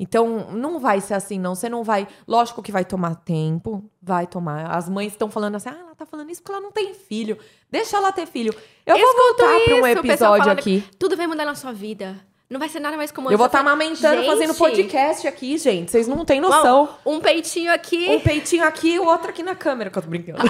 [0.00, 1.56] Então, não vai ser assim, não.
[1.56, 2.06] Você não vai.
[2.26, 4.70] Lógico que vai tomar tempo, vai tomar.
[4.70, 7.36] As mães estão falando assim, ah, ela tá falando isso porque ela não tem filho.
[7.68, 8.54] Deixa ela ter filho.
[8.86, 10.84] Eu vou Escuto voltar para um episódio aqui.
[10.98, 12.24] Tudo vai mudar na sua vida.
[12.50, 15.90] Não vai ser nada mais como Eu vou estar amamentando, Gente, fazendo podcast aqui, gente.
[15.90, 16.88] Vocês não têm noção.
[17.04, 18.08] Um peitinho aqui.
[18.08, 20.38] Um peitinho aqui e o outro aqui na câmera, que eu tô brincando.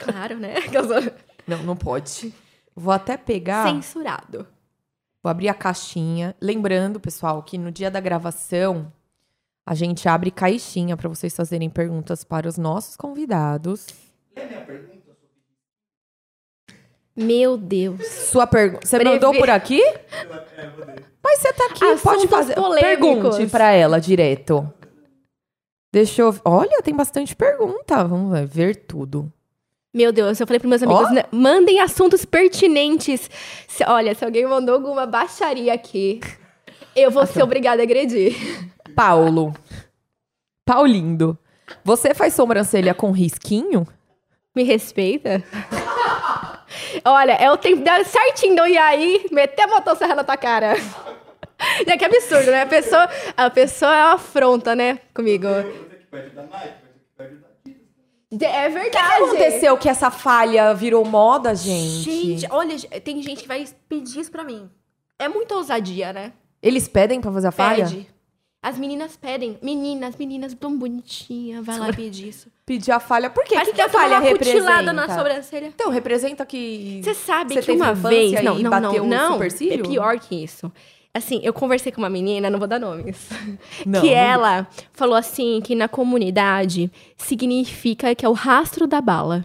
[0.00, 0.54] Claro, né?
[1.46, 2.34] Não, não pode.
[2.74, 3.66] Vou até pegar.
[3.66, 4.46] Censurado.
[5.22, 6.34] Vou abrir a caixinha.
[6.40, 8.92] Lembrando, pessoal, que no dia da gravação
[9.64, 13.86] a gente abre caixinha para vocês fazerem perguntas para os nossos convidados.
[17.18, 18.06] Meu Deus.
[18.06, 18.86] Sua pergunta.
[18.86, 19.82] Você Breve- mandou por aqui?
[21.22, 22.54] Mas você tá aqui, pode Assuntos fazer.
[22.54, 22.88] polêmicos.
[22.88, 24.72] Pergunte para ela direto.
[25.92, 26.34] Deixa eu.
[26.44, 28.04] Olha, tem bastante pergunta.
[28.04, 29.32] Vamos ver, tudo.
[29.94, 31.10] Meu Deus, eu falei pros meus amigos, Ó.
[31.12, 33.28] né, mandem assuntos pertinentes.
[33.66, 36.20] Se- olha, se alguém mandou alguma baixaria aqui,
[36.94, 38.36] eu vou ser obrigada a agredir.
[38.94, 39.54] Paulo.
[40.64, 41.36] Paulindo.
[41.82, 43.86] Você faz sobrancelha com risquinho?
[44.54, 45.42] Me respeita?
[47.04, 50.74] Olha, é o tempo de certinho ir aí, meter a motosserra na tua cara.
[51.86, 52.62] É que absurdo, né?
[52.62, 55.48] A pessoa, a pessoa é uma afronta, né, comigo.
[58.30, 58.44] que.
[58.44, 59.22] É O que verdade.
[59.22, 62.04] aconteceu que essa falha virou moda, gente?
[62.36, 64.70] Gente, olha, tem gente que vai pedir isso pra mim.
[65.18, 66.32] É muita ousadia, né?
[66.62, 67.84] Eles pedem pra fazer a falha?
[67.86, 68.08] Pede.
[68.60, 69.56] As meninas pedem.
[69.62, 71.64] Meninas, meninas tão bonitinhas.
[71.64, 72.50] Vai lá pedir isso.
[72.66, 73.30] Pedir a falha.
[73.30, 73.54] Por quê?
[73.54, 74.92] O Parece que, que a falha representa?
[74.92, 75.66] na sobrancelha.
[75.66, 77.00] Então, representa que...
[77.02, 78.42] Você sabe que uma vez.
[78.42, 79.06] Não, não, não.
[79.06, 79.84] não supercílio?
[79.84, 80.72] é pior que isso.
[81.14, 83.28] Assim, eu conversei com uma menina, não vou dar nomes.
[83.86, 89.00] Não, que não- ela falou assim que na comunidade significa que é o rastro da
[89.00, 89.44] bala.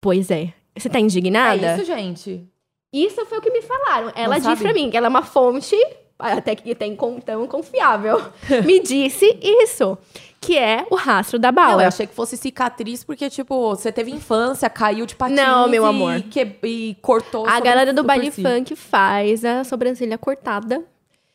[0.00, 0.52] Pois é.
[0.76, 1.66] Você tá indignada?
[1.66, 2.44] É isso, gente.
[2.92, 4.10] Isso foi o que me falaram.
[4.14, 4.62] Ela Não disse sabe?
[4.62, 5.76] pra mim que ela é uma fonte,
[6.18, 8.22] até que tem tão confiável,
[8.64, 9.96] me disse isso,
[10.40, 11.82] que é o rastro da Não, bala.
[11.84, 15.84] eu achei que fosse cicatriz, porque, tipo, você teve infância, caiu de patins Não, meu
[15.84, 16.22] e amor.
[16.22, 20.82] que- e cortou A galera do baile funk faz a sobrancelha cortada.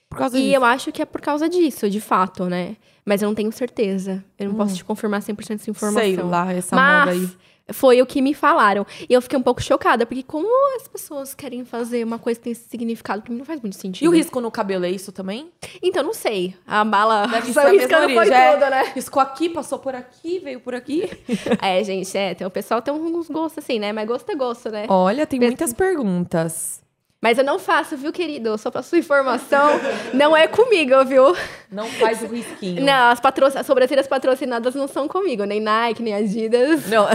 [0.10, 0.56] Por causa E disso.
[0.56, 2.76] eu acho que é por causa disso, de fato, né?
[3.06, 4.24] Mas eu não tenho certeza.
[4.38, 6.02] Eu não posso te confirmar 100% dessa informação.
[6.04, 7.30] Sei lá, essa Mas moda aí.
[7.74, 8.86] Foi o que me falaram.
[9.10, 12.44] E eu fiquei um pouco chocada, porque como as pessoas querem fazer uma coisa que
[12.46, 14.06] tem esse significado, pra mim não faz muito sentido.
[14.06, 15.52] E o risco no cabelo é isso também?
[15.82, 16.56] Então, não sei.
[16.66, 18.70] A bala Deve ser saiu a mesma foi origem, é.
[18.70, 18.92] né?
[18.96, 21.10] Riscou aqui, passou por aqui, veio por aqui.
[21.62, 22.34] É, gente, é.
[22.34, 23.92] Tem, o pessoal tem uns gostos assim, né?
[23.94, 24.86] Mas gosto é gosto, né?
[24.90, 26.82] Olha, tem Pes- muitas perguntas.
[27.22, 28.58] Mas eu não faço, viu, querido?
[28.58, 29.80] Só pra sua informação,
[30.12, 31.36] não é comigo, viu?
[31.72, 32.84] Não faz o risquinho.
[32.84, 33.46] Não, as, patro...
[33.46, 35.44] as sobrancelhas patrocinadas não são comigo.
[35.44, 36.88] Nem Nike, nem Adidas.
[36.90, 37.08] Não.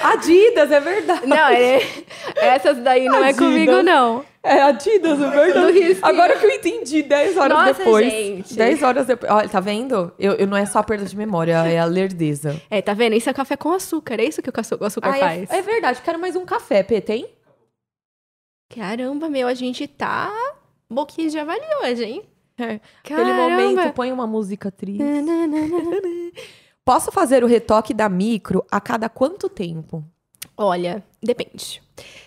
[0.00, 1.26] Adidas, é verdade.
[1.26, 1.80] Não, é...
[2.36, 3.38] essas daí não é Adidas.
[3.38, 4.24] comigo, não.
[4.44, 5.98] É Adidas, é verdade.
[6.00, 8.12] Agora que eu entendi, 10 horas Nossa, depois.
[8.12, 8.54] gente.
[8.54, 9.32] 10 horas depois.
[9.32, 10.12] Olha, tá vendo?
[10.18, 12.60] Eu, eu não é só a perda de memória, é a lerdeza.
[12.70, 13.16] É, tá vendo?
[13.16, 14.20] Isso é café com açúcar.
[14.20, 15.50] É isso que o açúcar Ah, faz.
[15.50, 17.26] é, é verdade, quero mais um café, P, tem?
[18.68, 20.32] Caramba, meu, a gente tá
[20.88, 22.22] boquinha de avali hoje, hein?
[23.02, 25.02] Aquele momento, põe uma música triste.
[26.84, 30.04] Posso fazer o retoque da micro a cada quanto tempo?
[30.56, 31.82] Olha, depende.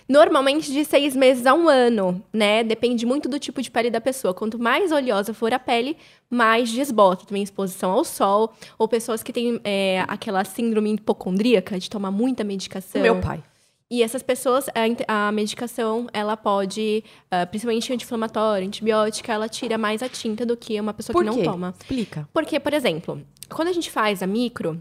[0.07, 2.63] Normalmente de seis meses a um ano, né?
[2.63, 4.33] Depende muito do tipo de pele da pessoa.
[4.33, 5.95] Quanto mais oleosa for a pele,
[6.29, 7.25] mais desbota.
[7.25, 8.53] Também exposição ao sol.
[8.77, 13.01] Ou pessoas que têm é, aquela síndrome hipocondríaca de tomar muita medicação.
[13.01, 13.43] Meu pai.
[13.89, 14.67] E essas pessoas,
[15.07, 20.57] a, a medicação, ela pode, ah, principalmente anti-inflamatória, antibiótica, ela tira mais a tinta do
[20.57, 21.43] que uma pessoa Por que não quê?
[21.43, 21.73] toma.
[21.79, 22.27] Explica.
[22.33, 24.77] Porque, por exemplo, quando a gente faz a micro,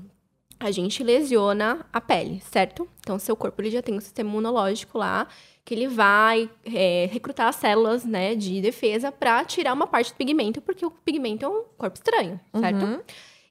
[0.58, 2.88] a gente lesiona a pele, certo?
[3.00, 5.28] Então, seu corpo ele já tem um sistema imunológico lá,
[5.64, 10.16] que ele vai é, recrutar as células né, de defesa para tirar uma parte do
[10.16, 12.84] pigmento, porque o pigmento é um corpo estranho, certo?
[12.84, 13.00] Uhum.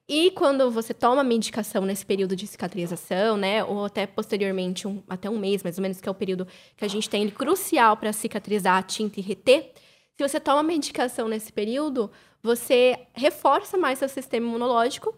[0.08, 5.28] E quando você toma medicação nesse período de cicatrização, né, ou até posteriormente, um- até
[5.30, 6.48] um mês mais ou menos, que é o período
[6.78, 9.72] que a gente tem ele crucial para cicatrizar a tinta e reter,
[10.16, 15.14] se você toma medicação nesse período, você reforça mais seu sistema imunológico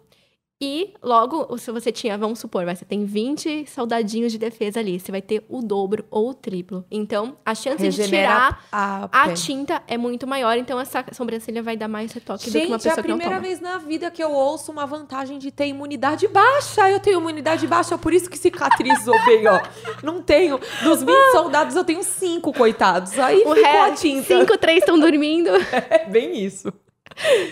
[0.60, 5.12] e logo, se você tinha, vamos supor, você tem 20 soldadinhos de defesa ali, você
[5.12, 6.84] vai ter o dobro ou o triplo.
[6.90, 11.62] Então, a chance de Regenera tirar a, a tinta é muito maior, então essa sobrancelha
[11.62, 14.10] vai dar mais retoque do que uma Gente, é pessoa a primeira vez na vida
[14.10, 16.90] que eu ouço uma vantagem de ter imunidade baixa.
[16.90, 19.62] Eu tenho imunidade baixa, por isso que cicatrizou bem, ó.
[20.02, 20.60] Não tenho.
[20.84, 23.20] Dos 20 soldados, eu tenho 5, coitados.
[23.20, 24.26] Aí O ficou a tinta.
[24.40, 25.52] cinco, três estão dormindo.
[25.90, 26.74] É bem isso.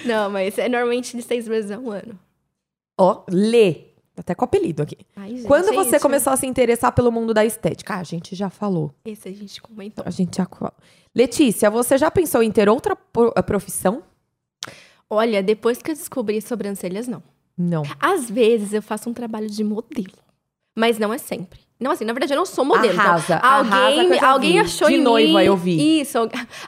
[0.06, 2.20] Não, mas é normalmente de seis meses a um ano.
[2.98, 3.86] Ó, lê.
[4.18, 4.98] Até com apelido aqui.
[5.16, 7.96] Ai, gente, Quando você começou a se interessar pelo mundo da estética?
[7.96, 8.94] Ah, a gente já falou.
[9.04, 10.06] Esse a gente comentou.
[10.08, 10.72] A gente já falou.
[11.14, 14.04] Letícia, você já pensou em ter outra pro- profissão?
[15.10, 17.22] Olha, depois que eu descobri sobrancelhas, não.
[17.58, 17.84] Não.
[18.00, 20.18] Às vezes eu faço um trabalho de modelo,
[20.76, 21.60] mas não é sempre.
[21.80, 22.94] Não, assim, na verdade eu não sou modelo.
[22.94, 25.46] então, Arrasa, arrasa alguém, já alguém achou De em noiva mim.
[25.46, 26.00] eu vi.
[26.02, 26.18] Isso,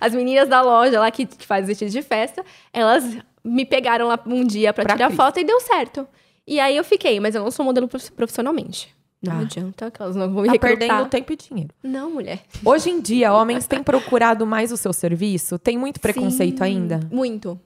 [0.01, 4.19] as meninas da loja lá que, que faz vestido de festa, elas me pegaram lá
[4.25, 5.21] um dia pra, Pra tirar Cristo.
[5.23, 6.07] foto e deu certo.
[6.45, 8.95] E aí eu fiquei, mas eu não sou modelo prof- profissionalmente.
[9.21, 9.39] Não Ah.
[9.39, 10.77] adianta, que elas não vão me Tá recrutar.
[10.77, 11.69] perdendo tempo e dinheiro.
[11.83, 12.41] Não, mulher.
[12.63, 15.57] Hoje em dia, homens têm procurado mais o seu serviço?
[15.57, 16.99] Tem muito preconceito Sim, ainda?
[17.11, 17.59] Muito.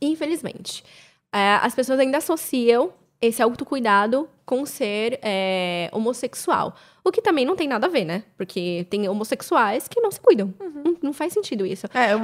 [0.00, 0.84] Infelizmente.
[1.32, 6.74] É, as pessoas ainda associam esse autocuidado com ser é, homossexual.
[7.06, 8.24] O que também não tem nada a ver, né?
[8.36, 10.52] Porque tem homossexuais que não se cuidam.
[10.58, 11.86] Não, não faz sentido isso.
[11.94, 12.22] É, o um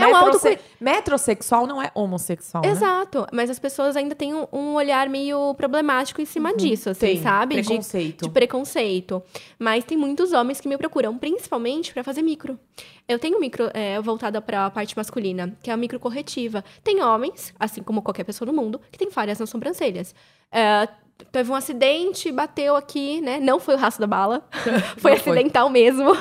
[0.81, 2.71] metrosexual não é homossexual, né?
[2.71, 3.25] Exato.
[3.33, 7.13] Mas as pessoas ainda têm um, um olhar meio problemático em cima disso, assim, Uhum.
[7.13, 7.55] Tem, sabe?
[7.55, 8.25] De- preconceito.
[8.25, 9.23] de preconceito.
[9.57, 12.59] Mas tem muitos homens que me procuram, principalmente pra fazer micro.
[13.07, 16.65] Eu tenho micro é, voltada pra parte masculina, que é a micro corretiva.
[16.83, 20.13] Tem homens, assim como qualquer pessoa no mundo, que tem falhas nas sobrancelhas.
[20.51, 20.89] É,
[21.31, 23.39] teve um acidente, bateu aqui, né?
[23.41, 24.45] Não foi o rastro da bala,
[24.99, 25.33] foi Não foi.
[25.39, 26.17] acidental mesmo.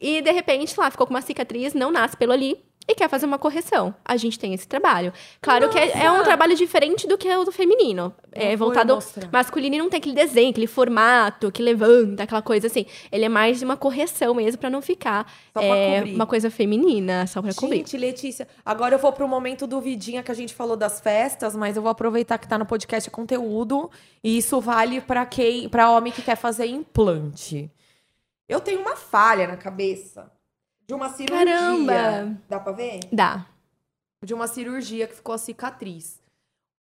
[0.00, 2.62] E de repente, lá, ficou com uma cicatriz, não nasce pelo ali.
[2.86, 3.94] E quer fazer uma correção.
[4.04, 5.12] A gente tem esse trabalho.
[5.40, 8.14] Claro que é, é um trabalho diferente do que é o do feminino.
[8.30, 8.98] É voltado
[9.32, 12.84] masculino e não tem aquele desenho, aquele formato que levanta, aquela coisa assim.
[13.10, 17.40] Ele é mais de uma correção mesmo pra não ficar é, uma coisa feminina, só
[17.40, 17.78] pra cobrir.
[17.78, 21.56] Gente, Letícia, agora eu vou pro momento do vidinha que a gente falou das festas,
[21.56, 23.90] mas eu vou aproveitar que tá no podcast conteúdo
[24.22, 27.70] e isso vale pra quem, para homem que quer fazer implante.
[28.48, 30.30] Eu tenho uma falha na cabeça
[30.86, 31.44] de uma cirurgia.
[31.44, 32.36] Caramba!
[32.48, 33.00] Dá pra ver?
[33.12, 33.46] Dá.
[34.24, 36.22] De uma cirurgia que ficou a cicatriz.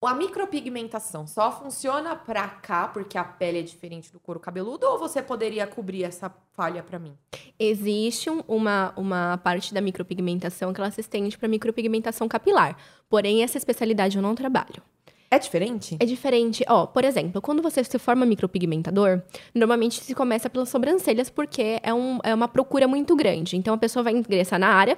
[0.04, 5.00] A micropigmentação só funciona pra cá porque a pele é diferente do couro cabeludo ou
[5.00, 7.18] você poderia cobrir essa falha pra mim?
[7.60, 12.78] Existe um- uma, uma parte da micropigmentação que ela se estende para micropigmentação capilar.
[13.10, 14.84] Porém, essa especialidade eu não trabalho.
[15.30, 15.98] É diferente?
[16.00, 16.64] É diferente.
[16.70, 19.22] Ó, por exemplo, quando você se forma micropigmentador,
[19.54, 23.58] normalmente se começa pelas sobrancelhas porque é, um, é uma procura muito grande.
[23.58, 24.98] Então a pessoa vai ingressar na área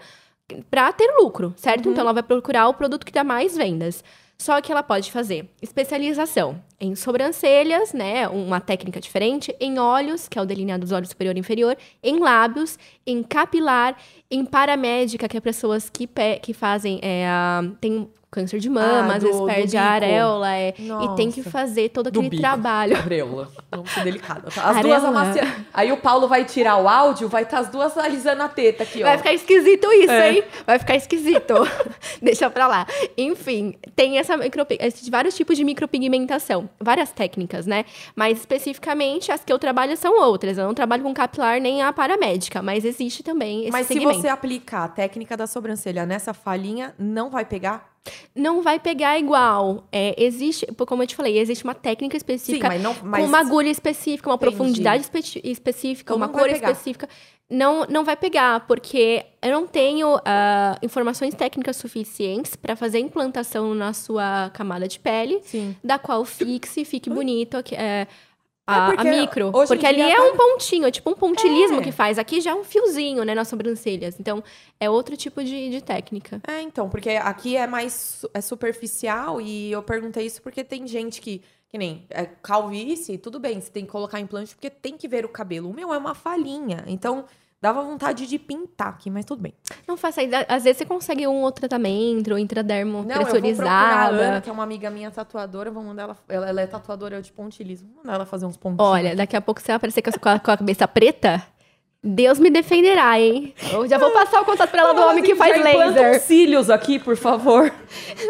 [0.69, 1.89] para ter lucro, certo?
[1.89, 4.03] Então ela vai procurar o produto que dá mais vendas.
[4.41, 8.25] Só que ela pode fazer especialização em sobrancelhas, né?
[8.29, 12.19] Uma técnica diferente, em olhos, que é o delineado dos olhos superior e inferior, em
[12.19, 13.97] lábios, em capilar,
[14.31, 16.99] em paramédica, que é pessoas que, pe- que fazem.
[17.01, 20.73] É, a- tem câncer de mama, Ah, às vezes do- do perde a areola, é,
[20.77, 22.41] e tem que fazer todo Do aquele bico.
[22.41, 22.95] trabalho.
[23.09, 23.49] Areola.
[23.71, 24.51] Vamos ser delicada.
[24.51, 24.69] tá?
[24.69, 24.99] As Areola.
[24.99, 25.65] duas amaciando.
[25.73, 29.01] Aí o Paulo vai tirar o áudio, vai estar as duas alisando a teta aqui,
[29.03, 29.07] ó.
[29.07, 30.33] Vai ficar esquisito isso, É.
[30.33, 30.43] hein?
[30.65, 31.53] Vai ficar esquisito.
[32.21, 32.85] Deixa pra lá.
[33.17, 36.69] Enfim, tem essa micropi- esses vários tipos de micropigmentação.
[36.79, 37.85] Várias técnicas, né?
[38.15, 40.57] Mas especificamente as que eu trabalho são outras.
[40.57, 44.21] Eu não trabalho com capilar nem a paramédica, mas existe também esse Mas se segmento.
[44.21, 47.89] você aplicar a técnica da sobrancelha nessa falhinha, não vai pegar?
[48.35, 49.87] Não vai pegar igual.
[49.91, 52.95] É, existe, como eu te falei, existe uma técnica específica Sim, mas não.
[53.03, 54.55] Mas com uma agulha específica, uma Entendi.
[54.55, 57.07] profundidade espe- específica, Então uma cor específica.
[57.51, 63.01] Não, não vai pegar, porque eu não tenho ah, informações técnicas suficientes para fazer a
[63.01, 65.75] implantação na sua camada de pele, Sim.
[65.83, 67.75] da qual fixe, fique bonito aqui,
[68.69, 69.45] é, É, a, a porque micro.
[69.53, 71.83] hoje em Porque ali é tá- um pontinho, é tipo um pontilismo É.
[71.83, 72.17] que faz.
[72.19, 74.19] Aqui já é um fiozinho, né, nas sobrancelhas.
[74.19, 74.43] Então,
[74.79, 76.41] é outro tipo de, de técnica.
[76.47, 81.19] É, então, porque aqui é mais é superficial e eu perguntei isso porque tem gente
[81.21, 85.07] que, que nem é, calvície, tudo bem, você tem que colocar implante porque tem que
[85.07, 85.69] ver o cabelo.
[85.69, 87.25] O meu é uma falhinha, então
[87.61, 89.53] dava vontade de pintar aqui, mas tudo bem.
[89.87, 90.33] Não faça isso.
[90.47, 94.17] Às vezes você consegue um outro tratamento, ou intradermo Não, eu vou procurar a pressurizada.
[94.17, 97.31] Ana, que é uma amiga minha tatuadora, vou mandar ela, ela, ela é tatuadora de
[97.31, 98.89] pontilismo, vou mandar ela fazer uns pontinhos.
[98.89, 101.41] Olha, daqui a pouco você vai aparecer com a, com a- cabeça preta.
[102.01, 103.53] Deus me defenderá, hein?
[103.73, 106.15] Eu já vou passar o contato pra ela do homem que faz laser.
[106.15, 107.69] uns cílios aqui, por favor.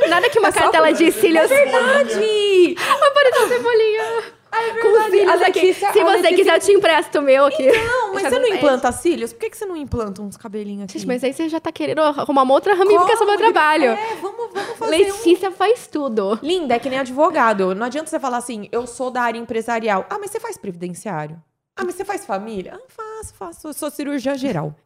[0.10, 1.48] Nada que uma É cartela de cílios.
[1.48, 2.76] Verdade!
[3.08, 4.24] Apareceu cebolinha.
[4.52, 5.60] Com cílios aqui.
[5.62, 7.72] Letícia- Se a você quiser, eu te empresto o meu aqui.
[7.72, 9.32] Não, mas você não não implanta cílios?
[9.34, 10.94] Por que, que você não implanta uns cabelinhos aqui?
[10.94, 13.92] Gente, mas aí você já tá querendo arrumar uma outra ramificação do meu trabalho.
[13.92, 14.98] É, vamos, vamos fazer um...
[15.16, 16.40] Letícia faz tudo.
[16.42, 17.76] Linda, é que nem advogado.
[17.76, 20.06] Não adianta você falar assim, eu sou da área empresarial.
[20.10, 21.42] Ah, mas você faz previdenciário?
[21.76, 22.74] Ah, mas você faz família?
[22.76, 23.68] Ah, faço, faço.
[23.68, 24.74] Eu sou cirurgiã geral.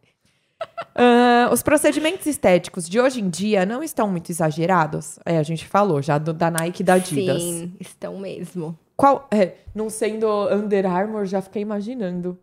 [0.95, 5.17] Ah, os procedimentos estéticos de hoje em dia não estão muito exagerados?
[5.25, 7.41] É, a gente falou já do- da Nike e da Adidas.
[7.41, 8.77] Sim, estão mesmo.
[8.95, 9.27] Qual?
[9.31, 12.37] É, não sendo Under Armour, já fiquei imaginando.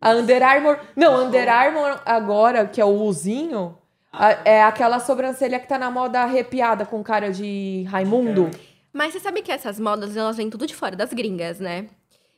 [0.00, 0.78] A Under Armour.
[0.96, 3.78] Não, Under Armour agora, que é o Uzinho,
[4.44, 8.50] é aquela sobrancelha que tá na moda arrepiada com cara de Raimundo.
[8.92, 11.86] Mas você sabe que essas modas, elas vêm tudo de fora, das gringas, né?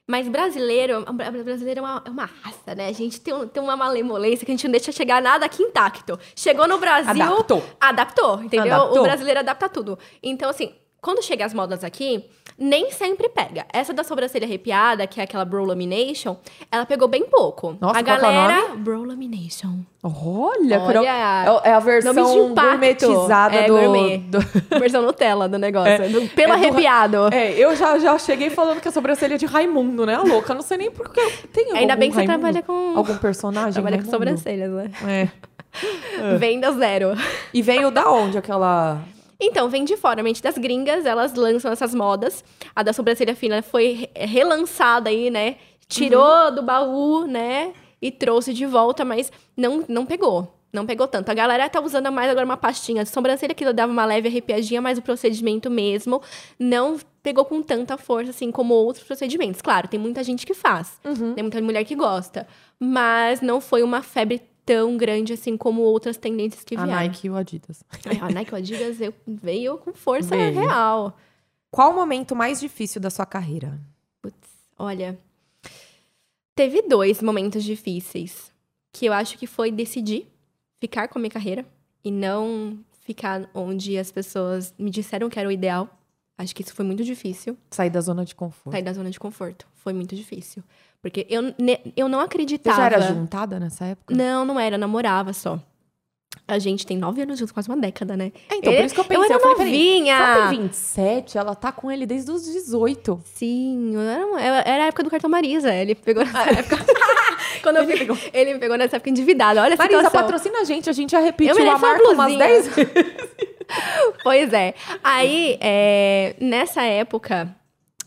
[0.07, 2.89] Mas brasileiro, bra- brasileiro é uma, é uma raça, né?
[2.89, 5.63] A gente tem, um- tem uma malemolência que a gente não deixa chegar nada aqui
[5.63, 6.19] intacto.
[6.37, 7.11] Chegou no Brasil...
[7.11, 7.63] Adaptou.
[7.81, 8.75] Adaptou, entendeu?
[8.75, 9.01] Adaptou.
[9.01, 9.99] O brasileiro adapta tudo.
[10.23, 12.29] Então, assim, quando chega as modas aqui,
[12.59, 13.67] nem sempre pega.
[13.73, 16.37] Essa da sobrancelha arrepiada, que é aquela Brow Lamination,
[16.71, 17.77] ela pegou bem pouco.
[17.81, 18.77] Nossa, a é galera...
[18.77, 19.79] Brow Lamination.
[20.03, 22.15] Olha, Olha, é, é a versão
[22.55, 24.19] gourmetizada É, do, gourmet.
[24.19, 24.39] do-
[24.79, 26.09] Versão Nutella do negócio.
[26.11, 27.17] do pelo é do- arrepiado.
[27.33, 30.15] É, eu já, já cheguei falando que a sobrancelha é de Raimundo, né?
[30.17, 31.21] A louca, não sei nem por que.
[31.53, 32.41] Tem Ainda bem que você Raimundo?
[32.41, 32.97] trabalha com...
[32.99, 33.73] Algum personagem?
[33.75, 34.11] Trabalha com Raimundo?
[34.11, 34.91] sobrancelhas, né?
[35.09, 35.29] É.
[36.39, 37.15] Venda zero.
[37.53, 39.01] E veio da onde aquela.
[39.41, 40.23] Então, vem de fora.
[40.23, 42.45] Mente das gringas, elas lançam essas modas.
[42.75, 45.57] A da sobrancelha fina foi re- relançada aí, né?
[45.89, 46.55] Tirou Uhum.
[46.55, 47.73] do baú, né?
[48.01, 50.53] E trouxe de volta, mas não, não pegou.
[50.73, 51.29] Não pegou tanto.
[51.31, 54.81] A galera tá usando mais agora uma pastinha de sobrancelha que dava uma leve arrepiadinha,
[54.83, 56.21] mas o procedimento mesmo
[56.59, 59.63] não pegou com tanta força, assim, como outros procedimentos.
[59.63, 60.99] Claro, tem muita gente que faz.
[61.05, 61.35] Uhum.
[61.35, 62.47] Tem muita mulher que gosta.
[62.79, 67.01] Mas não foi uma febre tão grande, assim, como outras tendências que A vieram.
[67.03, 67.85] Nike e o Adidas.
[68.07, 70.61] É, a Nike e o Adidas eu- veio com força Veio.
[70.61, 71.17] real.
[71.71, 73.79] Qual o momento mais difícil da sua carreira?
[74.23, 74.37] Putz,
[74.79, 75.19] olha.
[76.55, 78.53] Teve dois momentos difíceis.
[78.93, 80.27] Que eu acho que foi decidir
[80.81, 81.67] ficar com a minha carreira
[82.05, 85.89] e não ficar onde as pessoas me disseram que era o ideal.
[86.39, 87.57] Acho que isso foi muito difícil.
[87.71, 88.73] Sair da zona de conforto.
[88.73, 89.67] Sair da zona de conforto.
[89.75, 90.63] Foi muito difícil.
[91.05, 92.77] Porque eu, ne- eu não Você acreditava.
[92.79, 94.15] já era juntada nessa época?
[94.15, 95.61] Não, não era, eu namorava só.
[96.49, 98.33] A gente tem nove anos juntos, quase uma década, né?
[98.49, 99.25] É, então, Eu- por isso que eu pensei.
[99.27, 100.15] eu era falei, peraí, novinha.
[100.15, 103.21] ela tem 27, ela tá com ele desde os 18.
[103.35, 104.01] Sim, eu
[104.39, 105.75] era, era a época do cartão Marisa.
[105.75, 106.79] Ele pegou nessa época.
[107.63, 107.93] Quando eu vi,
[108.33, 109.61] ele me pegou nessa época endividada.
[109.63, 110.21] Olha Marisa, situação.
[110.23, 112.39] patrocina a gente, a gente já repetiu Eu a marca umas blusinha.
[112.39, 112.95] 10 vezes.
[114.23, 114.75] Pois é.
[115.03, 117.55] Aí, é, nessa época,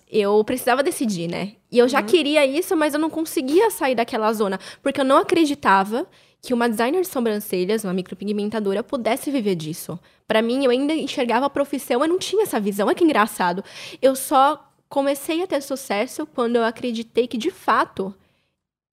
[0.09, 1.53] eu precisava decidir, né?
[1.71, 4.59] E eu já queria isso, mas eu não conseguia sair daquela zona.
[4.81, 6.07] Porque eu não acreditava
[6.41, 9.99] que uma designer de sobrancelhas, uma micropigmentadora, pudesse viver disso.
[10.27, 12.87] Pra mim, eu ainda enxergava a profissão, eu não tinha essa visão.
[12.87, 13.63] Olha que engraçado.
[14.01, 18.13] Eu só comecei a ter sucesso quando eu acreditei que, de fato,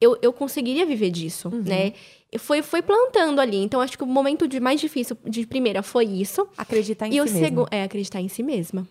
[0.01, 1.93] eu, eu conseguiria viver disso, né?
[2.33, 3.59] E Foi, foi plantando ali.
[3.59, 6.49] Então, acho que o momento de mais difícil, de primeira, foi isso.
[6.59, 7.47] Acreditar em E o si mesma.
[7.49, 8.89] segundo é acreditar em si mesma.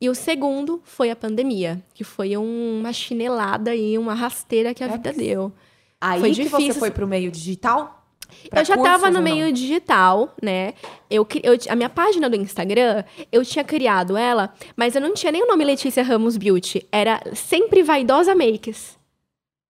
[0.00, 4.82] E o segundo foi a pandemia, que foi um- uma chinelada e uma rasteira que
[4.82, 5.52] a É, vida porque- deu.
[6.00, 6.74] Aí Foi que você difícil.
[6.80, 8.02] foi pro meio digital?
[8.50, 10.74] Pra eu já cursos tava no meio digital, né?
[11.10, 15.30] Eu, eu, a minha página do Instagram, eu tinha criado ela, mas eu não tinha
[15.30, 16.84] nem o nome Letícia Ramos Beauty.
[16.90, 18.98] Era sempre Vaidosa Makes.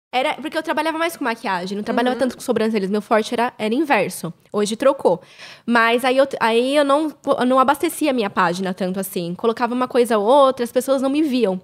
[0.10, 2.20] Era, porque eu trabalhava mais com maquiagem, não trabalhava Uhum.
[2.22, 2.90] tanto com sobrancelhas.
[2.90, 4.34] Meu forte era, era inverso.
[4.54, 5.22] Hoje trocou.
[5.66, 9.36] Mas aí eu, aí eu não, eu não abastecia a minha página tanto assim.
[9.36, 11.60] Colocava uma coisa ou outra, as pessoas não me viam.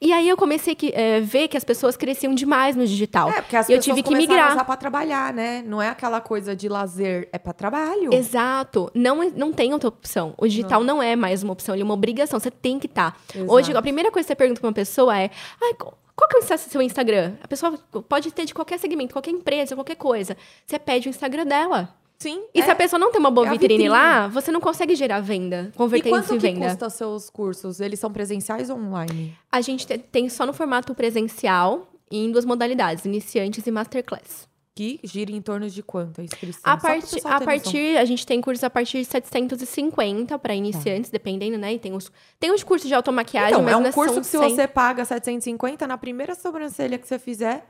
[0.00, 3.28] E aí eu comecei a ver que as pessoas cresciam demais no digital.
[3.30, 4.48] É, porque as eu pessoas tive que migrar.
[4.50, 5.62] a usar pra trabalhar, né?
[5.64, 8.12] Não é aquela coisa de lazer, é pra trabalho.
[8.12, 8.90] Exato.
[8.92, 10.34] Não, não tem outra opção.
[10.36, 12.40] O digital não, é mais uma opção, ele é uma obrigação.
[12.40, 13.16] Você tem que estar.
[13.32, 13.52] Exato.
[13.52, 15.30] Hoje, a primeira coisa que você pergunta pra uma pessoa é:
[15.62, 15.74] "Ai,
[16.16, 17.34] qual que é o seu Instagram?
[17.42, 17.78] A pessoa
[18.08, 20.36] pode ter de qualquer segmento, qualquer empresa, qualquer coisa.
[20.66, 21.94] Você pede o Instagram dela.
[22.18, 22.44] Sim.
[22.54, 22.64] E é.
[22.64, 23.88] se a pessoa não tem uma boa É vitrine, vitrine.
[23.90, 26.68] lá, você não consegue gerar venda, E converter isso quanto em que venda.
[26.68, 27.80] custa seus cursos?
[27.80, 29.36] Eles são presenciais ou online?
[29.50, 34.48] A gente te- tem só no formato presencial e em duas modalidades, iniciantes e masterclass.
[34.76, 36.60] Que gira em torno de quanto a inscrição?
[36.64, 37.46] A, partir, pessoal a noção.
[37.46, 41.74] partir, a gente tem cursos a partir de 750 para iniciantes, dependendo, né?
[41.74, 42.10] E tem os,
[42.40, 44.50] tem os cursos de automaquiagem, Então, mas é um curso que se 100.
[44.50, 47.64] você paga 750, na primeira sobrancelha que você fizer...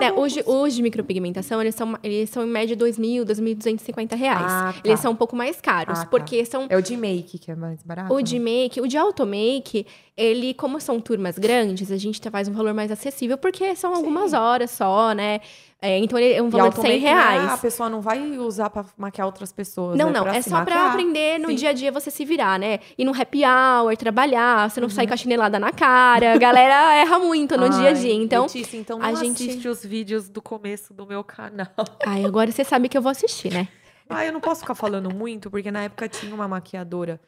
[0.00, 0.42] Né, curso.
[0.46, 4.44] os de micropigmentação, eles são, eles são em média 2.000, 2.250 reais.
[4.46, 4.80] Ah, tá.
[4.84, 6.10] Eles são um pouco mais caros, Ah, tá.
[6.10, 6.66] porque são...
[6.68, 8.12] É o de make que é mais barato?
[8.12, 9.86] O de make, o de automake,
[10.16, 14.32] ele, como são turmas grandes, a gente faz um valor mais acessível, porque são algumas
[14.32, 15.40] horas só, né?
[15.82, 17.50] É, então, ele é um valor de 100 automake, né, reais.
[17.52, 19.96] A pessoa não vai usar pra maquiar outras pessoas.
[19.98, 20.88] Não, é não, pra é só pra maquiar.
[20.90, 21.54] aprender no Sim.
[21.56, 22.78] dia a dia você se virar, né?
[22.96, 24.94] Ir num happy hour, trabalhar, você não Uhum.
[24.94, 26.32] sair com a chinelada na cara.
[26.32, 28.10] A galera erra muito no dia a dia.
[28.14, 31.68] Ai, Então, Letícia, então a gente- assiste os vídeos do começo do meu canal.
[32.06, 33.68] ai, agora você sabe que eu vou assistir, né?
[34.08, 37.20] Ah, eu não posso ficar falando muito, porque na época tinha uma maquiadora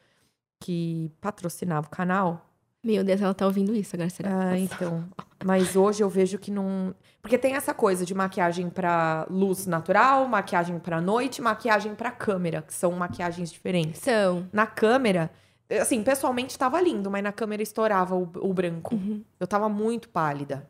[0.59, 2.48] que patrocinava o canal.
[2.83, 4.51] Meu Deus, ela tá ouvindo isso agora, será?
[4.51, 5.03] Ah, então.
[5.43, 6.95] Mas hoje eu vejo que não.
[7.21, 12.61] Porque tem essa coisa de maquiagem pra luz natural, maquiagem pra noite, maquiagem pra câmera,
[12.61, 14.01] que são maquiagens diferentes.
[14.01, 14.47] São.
[14.53, 15.29] Na câmera,
[15.69, 18.95] assim, pessoalmente tava lindo, mas na câmera estourava o, o branco.
[18.95, 19.23] Uhum.
[19.37, 20.65] Eu tava muito pálida.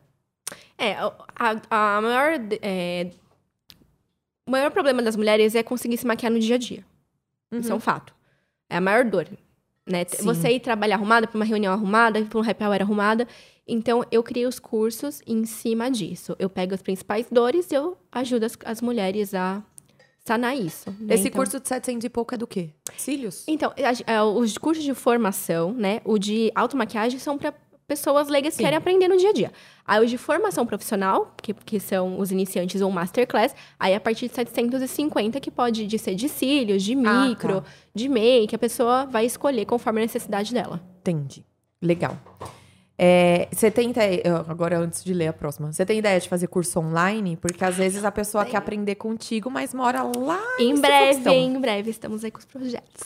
[0.76, 1.16] É, a,
[1.70, 2.40] a maior.
[2.60, 3.10] é,
[4.46, 6.84] o maior problema das mulheres é conseguir se maquiar no dia a dia.
[7.52, 8.14] Isso é um fato.
[8.68, 9.28] É a maior dor.
[9.90, 10.04] Né?
[10.08, 10.24] Sim.
[10.24, 13.26] Você ir trabalhar arrumada, pra uma reunião arrumada, pra um happy hour arrumada.
[13.66, 16.34] Então, eu criei os cursos em cima disso.
[16.38, 19.62] Eu pego as principais dores e eu ajudo as, as mulheres a
[20.24, 20.90] sanar isso.
[21.00, 21.14] né?
[21.14, 22.70] Esse Então- curso de 700 e pouco é do quê?
[22.96, 23.44] Cílios?
[23.48, 23.72] Então,
[24.06, 26.00] a- a- os cursos de formação, né?
[26.04, 27.54] O de automaquiagem são para
[27.90, 29.52] pessoas leigas que querem aprender no dia a dia.
[29.84, 34.28] Aí os de formação profissional, que, que são os iniciantes ou masterclass, aí a partir
[34.28, 37.66] de 750, que pode de ser de cílios, de Ah, micro, tá.
[37.92, 40.80] de make, a pessoa vai escolher conforme a necessidade dela.
[41.00, 41.44] Entendi.
[41.82, 42.16] Legal.
[42.96, 46.46] É, você tem ideia, agora antes de ler a próxima, você tem ideia de fazer
[46.46, 47.36] curso online?
[47.36, 51.58] Porque às vezes a pessoa quer aprender contigo, mas mora lá Em São breve, em
[51.58, 53.02] breve, estamos aí com os projetos.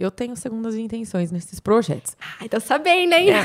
[0.00, 2.16] Eu tenho segundas intenções nesses projetos.
[2.40, 3.28] Ai, tô sabendo, hein?
[3.32, 3.42] É.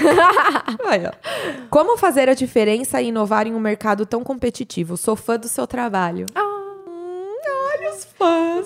[1.70, 4.96] Como fazer a diferença e inovar em um mercado tão competitivo?
[4.96, 6.26] Sou fã do seu trabalho.
[6.34, 7.36] Hum,
[7.74, 8.66] olha os fãs.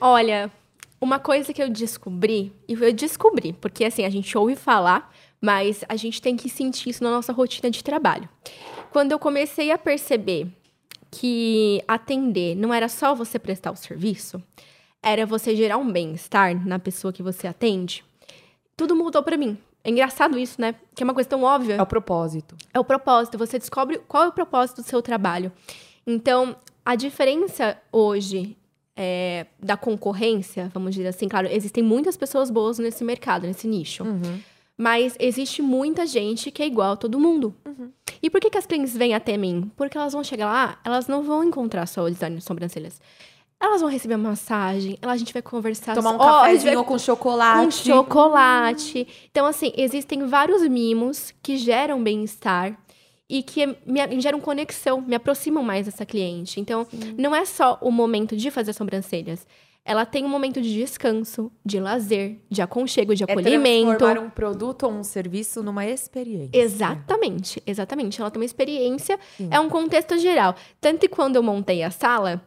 [0.00, 0.50] Olha,
[0.98, 5.84] uma coisa que eu descobri, e eu descobri, porque assim, a gente ouve falar, mas
[5.90, 8.26] a gente tem que sentir isso na nossa rotina de trabalho.
[8.90, 10.46] Quando eu comecei a perceber
[11.10, 14.42] que atender não era só você prestar o serviço,
[15.06, 18.04] era você gerar um bem-estar na pessoa que você atende,
[18.76, 19.56] tudo mudou pra mim.
[19.84, 20.74] É engraçado isso, né?
[20.96, 21.76] Que é uma coisa tão óbvia.
[21.76, 22.56] É o propósito.
[22.74, 23.38] É o propósito.
[23.38, 25.52] Você descobre qual é o propósito do seu trabalho.
[26.04, 28.56] Então, a diferença hoje
[28.96, 31.28] é, da concorrência, vamos dizer assim.
[31.28, 34.02] Claro, existem muitas pessoas boas nesse mercado, nesse nicho.
[34.02, 34.40] Uhum.
[34.76, 37.54] Mas existe muita gente que é igual a todo mundo.
[37.64, 37.92] Uhum.
[38.20, 39.70] E por que, que as clientes vêm até mim?
[39.76, 43.00] Porque elas vão chegar lá, elas não vão encontrar só o design de sobrancelhas.
[43.60, 45.94] Elas vão receber uma massagem, a gente vai conversar.
[45.94, 47.64] Tomar um vai cafezinho com chocolate.
[47.64, 49.06] com chocolate.
[49.30, 52.78] Então, assim, existem vários mimos que geram bem-estar
[53.28, 56.60] e que me, geram conexão, me aproximam mais dessa cliente.
[56.60, 59.46] Então, não é só o momento de fazer sobrancelhas.
[59.84, 63.96] Ela tem um momento de descanso, de lazer, de aconchego, de É acolhimento.
[63.98, 66.50] transformar um produto ou um serviço numa experiência.
[66.52, 68.20] Exatamente, exatamente.
[68.20, 69.48] Ela tem uma experiência, Sim.
[69.50, 70.54] é um contexto geral.
[70.80, 72.42] Tanto que quando eu montei a sala,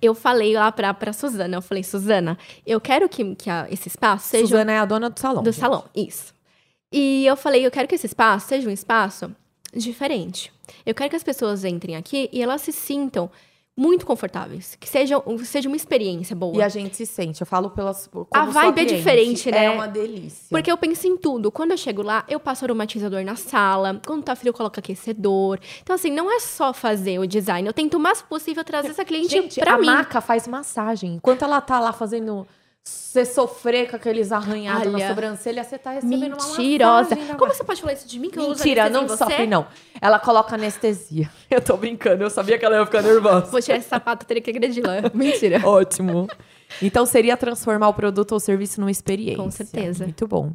[0.00, 3.88] eu falei lá pra, pra Suzana, eu falei, Suzana, eu quero que, que a- esse
[3.88, 5.42] espaço seja Suzana é a dona do salão.
[5.42, 5.60] do gente.
[5.60, 6.32] salão, isso.
[6.92, 9.30] E eu falei, eu quero que esse espaço seja um espaço
[9.74, 10.52] diferente.
[10.86, 13.30] Eu quero que as pessoas entrem aqui e elas se sintam
[13.78, 16.56] muito confortáveis, que seja, seja uma experiência boa.
[16.56, 17.40] E a gente se sente.
[17.40, 18.10] Eu falo pelas.
[18.32, 19.66] A vibe é diferente, né?
[19.66, 20.48] É uma delícia.
[20.50, 21.52] Porque eu penso em tudo.
[21.52, 24.00] Quando eu chego lá, eu passo aromatizador na sala.
[24.04, 25.60] Quando tá frio, eu coloco aquecedor.
[25.80, 27.68] Então, assim, não é só fazer o design.
[27.68, 29.86] Eu tento o máximo possível trazer essa cliente Gente, pra a mim.
[29.86, 31.14] maca faz massagem.
[31.14, 32.48] Enquanto ela tá lá fazendo
[32.84, 37.14] você sofrer com aqueles arranhados na Olha, sobrancelha, você tá recebendo Mentirosa.
[37.14, 38.30] uma na Como você pode falar isso de mim?
[38.30, 39.16] Que eu Mentira, anestesia não em você?
[39.24, 39.66] sofre, não.
[40.00, 41.30] Ela coloca anestesia.
[41.50, 43.46] Eu tô brincando, eu sabia que ela ia ficar nervosa.
[43.46, 44.94] Vou tirar esse sapato, eu teria que agredir lá.
[45.14, 45.60] Mentira.
[45.66, 46.28] Ótimo.
[46.82, 49.42] Então seria transformar o produto ou serviço numa experiência.
[49.42, 50.04] Com certeza.
[50.04, 50.52] Muito bom.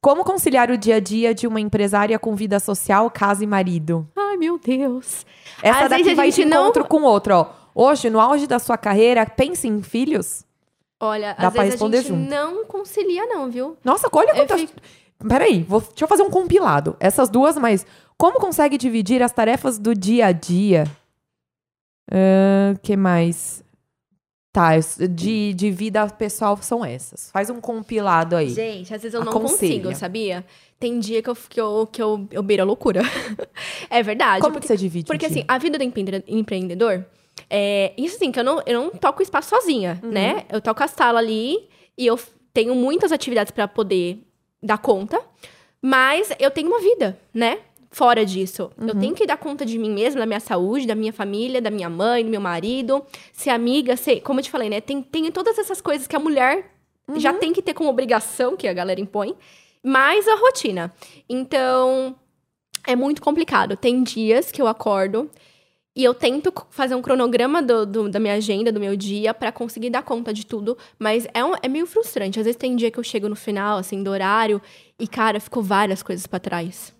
[0.00, 4.08] Como conciliar o dia a dia de uma empresária com vida social, casa e marido?
[4.16, 5.26] Ai, meu Deus.
[5.60, 7.46] Essa Às daqui vezes a vai de gente não- encontro com outra, ó.
[7.74, 10.44] Hoje, no auge da sua carreira, pense em filhos?
[11.00, 12.30] Olha, Dá às pra vezes responder a gente junto.
[12.30, 13.76] não concilia, não, viu?
[13.84, 14.60] Nossa, olha quantas...
[14.62, 14.80] fico-
[15.28, 15.80] Peraí, vou...
[15.80, 16.96] deixa eu fazer um compilado.
[17.00, 17.84] Essas duas, mas
[18.16, 20.84] como consegue dividir as tarefas do dia a dia?
[22.10, 23.62] O que mais?
[24.52, 24.70] Tá,
[25.10, 27.30] de, de vida pessoal são essas.
[27.30, 28.48] Faz um compilado aí.
[28.48, 29.74] Gente, às vezes eu não Aconselha.
[29.82, 30.44] consigo, sabia?
[30.80, 33.02] Tem dia que eu, que eu, que eu, eu beiro a loucura.
[33.90, 34.40] é verdade.
[34.40, 37.04] Como porque, que você divide porque assim, a vida do empre- empreendedor,
[37.50, 40.10] é, isso assim, que eu não, eu não toco o espaço sozinha, Uhum.
[40.10, 40.44] né?
[40.50, 42.18] Eu toco a sala ali e eu
[42.52, 44.18] tenho muitas atividades pra poder
[44.62, 45.20] dar conta,
[45.80, 47.58] mas eu tenho uma vida, né?
[47.90, 48.70] Fora disso.
[48.76, 49.00] Eu Uhum.
[49.00, 51.88] tenho que dar conta de mim mesma, da minha saúde, da minha família, da minha
[51.88, 53.02] mãe, do meu marido,
[53.32, 54.80] ser amiga, ser, como eu te falei, né?
[54.80, 56.70] Tem, tem todas essas coisas que a mulher
[57.16, 57.38] já Uhum.
[57.38, 59.34] tem que ter como obrigação, que a galera impõe,
[59.82, 60.92] mais a rotina.
[61.26, 62.14] Então,
[62.86, 63.76] é muito complicado.
[63.76, 65.30] Tem dias que eu acordo
[65.98, 69.50] e eu tento fazer um cronograma do- do- da minha agenda, do meu dia, pra
[69.50, 72.38] conseguir dar conta de tudo, mas é, um- é meio frustrante.
[72.38, 74.62] Às vezes tem dia que eu chego no final, assim, do horário,
[74.96, 76.96] e, cara, ficou várias coisas pra trás.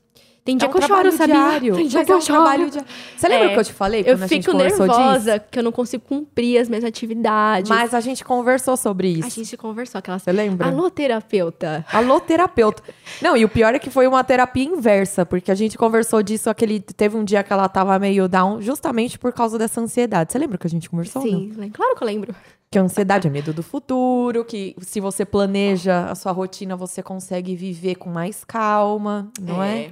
[0.48, 1.34] Tem dia é um que eu trabalho choro, sabia?
[1.34, 1.74] diário.
[1.74, 2.42] Tem dia Mas que é eu choro.
[2.42, 2.88] trabalho diário.
[3.14, 4.98] Você lembra É, que eu te falei Eu fico conversou disso?
[4.98, 7.68] nervosa, que eu não consigo cumprir as minhas atividades.
[7.68, 9.26] Mas a gente conversou sobre isso.
[9.26, 10.22] A gente conversou aquelas...
[10.22, 10.68] Você lembra?
[10.68, 11.84] Alô, terapeuta.
[11.92, 12.82] Alô, terapeuta.
[13.20, 16.48] Não, e o pior é que foi uma terapia inversa, porque a gente conversou disso,
[16.48, 16.80] aquele.
[16.80, 20.32] Teve um dia que ela tava meio down, justamente por causa dessa ansiedade.
[20.32, 21.20] Você lembra que a gente conversou?
[21.20, 22.34] Sim, claro que eu lembro.
[22.70, 27.02] Que a ansiedade é medo do futuro, que se você planeja a sua rotina, você
[27.02, 29.90] consegue viver com mais calma, não é?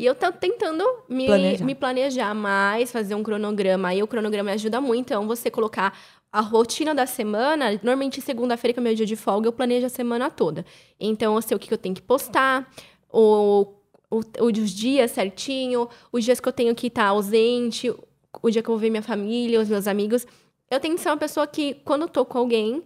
[0.00, 1.64] E eu tô tentando me Planejar.
[1.66, 3.88] me planejar mais, fazer um cronograma.
[3.88, 5.08] Aí o cronograma me ajuda muito.
[5.08, 5.94] Então, você colocar
[6.32, 9.90] a rotina da semana, normalmente segunda-feira, que é meu dia de folga, eu planejo a
[9.90, 10.64] semana toda.
[10.98, 12.66] Então, eu sei o que que eu tenho que postar,
[13.12, 13.74] o,
[14.10, 17.94] o, os dias certinho, os dias que eu tenho que estar ausente,
[18.42, 20.26] o dia que eu vou ver minha família, os meus amigos.
[20.70, 22.82] Eu tenho que ser uma pessoa que, quando eu tô com alguém,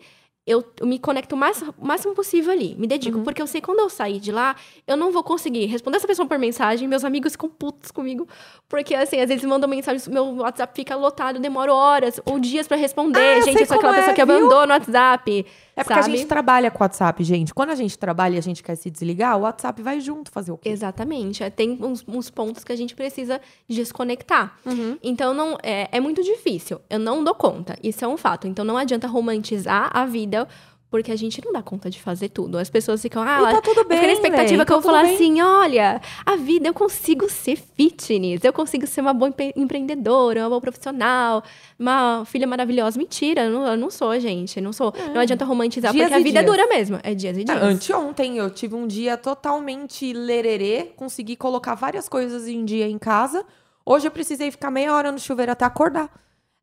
[0.47, 3.19] eu, eu me conecto o mais, o máximo possível ali, me dedico.
[3.19, 3.25] Uhum.
[3.25, 4.55] Porque eu sei que quando eu sair de lá,
[4.87, 8.29] eu não vou conseguir responder essa pessoa por mensagem, meus amigos ficam putos comigo.
[8.69, 12.77] Porque, assim, às vezes mandam mensagem, meu WhatsApp fica lotado, demora horas ou dias pra
[12.77, 13.39] responder.
[13.39, 14.37] Ah, gente, eu sou aquela como pessoa é, que viu?
[14.37, 15.47] abandona o WhatsApp.
[15.77, 16.15] É porque sabe?
[16.15, 17.53] a gente trabalha com o WhatsApp, gente.
[17.53, 20.53] Quando a gente trabalha e a gente quer se desligar, o WhatsApp vai junto fazer
[20.53, 20.69] o quê?
[20.69, 21.43] Exatamente.
[21.43, 24.57] É, Tem uns, uns pontos que a gente precisa desconectar.
[24.65, 24.97] Uhum.
[25.03, 26.81] Então, não é, é muito difícil.
[26.89, 27.77] Eu não dou conta.
[27.83, 28.47] Isso é um fato.
[28.47, 30.47] Então, não adianta romantizar a vida,
[30.95, 32.57] porque a gente não dá conta de fazer tudo.
[32.57, 34.81] As pessoas ficam, ah, e tá tudo bem, Fica na expectativa véi, que eu tá
[34.81, 35.15] vou falar bem.
[35.17, 40.43] assim: olha, a vida eu consigo ser fitness, eu consigo ser uma boa empre- empreendedora,
[40.43, 41.43] uma boa profissional,
[41.77, 42.97] uma filha maravilhosa.
[42.97, 44.61] Mentira, eu não, eu não sou, gente.
[44.61, 44.95] Não sou.
[45.13, 46.55] Não adianta romantizar, Dias porque a vida é dias.
[46.57, 47.01] dura mesmo.
[47.03, 47.61] É dias e dias.
[47.61, 52.99] Ah, Anteontem eu tive um dia totalmente lererê, consegui colocar várias coisas em dia em
[52.99, 53.45] casa.
[53.85, 56.09] Hoje eu precisei ficar meia hora no chuveiro até acordar.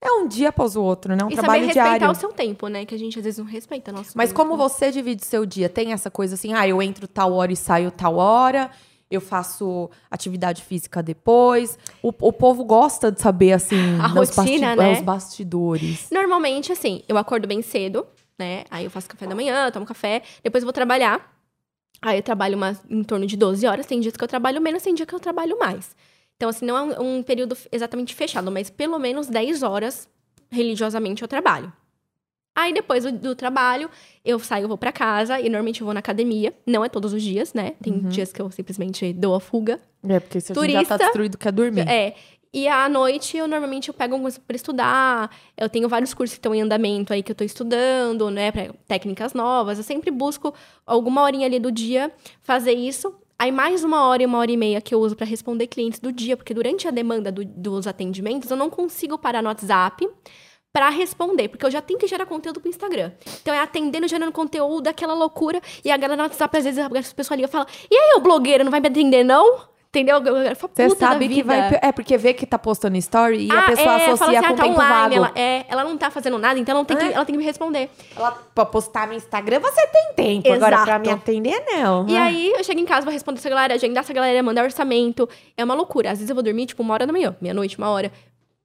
[0.02, 1.24] É um dia após o outro, né?
[1.24, 2.12] Um e saber trabalho respeitar diário.
[2.12, 2.86] o seu tempo, né?
[2.86, 4.42] Que a gente às vezes não respeita nosso Mas tempo.
[4.42, 5.70] como você divide seu dia?
[5.70, 8.72] Tem essa coisa assim, ah, eu entro tal hora e saio tal hora.
[9.12, 11.78] eu faço atividade física depois.
[12.02, 14.94] O, o povo gosta de saber, assim, A rotina, né?
[14.94, 16.08] os bastidores.
[16.10, 18.08] Normalmente, assim, eu acordo bem cedo,
[18.40, 18.64] né?
[18.72, 21.30] Aí eu faço café da manhã, tomo café, depois eu vou trabalhar.
[22.02, 23.86] Aí eu trabalho umas, em torno de 12 horas.
[23.86, 25.94] Tem dias que eu trabalho menos, tem dia que eu trabalho mais.
[26.42, 30.10] Então, assim, não é um, um período exatamente fechado, mas pelo menos 10 horas
[30.50, 31.72] religiosamente eu trabalho.
[32.58, 33.92] Aí depois do, do trabalho,
[34.26, 36.52] eu saio, vou pra casa e normalmente eu vou na academia.
[36.66, 37.76] Não é todos os dias, né?
[37.80, 38.10] Tem Uhum.
[38.10, 39.80] dias que eu simplesmente dou a fuga.
[40.10, 41.88] É, porque se a gente já Turista- tá destruído, quer dormir.
[41.88, 42.16] É.
[42.52, 45.30] E à noite, eu normalmente eu pego alguma coisa pra estudar.
[45.56, 48.52] Eu tenho vários cursos que estão em andamento aí que eu tô estudando, né?
[48.52, 49.78] Pra técnicas novas.
[49.78, 50.52] Eu sempre busco
[50.88, 52.12] alguma horinha ali do dia
[52.42, 53.14] fazer isso.
[53.42, 56.00] Aí mais uma hora e uma hora e meia que eu uso pra responder clientes
[56.00, 60.08] do dia, porque durante a demanda do- dos atendimentos eu não consigo parar no WhatsApp
[60.72, 63.12] pra responder, porque eu já tenho que gerar conteúdo pro Instagram.
[63.42, 65.60] Então é atendendo, gerando conteúdo, aquela loucura.
[65.84, 68.20] E a galera no WhatsApp, às vezes, as pessoas ligam e falam: E aí, ô
[68.20, 69.72] blogueira, não vai me atender, não?
[69.94, 70.24] Entendeu?
[70.24, 71.80] Eu- falo, Você "Puta da sabe que vida." vai.
[71.82, 74.54] É, porque vê que tá postando story e a Ah, pessoa é, associa assim, com
[74.54, 75.14] ah, tá tempo online, vago.
[75.16, 77.12] Ela, é, ela não tá fazendo nada, então ela tem, que, É.
[77.12, 77.90] ela tem que me responder.
[78.16, 80.48] Ela, pra postar no Instagram, você tem tempo.
[80.54, 81.06] Agora, pra Exato.
[81.06, 82.08] me atender, não.
[82.08, 82.24] E Ah.
[82.24, 85.28] aí, eu chego em casa, vou responder essa galera, agendar essa galera, mandar orçamento.
[85.58, 86.10] É uma loucura.
[86.12, 88.14] Às vezes eu vou dormir, tipo, uma hora da manhã, meia-noite, uma hora.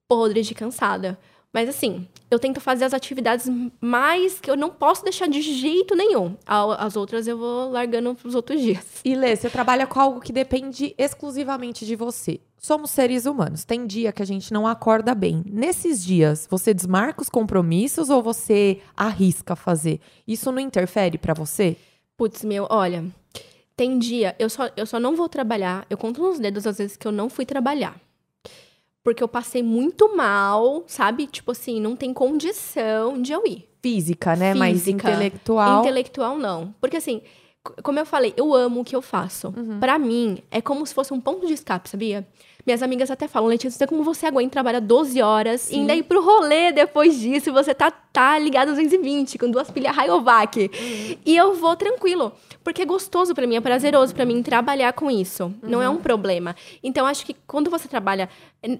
[0.06, 1.18] Podre de cansada.
[1.56, 3.50] Mas assim, eu tento fazer as atividades
[3.80, 6.36] mais que eu não posso deixar de jeito nenhum.
[6.46, 8.84] As outras eu vou largando pros outros dias.
[9.02, 12.40] E Lê, você trabalha com algo que depende exclusivamente de você.
[12.58, 13.64] Somos seres humanos.
[13.64, 15.42] Tem dia que a gente não acorda bem.
[15.46, 19.98] Nesses dias, você desmarca os compromissos ou você arrisca fazer?
[20.28, 21.74] Isso não interfere pra você?
[22.18, 23.02] Putz, meu, olha.
[23.74, 25.86] Tem dia, eu só, eu só não vou trabalhar.
[25.88, 27.98] Eu conto nos dedos as vezes que eu não fui trabalhar.
[29.06, 31.28] Porque eu passei muito mal, sabe?
[31.28, 33.68] Tipo assim, não tem condição de eu ir.
[33.80, 34.52] Física, né?
[34.52, 35.12] Mais Física.
[35.12, 35.78] intelectual.
[35.82, 36.74] Intelectual, não.
[36.80, 37.22] Porque assim,
[37.84, 39.54] como eu falei, eu amo o que eu faço.
[39.56, 39.78] Uhum.
[39.78, 42.26] Pra mim, é como se fosse um ponto de escape, sabia?
[42.66, 45.76] Minhas amigas até falam, Letícia, não como você aguenta trabalhar 12 horas Sim.
[45.76, 49.48] e ainda ir pro rolê depois disso e você tá, tá ligado aos 220, com
[49.48, 50.58] duas pilhas Rayovac.
[50.60, 51.16] Uhum.
[51.24, 52.32] E eu vou tranquilo.
[52.64, 55.54] Porque é gostoso pra mim, é prazeroso pra mim trabalhar com isso.
[55.62, 55.84] Não Uhum.
[55.84, 56.56] é um problema.
[56.82, 58.28] Então, acho que quando você trabalha.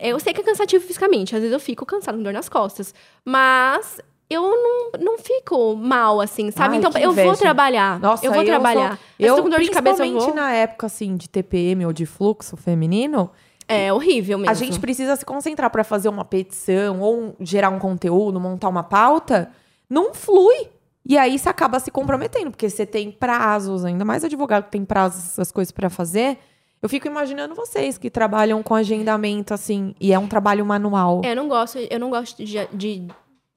[0.01, 2.93] Eu sei que é cansativo fisicamente, às vezes eu fico cansado, com dor nas costas.
[3.25, 6.75] Mas eu não, não fico mal, assim, sabe?
[6.75, 8.01] Ai, então, eu vou trabalhar.
[8.01, 8.89] Nossa, eu vou eu trabalhar.
[8.97, 10.35] sou- Mas Eu, tô com dor de cabeça, eu vou.
[10.35, 13.31] na época, assim, de TPM ou de fluxo feminino,
[13.69, 14.51] É horrível mesmo.
[14.51, 18.83] a gente precisa se concentrar pra fazer uma petição ou gerar um conteúdo, montar uma
[18.83, 19.51] pauta.
[19.89, 20.69] Não flui.
[21.09, 24.85] E aí você acaba se comprometendo, porque você tem prazos, ainda mais advogado que tem
[24.85, 26.39] prazos, essas coisas pra fazer.
[26.83, 31.23] Eu fico imaginando vocês que trabalham com agendamento, assim, e é um trabalho manual.
[31.25, 33.07] É, eu não gosto, eu não gosto de, de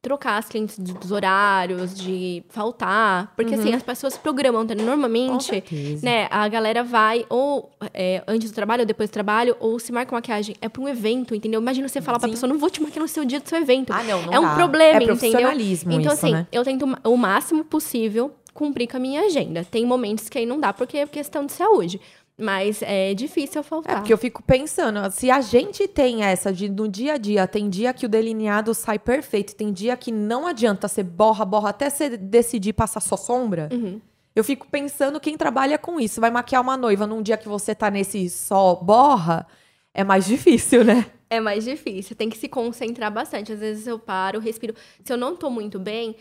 [0.02, 3.34] trocar as clientes dos horários, de faltar.
[3.36, 4.64] Porque, assim, as pessoas se programam.
[4.64, 5.64] Então, normalmente,
[6.02, 9.92] né, a galera vai ou é, antes do trabalho ou depois do trabalho, ou se
[9.92, 10.56] marca maquiagem.
[10.62, 11.60] É pra um evento, entendeu?
[11.62, 12.34] Imagina você falar pra Sim.
[12.34, 13.92] pessoa, não vou te marcar no seu dia do seu evento.
[13.92, 14.56] Ah, não, não é um dá.
[14.56, 15.18] problema, é entendeu?
[15.18, 16.48] profissionalismo Então, isso, assim, né?
[16.52, 19.66] eu tento o máximo possível cumprir com a minha agenda.
[19.70, 22.00] Tem momentos que aí não dá, porque é questão de saúde.
[22.42, 23.96] Mas é difícil eu É, faltar.
[23.98, 27.70] porque eu fico pensando, se a gente tem essa de no dia a dia, tem
[27.70, 31.90] dia que o delineado sai perfeito, tem dia que não adianta você borra, borra até
[31.90, 33.68] você decidir passar só sombra.
[33.74, 34.00] Uhum.
[34.34, 37.76] Eu fico pensando quem trabalha com isso, vai maquiar uma noiva num dia que você
[37.76, 39.46] tá nesse só borra,
[39.94, 41.08] é mais difícil, né?
[41.30, 43.52] É mais difícil, tem que se concentrar bastante.
[43.52, 44.74] Às vezes eu paro, respiro.
[45.04, 46.16] Se eu não tô muito bem,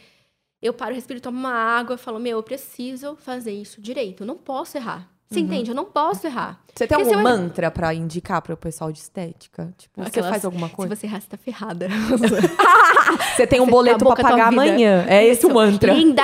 [0.60, 4.24] eu paro, respiro, tomo uma água e falo, meu, eu preciso fazer isso direito.
[4.24, 5.08] Eu não posso errar.
[5.30, 5.70] Você entende?
[5.70, 6.58] Eu não posso errar.
[6.74, 9.74] Você tem Porque algum se eu- mantra pra indicar pro pessoal de estética?
[9.76, 10.94] Tipo, você Aquelas- faz alguma coisa?
[10.94, 11.86] Se você errar, você tá ferrada.
[13.36, 15.04] Você tem um Você boleto acabou pra com a tua pagar amanhã.
[15.08, 15.92] É esse o mantra.
[15.92, 16.22] Linda!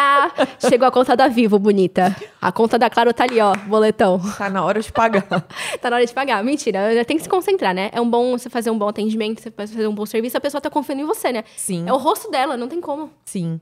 [0.68, 2.14] Chegou a conta da Vivo, bonita.
[2.40, 4.18] A conta da Claro tá ali, ó, boletão.
[4.38, 5.22] Tá na hora de pagar.
[5.80, 6.42] Tá na hora de pagar.
[6.44, 7.90] Mentira, tem que se concentrar, né?
[7.92, 10.60] É um bom você fazer um bom atendimento, você fazer um bom serviço, a pessoa
[10.60, 11.44] tá confiando em você, né?
[11.56, 11.84] Sim.
[11.86, 13.10] É o rosto dela, não tem como.
[13.24, 13.60] Sim.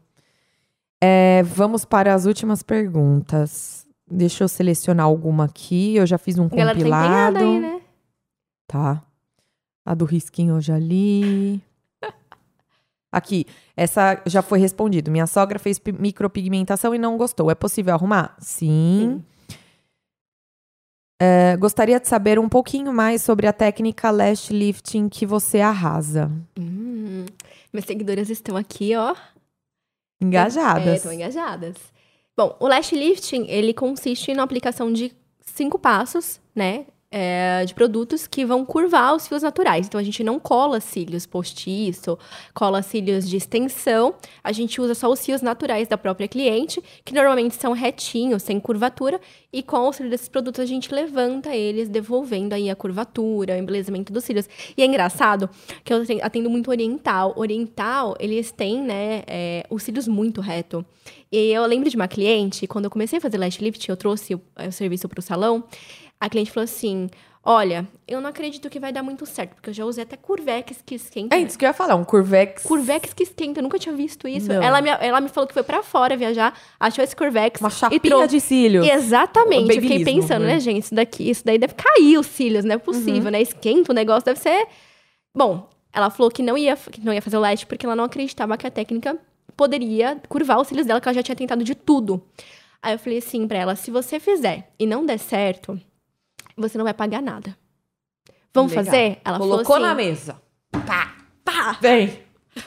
[1.00, 3.86] É, vamos para as últimas perguntas.
[4.10, 5.96] Deixa eu selecionar alguma aqui.
[5.96, 7.06] Eu já fiz um galera tá compilado.
[7.06, 7.80] empenhada aí, né?
[8.66, 9.02] Tá.
[9.84, 11.60] A do risquinho eu já li.
[13.10, 13.44] Aqui,
[13.76, 15.10] essa já foi respondido.
[15.10, 17.50] Minha sogra fez pi- micropigmentação e não gostou.
[17.50, 18.34] É possível arrumar?
[18.38, 19.22] Sim.
[21.20, 26.30] É, gostaria de saber um pouquinho mais sobre a técnica lash lifting que você arrasa.
[26.58, 27.26] Hum,
[27.72, 29.12] minhas seguidoras estão aqui, ó.
[29.12, 30.96] É, Engajadas.
[30.96, 31.76] estão engajadas.
[32.36, 36.86] Bom, o lash lifting, ele consiste na aplicação de cinco passos, né?
[37.12, 39.86] É, de produtos que vão curvar os fios naturais.
[39.86, 42.18] Então a gente não cola cílios postiço,
[42.54, 44.14] cola cílios de extensão.
[44.42, 48.58] A gente usa só os fios naturais da própria cliente, que normalmente são retinhos, sem
[48.58, 49.20] curvatura.
[49.52, 53.58] E com o auxílio desses produtos a gente levanta eles, devolvendo aí a curvatura, o
[53.58, 54.48] embelezamento dos cílios.
[54.74, 55.50] E é engraçado
[55.84, 57.34] que eu atendo muito oriental.
[57.36, 60.84] Oriental, eles têm, né, é, os cílios muito reto.
[61.30, 64.34] E eu lembro de uma cliente, quando eu comecei a fazer lash lift, eu trouxe
[64.34, 65.64] o, o serviço para o salão.
[66.24, 67.08] A cliente falou assim:
[67.44, 70.80] Olha, eu não acredito que vai dar muito certo, porque eu já usei até Curvex
[70.86, 71.34] que esquenta.
[71.34, 72.62] É isso que eu ia falar, um Curvex.
[72.62, 74.46] Curvex que esquenta, eu nunca tinha visto isso.
[74.46, 74.62] Não.
[74.62, 77.60] Ela me, ela me falou que foi pra fora viajar, achou esse Curvex.
[77.60, 78.86] Uma e chapinha trou- de cílios.
[78.86, 79.74] Exatamente.
[79.74, 80.54] Eu fiquei pensando, né?
[80.54, 80.84] né, gente?
[80.84, 83.30] Isso daqui, isso daí deve cair os cílios, não é possível, Uhum.
[83.32, 83.42] né?
[83.42, 84.68] Esquenta o negócio, deve ser.
[85.36, 88.04] Bom, ela falou que não ia, que não ia fazer o lash porque ela não
[88.04, 89.18] acreditava que a técnica
[89.56, 92.22] poderia curvar os cílios dela, que ela já tinha tentado de tudo.
[92.80, 95.80] Aí eu falei assim pra ela: se você fizer e não der certo,
[96.56, 97.56] você não vai pagar nada.
[98.54, 98.84] Vamos Legal.
[98.84, 99.18] fazer?
[99.24, 100.36] Ela Colocou falou assim: na mesa.
[100.70, 102.18] pá, Vem.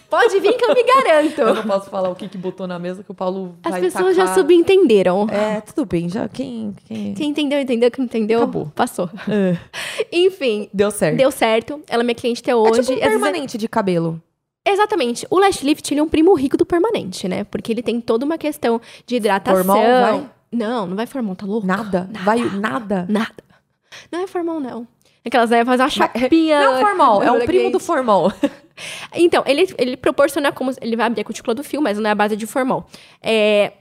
[0.10, 1.56] pode vir que eu me Eu garanto.
[1.56, 4.16] não posso falar o que, que botou na mesa que o Paulo As vai pessoas
[4.16, 4.40] já tacar.
[4.40, 5.28] subentenderam.
[5.30, 6.74] É, tudo bem, já quem...
[6.86, 7.14] quem...
[7.14, 7.92] Quem entendeu, entendeu.
[7.92, 8.72] Quem entendeu, Acabou.
[8.76, 9.10] passou.
[9.30, 9.58] É,
[10.12, 11.18] Enfim, Deu certo.
[11.18, 11.82] deu certo.
[11.88, 12.82] Ela é minha cliente até É hoje.
[12.82, 14.22] tipo um vezes- permanente de cabelo.
[14.68, 15.28] Exatamente.
[15.30, 17.44] O Lash Lift, ele é um primo rico do permanente, né?
[17.44, 19.64] Porque ele tem toda uma questão de hidratação.
[19.64, 20.30] Formal, vai?
[20.52, 21.68] Não, não vai formal, tá louco?
[21.68, 22.10] Nada.
[22.24, 23.06] Vai, nada.
[23.08, 23.36] Nada.
[24.12, 24.88] Não é formal, não.
[25.26, 26.60] Aquelas aí vai fazer uma chapinha.
[26.60, 27.46] Não é formal, é o elegante.
[27.46, 28.32] primo do formal.
[29.16, 30.70] Então, ele, ele proporciona como.
[30.82, 32.90] Ele vai abrir a cutícula do fio, mas não é a base de formal.
[33.24, 33.72] É,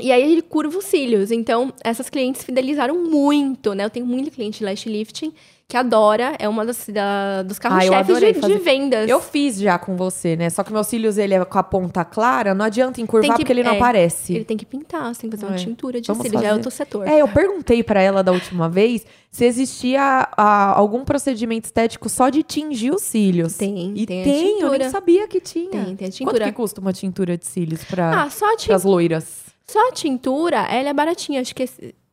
[0.00, 1.30] e aí ele curva os cílios.
[1.30, 3.84] Então, essas clientes fidelizaram muito, né?
[3.84, 5.34] Eu tenho muito cliente de lash lifting
[5.72, 6.34] que adora.
[6.38, 8.58] É uma das, da- dos Ah, carros-chefes de, fazer.
[8.58, 9.08] de vendas.
[9.08, 10.50] Eu fiz já com você, né?
[10.50, 13.52] Só que meus cílios, ele é com a ponta clara, não adianta encurvar que- porque
[13.54, 14.34] ele não é, aparece.
[14.34, 15.58] Ele tem que pintar, você tem que fazer uma É.
[15.58, 16.42] tintura de Vamos cílios.
[16.42, 16.58] Já é fazer.
[16.58, 17.08] outro setor.
[17.08, 22.28] É, eu perguntei pra ela da última vez se existia ah, algum procedimento estético só
[22.28, 23.56] de tingir os cílios.
[23.56, 25.70] Tem, E tem a tem, eu nem sabia que tinha.
[25.70, 26.44] Tem, tem a Quanto tintura.
[26.44, 29.40] que custa uma tintura de cílios pra, Ah, a, pras loiras?
[29.66, 31.40] só a tintura, ela é baratinha.
[31.40, 31.62] Acho que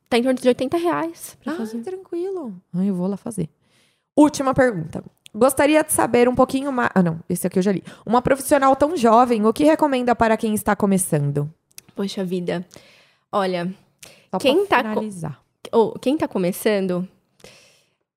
[0.10, 1.80] tá em torno de 80 reais Ah, fazer.
[1.84, 2.54] tranquilo.
[2.74, 3.50] Ah, eu vou lá fazer.
[4.18, 5.04] Última pergunta.
[5.34, 6.90] Gostaria de saber um pouquinho mais.
[6.96, 7.84] Ah, não, esse aqui eu já li.
[8.06, 11.50] Uma profissional tão jovem, o que recomenda para quem está começando?
[11.96, 12.66] Poxa vida.
[13.32, 13.72] Olha,
[14.32, 15.42] Só Quem tá co- finalizar.
[15.72, 17.08] ou quem tá começando,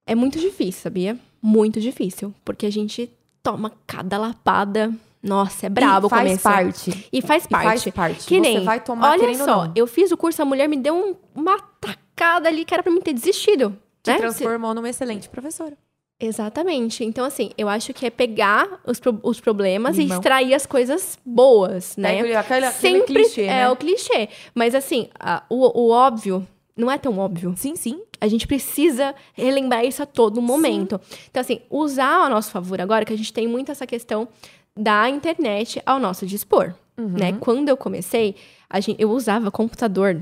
[0.07, 1.19] é muito difícil, sabia?
[1.41, 2.35] Muito difícil.
[2.45, 3.11] Porque a gente
[3.43, 4.93] toma cada lapada.
[5.23, 6.43] Nossa, é brabo e faz começo.
[6.43, 7.09] parte.
[7.13, 7.65] E faz E parte.
[7.67, 8.27] faz parte.
[8.27, 10.95] Que Você nem, vai tomar Olha só, eu fiz o curso, a mulher me deu
[10.95, 13.77] um- uma tacada ali que era pra mim ter desistido.
[14.03, 14.19] Te né?
[14.19, 15.77] transformou numa excelente professora.
[16.19, 17.05] Exatamente.
[17.05, 21.19] Então, assim, eu acho que é pegar os, pro- os problemas e extrair as coisas
[21.27, 22.19] boas, né?
[22.21, 23.71] Aquele, aquele, Sempre clichê, é né?
[23.71, 24.29] o clichê.
[24.55, 26.47] Mas, assim, a- o, o óbvio
[26.77, 27.55] não é tão óbvio.
[27.57, 28.01] Sim, sim.
[28.21, 31.01] A gente precisa relembrar isso a todo momento.
[31.29, 34.29] Então, assim, usar a nosso favor agora, que a gente tem muito essa questão
[34.77, 37.09] da internet ao nosso dispor, Uhum.
[37.09, 37.33] né?
[37.41, 38.37] Quando eu comecei,
[38.81, 40.21] gente, eu usava computador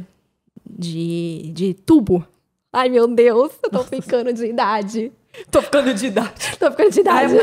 [0.69, 2.25] de, de tubo.
[2.73, 5.13] Ai, meu Deus, eu tô ficando de idade.
[5.51, 6.33] Tô ficando de idade.
[6.59, 7.35] Tô ficando de idade.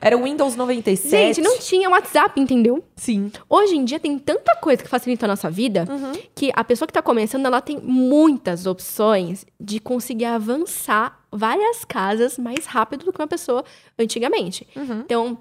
[0.00, 1.08] Era o Windows 97.
[1.08, 2.82] Gente, não tinha WhatsApp, entendeu?
[2.96, 3.30] Sim.
[3.48, 5.86] Hoje em dia tem tanta coisa que facilita a nossa vida
[6.34, 12.38] que a pessoa que tá começando, ela tem muitas opções de conseguir avançar várias casas
[12.38, 13.64] mais rápido do que uma pessoa
[13.96, 14.66] antigamente.
[14.76, 15.38] Então,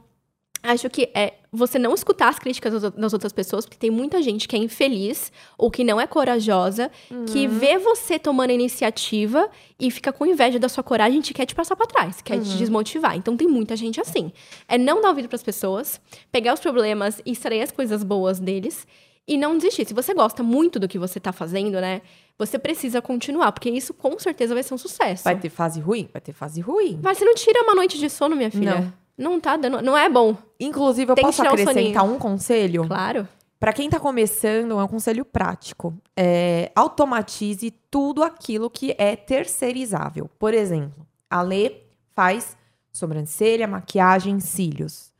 [0.63, 4.47] acho que é você não escutar as críticas das, outras pessoas, porque tem muita gente
[4.47, 6.89] que é infeliz ou que não é corajosa,
[7.27, 11.33] que vê você tomando a iniciativa e fica com inveja da sua coragem e te
[11.33, 13.17] quer te passar pra trás, quer te desmotivar.
[13.17, 14.31] Então tem muita gente assim.
[14.67, 15.99] É não dar ouvido pras pessoas,
[16.31, 18.87] pegar os problemas e extrair as coisas boas deles
[19.27, 19.85] e não desistir.
[19.85, 22.01] Se você gosta muito do que você tá fazendo, né?
[22.37, 25.23] Você precisa continuar, porque isso com certeza vai ser um sucesso.
[25.23, 26.09] Vai ter fase ruim?
[26.11, 26.99] Vai ter fase ruim.
[27.01, 28.75] Mas você não tira uma noite de sono, minha filha.
[28.81, 28.93] Não,
[29.39, 29.81] tá dando.
[29.81, 30.35] Não é bom.
[30.59, 32.87] Inclusive, eu Tem posso acrescentar um conselho?
[32.87, 33.27] Claro.
[33.59, 35.93] Pra quem tá começando, é um conselho prático.
[36.17, 40.27] É, automatize tudo aquilo que é terceirizável.
[40.39, 41.75] Por exemplo, a Lê
[42.15, 42.57] faz
[42.91, 45.11] sobrancelha, maquiagem, cílios.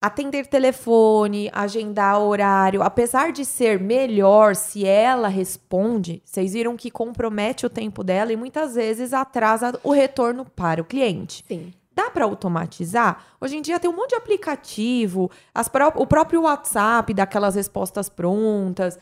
[0.00, 7.66] Atender telefone, agendar horário, apesar de ser melhor se ela responde, vocês viram que compromete
[7.66, 11.44] o tempo dela e muitas vezes atrasa o retorno para o cliente.
[11.48, 11.72] Sim.
[11.98, 13.24] Dá para automatizar?
[13.40, 15.28] Hoje em dia tem um monte de aplicativo,
[15.72, 18.96] pró- o próprio WhatsApp dá aquelas respostas prontas.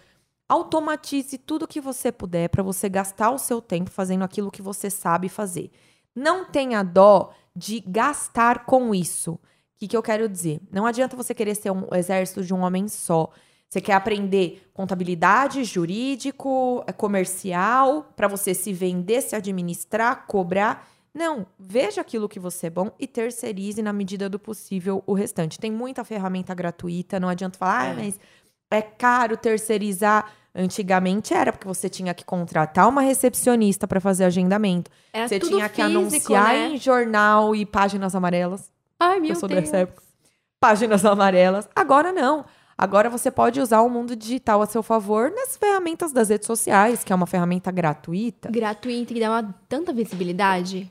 [0.48, 4.88] Automatize tudo que você puder para você gastar o seu tempo fazendo aquilo que você
[4.88, 5.70] sabe fazer.
[6.14, 9.32] Não tenha dó de gastar com isso.
[9.32, 9.40] O
[9.76, 10.62] que, que eu quero dizer?
[10.72, 13.28] Não adianta você querer ser um exército de um homem só.
[13.68, 20.88] Você quer aprender contabilidade, jurídico, comercial, para você se vender, se administrar, cobrar.
[21.16, 25.58] Não, veja aquilo que você é bom e terceirize na medida do possível o restante.
[25.58, 27.94] Tem muita ferramenta gratuita, não adianta falar, ah, É.
[27.94, 28.20] mas
[28.70, 30.30] é caro terceirizar.
[30.54, 34.90] Antigamente era porque você tinha que contratar uma recepcionista para fazer agendamento.
[35.10, 36.68] Era você tinha que físico, anunciar né?
[36.68, 38.70] em jornal e páginas amarelas.
[39.00, 39.62] Ai, meu eu sou Deus.
[39.62, 40.02] dessa época.
[40.60, 41.66] Páginas amarelas.
[41.74, 42.44] Agora não.
[42.76, 47.02] Agora você pode usar o mundo digital a seu favor nas ferramentas das redes sociais,
[47.02, 48.50] que é uma ferramenta gratuita.
[48.50, 50.90] Gratuito e dá uma tanta visibilidade.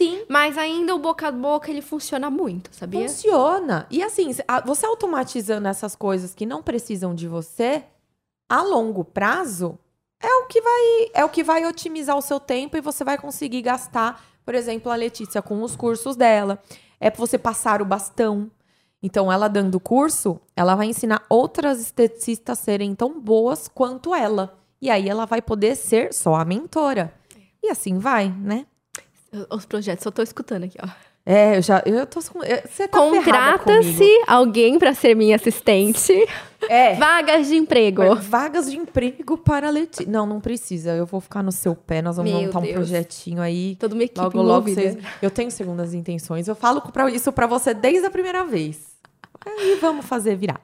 [0.00, 0.24] Sim.
[0.28, 3.08] Mas ainda o boca a boca, ele funciona muito, sabia?
[3.08, 3.86] Funciona.
[3.90, 4.30] E assim,
[4.64, 7.82] você automatizando essas coisas que não precisam de você,
[8.48, 9.78] a longo prazo,
[10.20, 13.16] é o que vai, é o que vai otimizar o seu tempo e você vai
[13.16, 16.62] conseguir gastar, por exemplo, a Letícia com os cursos dela.
[17.00, 18.50] É pra você passar o bastão.
[19.02, 24.58] Então, ela dando curso, ela vai ensinar outras esteticistas a serem tão boas quanto ela.
[24.80, 27.14] E aí ela vai poder ser só a mentora.
[27.62, 28.66] E assim vai, né?
[29.50, 30.88] Os projetos, só tô escutando aqui, ó.
[31.28, 31.82] É, eu já.
[31.84, 32.38] Eu tô com.
[32.38, 32.98] Você tá.
[32.98, 36.12] Contrata-se alguém pra ser minha assistente.
[36.68, 36.94] É.
[36.94, 38.14] Vagas de emprego.
[38.14, 40.06] Vagas de emprego para Letícia.
[40.08, 40.92] Não, não precisa.
[40.92, 42.00] Eu vou ficar no seu pé.
[42.00, 42.74] Nós vamos Meu montar um Deus.
[42.76, 43.74] projetinho aí.
[43.74, 44.96] Toda uma equipe Logo, logo vocês.
[45.20, 46.46] Eu tenho segundas intenções.
[46.46, 48.78] Eu falo pra- isso pra você desde a primeira vez.
[49.44, 50.60] Aí vamos fazer virar.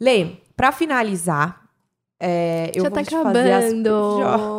[0.00, 1.62] Lê, pra finalizar,
[2.20, 3.72] é, eu Já vou tá te fazer as.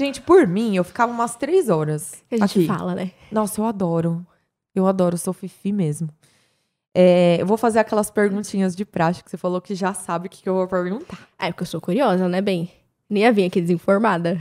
[0.00, 2.14] Gente, por mim, eu ficava umas três horas.
[2.30, 2.66] A gente aqui.
[2.66, 3.12] fala, né?
[3.30, 4.26] Nossa, eu adoro.
[4.74, 6.08] Eu adoro, sou fifi mesmo.
[6.94, 10.30] É, eu vou fazer aquelas perguntinhas de prática que você falou que já sabe o
[10.30, 11.18] que, que eu vou perguntar.
[11.38, 12.70] É, porque eu sou curiosa, né, bem?
[13.10, 14.40] Nem ia vir aqui desinformada.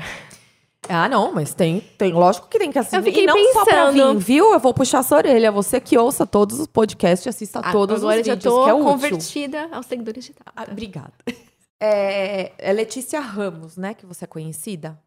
[0.88, 2.96] Ah, não, mas tem, tem, lógico que tem que assistir.
[2.96, 4.18] Eu fiquei e não só pra pensando.
[4.18, 4.54] vir, viu?
[4.54, 5.52] Eu vou puxar sua orelha.
[5.52, 8.54] Você que ouça todos os podcasts e assista Ah, todos Agora os eu já vídeos,
[8.54, 8.86] tô que é útil.
[8.86, 11.12] convertida aos seguidores de Ah, obrigada.
[11.80, 13.94] É, é Letícia Ramos, né?
[13.94, 14.98] Que você é conhecida.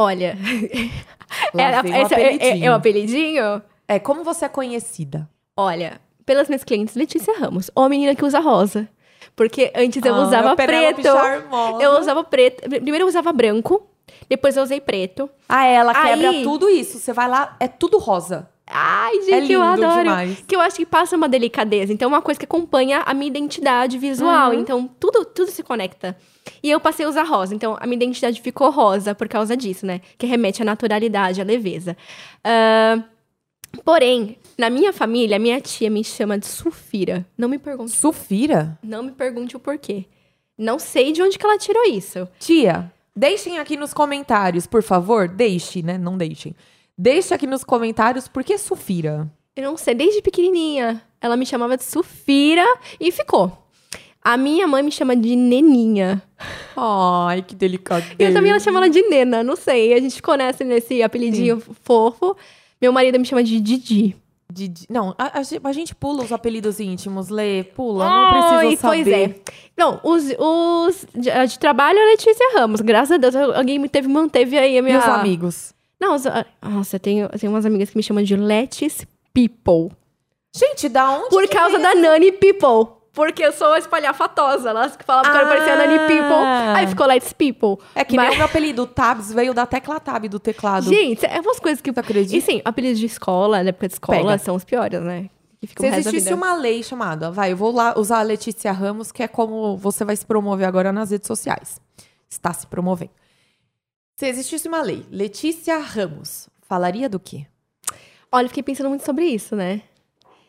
[0.00, 0.36] Olha,
[1.56, 3.62] era- vem o esse é, é- é o apelidinho?
[3.86, 5.28] É, como você é conhecida?
[5.56, 8.88] Olha, pelas minhas clientes, Letícia Ramos, ou a menina que usa rosa.
[9.36, 11.16] Porque antes eu Ah, usava Penélope preto.
[11.80, 12.68] Eu usava preto.
[12.68, 13.86] Primeiro eu usava branco,
[14.28, 15.30] depois eu usei preto.
[15.48, 16.98] Ah, ela quebra Aí- tudo isso.
[16.98, 18.48] Você vai lá, é tudo rosa.
[18.66, 20.02] Ai, gente, é lindo eu adoro.
[20.04, 20.44] demais.
[20.46, 21.92] Que eu acho que passa uma delicadeza.
[21.92, 24.50] Então, é uma coisa que acompanha a minha identidade visual.
[24.52, 24.60] Uhum.
[24.60, 26.16] Então, tudo, tudo se conecta.
[26.62, 27.54] E eu passei a usar rosa.
[27.54, 30.00] Então, a minha identidade ficou rosa por causa disso, né?
[30.18, 31.96] Que remete à naturalidade, à leveza.
[32.44, 33.02] Ah,
[33.84, 37.26] porém, na minha família, minha tia me chama de Sufira.
[37.36, 38.78] Não me pergunte, Sufira?
[38.82, 40.06] não me pergunte o porquê.
[40.58, 42.28] Não sei de onde que ela tirou isso.
[42.38, 45.26] Tia, deixem aqui nos comentários, por favor.
[45.28, 45.96] Deixe, né?
[45.96, 46.54] Não deixem.
[46.96, 49.30] Deixe aqui nos comentários por que Sufira.
[49.56, 51.02] Eu não sei, desde pequenininha.
[51.20, 52.64] Ela me chamava de Sufira
[52.98, 53.59] e ficou.
[54.22, 56.22] A minha mãe me chama de Neninha.
[56.76, 58.04] Ai, que delicado.
[58.18, 59.94] E eu também ela chama ela de Nena, não sei.
[59.94, 62.36] A gente ficou nessa, nesse apelidinho fofo.
[62.80, 64.16] Meu marido me chama de Didi.
[64.52, 67.62] Didi- Não, a, a gente- a gente pula os apelidos íntimos, Lê.
[67.64, 69.04] Pula, não precisa Ai, saber.
[69.04, 69.34] Pois é.
[69.76, 72.80] Não, os, os de, de trabalho é Letícia Ramos.
[72.80, 74.98] Graças a Deus, alguém me teve, manteve aí a minha...
[74.98, 75.72] Meus amigos.
[76.00, 79.06] Não, os, ah, nossa, eu tenho, eu tenho umas amigas que me chamam de Let's
[79.32, 79.96] People.
[80.54, 82.99] Gente, da onde Por causa vem da Nani People.
[83.20, 84.70] Porque eu sou espalhafatosa.
[84.70, 85.48] Elas falavam que eu Ah.
[85.48, 86.44] parecia Nani People.
[86.74, 87.76] Aí ficou Let's People.
[87.94, 90.88] É que Mas- nem o meu apelido, Tabs, veio da tecla Tab do teclado.
[90.88, 91.92] Gente, é umas coisas que...
[91.92, 92.34] Você acredita?
[92.36, 94.38] E sim, apelidos de escola, na época de escola, Pega.
[94.38, 95.28] são os piores, né?
[95.78, 99.28] Se existisse uma lei chamada, vai, eu vou lá usar a Letícia Ramos, que é
[99.28, 101.78] como você vai se promover agora nas redes sociais.
[102.30, 103.10] Está se promovendo.
[104.16, 107.44] Se existisse uma lei, Letícia Ramos, falaria do quê?
[108.32, 109.82] Olha, eu fiquei pensando muito sobre isso, né?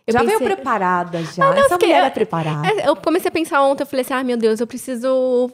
[0.07, 1.55] Eu já pensei- veio preparada, já.
[1.55, 2.67] Essa fiquei- mulher eu- é preparada.
[2.67, 5.51] É, eu comecei a pensar ontem, eu falei assim, ah, meu Deus, eu preciso...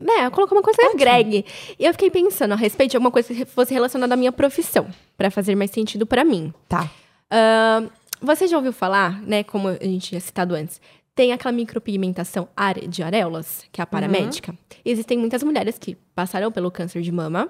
[0.00, 1.44] Né, colocar uma coisa agregue.
[1.76, 4.86] E eu fiquei pensando a respeito de alguma coisa que fosse relacionada à minha profissão,
[5.16, 6.54] pra fazer mais sentido pra mim.
[6.68, 6.88] Tá.
[7.28, 7.88] Ahn,
[8.22, 10.80] você já ouviu falar, né, como a gente tinha citado antes,
[11.16, 12.48] tem aquela micropigmentação
[12.88, 14.54] de areolas, que é a paramédica.
[14.84, 17.48] Existem muitas mulheres que passaram pelo câncer de mama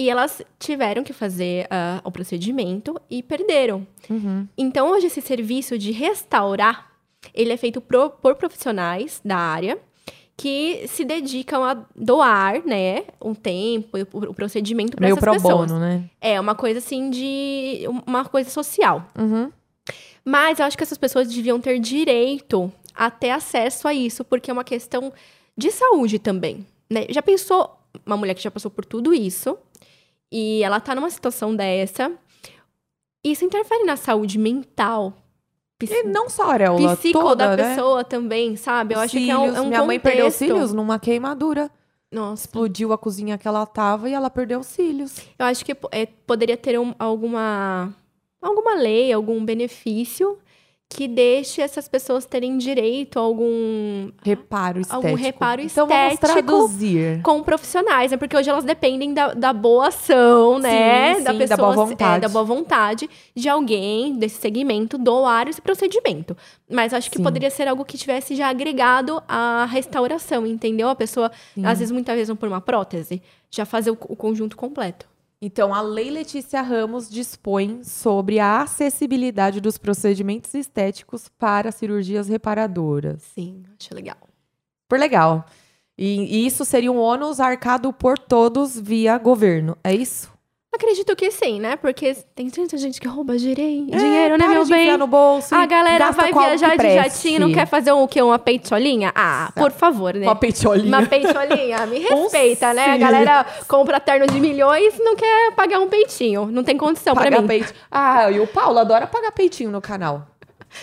[0.00, 3.86] e elas tiveram que fazer ah, o procedimento e perderam.
[4.08, 4.48] Uhum.
[4.56, 6.90] Então, hoje, esse serviço de restaurar,
[7.34, 9.78] ele é feito pro- por profissionais da área
[10.38, 15.32] que se dedicam a doar, né, um tempo, o, o procedimento para Meio essas pro
[15.34, 15.70] pessoas.
[15.70, 16.08] bono, né?
[16.18, 19.04] É uma coisa assim de uma coisa social.
[19.18, 19.52] Uhum.
[20.24, 24.50] Mas eu acho que essas pessoas deviam ter direito a ter acesso a isso, porque
[24.50, 25.12] é uma questão
[25.54, 27.04] de saúde também, né?
[27.10, 29.58] Já pensou uma mulher que já passou por tudo isso
[30.30, 32.12] e ela tá numa situação dessa,
[33.24, 35.12] isso interfere na saúde mental,
[35.82, 37.74] E não só a areola psico toda, da né?
[37.74, 38.94] pessoa também, sabe?
[38.94, 39.56] Eu Os acho que é um, cílios.
[39.56, 40.52] é um Minha mãe perdeu os contexto.
[40.54, 41.70] cílios numa queimadura.
[42.12, 45.16] Nossa, Explodiu a cozinha que ela tava e ela perdeu os cílios.
[45.38, 47.94] eu acho que é, poderia ter um- alguma
[48.42, 50.38] alguma lei, algum benefício
[50.92, 55.06] que deixe essas pessoas terem direito a algum Reparo estético.
[55.06, 57.22] Algum reparo então, vamos traduzir.
[57.22, 58.16] com profissionais, né?
[58.16, 61.14] Porque hoje elas dependem da, da boa ação, né?
[61.14, 62.16] Sim, da sim, pessoa, da boa vontade.
[62.16, 66.36] é, da boa vontade de alguém desse segmento doar esse procedimento.
[66.68, 67.22] Mas acho que Sim.
[67.22, 70.88] poderia ser algo que tivesse já agregado à restauração, entendeu?
[70.88, 71.30] A pessoa,
[71.62, 75.09] às vezes, muitas vezes, não por uma prótese, já fazer o, o conjunto completo.
[75.42, 83.22] Então, a Lei Letícia Ramos dispõe sobre a acessibilidade dos procedimentos estéticos para cirurgias reparadoras.
[83.34, 84.18] Sim, acho legal.
[84.86, 85.46] Por legal.
[85.96, 90.30] E, e isso seria um ônus arcado por todos via governo, é isso?
[90.72, 91.74] Acredito que sim, né?
[91.74, 94.96] Porque tem tanta gente que rouba dinheiro, né, É, Para meu de bem?
[94.96, 98.22] no bolso A galera vai viajar de jatinho, não quer fazer um, o quê?
[98.22, 99.10] Uma peitolinha?
[99.14, 100.24] Ah, por favor, né?
[100.26, 100.86] Uma peitolinha.
[100.98, 102.84] Uma peitolinha, me respeita, né?
[102.92, 106.46] A galera compra terno de milhões e não quer pagar um peitinho.
[106.46, 107.48] Não tem condição pra Pagar mim.
[107.48, 107.74] peito.
[107.90, 110.26] Ah, e o Paulo adora pagar peitinho no canal.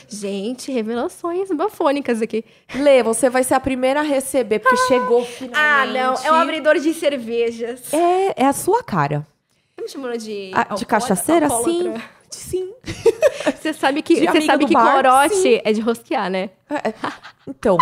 [0.09, 2.43] Gente, revelações bafônicas aqui.
[2.75, 5.57] Lê, você vai ser a primeira a receber, porque chegou finalmente.
[5.57, 6.13] Ah, não.
[6.25, 7.93] É um abridor de cervejas.
[7.93, 9.25] É, é a sua cara.
[9.87, 10.51] Chamando de.
[10.53, 11.49] Ah, de cachaceira?
[11.49, 11.93] Sim.
[12.29, 12.73] Sim.
[13.57, 14.95] Você sabe que, você sabe que bar?
[14.95, 16.51] corote é de rosquear, né?
[17.45, 17.77] Então,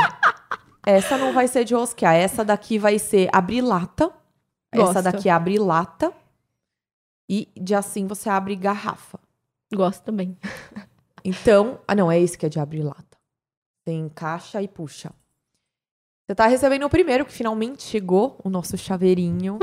[0.86, 2.16] essa não vai ser de rosquear.
[2.16, 4.12] Essa daqui vai ser abrir lata.
[4.72, 5.02] Essa Gosto.
[5.02, 6.14] daqui é abrir lata.
[7.30, 9.20] E de assim você abre garrafa.
[9.74, 10.38] Gosto também.
[11.28, 13.18] Então, ah não, é esse que é de abrir lata.
[13.84, 15.12] Você encaixa e puxa.
[16.22, 19.58] Você tá recebendo o primeiro, que finalmente chegou, o nosso chaveirinho.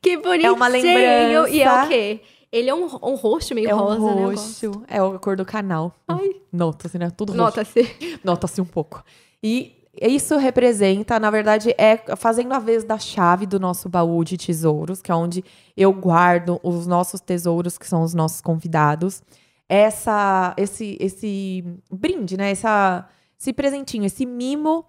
[0.00, 0.48] Que bonitinho.
[0.48, 1.50] É uma lembrança.
[1.50, 2.20] E é o quê?
[2.52, 4.22] Ele é um, um roxo meio é um rosa, né?
[4.22, 4.70] Eu gosto.
[4.70, 4.82] roxo.
[4.88, 5.92] É a cor do canal.
[6.06, 6.36] Ai.
[6.52, 7.10] Nota-se, né?
[7.10, 7.42] Tudo roxo.
[7.42, 8.20] Nota-se.
[8.22, 9.02] Nota-se um pouco.
[9.42, 14.36] E isso representa, na verdade, é fazendo a vez da chave do nosso baú de
[14.36, 15.44] tesouros, que é onde
[15.76, 19.22] eu guardo os nossos tesouros, que são os nossos convidados.
[19.68, 22.50] Essa, esse, esse brinde, né?
[22.50, 24.84] Essa, esse presentinho, esse mimo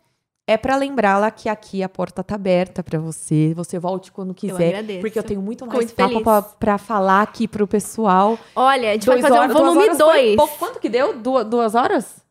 [0.48, 3.54] é para lembrá-la que aqui a porta tá aberta para você.
[3.56, 4.68] Você volte quando quiser.
[4.70, 5.02] agradeço.
[5.02, 8.38] Porque eu tenho muito mais muito papo pra, pra falar aqui pro pessoal.
[8.56, 10.36] Olha, a gente Duas vai fazer horas- um volume horas foi 2.
[10.36, 10.58] pouco.
[10.60, 11.18] Quanto que deu?
[11.18, 12.24] Duas, duas horas?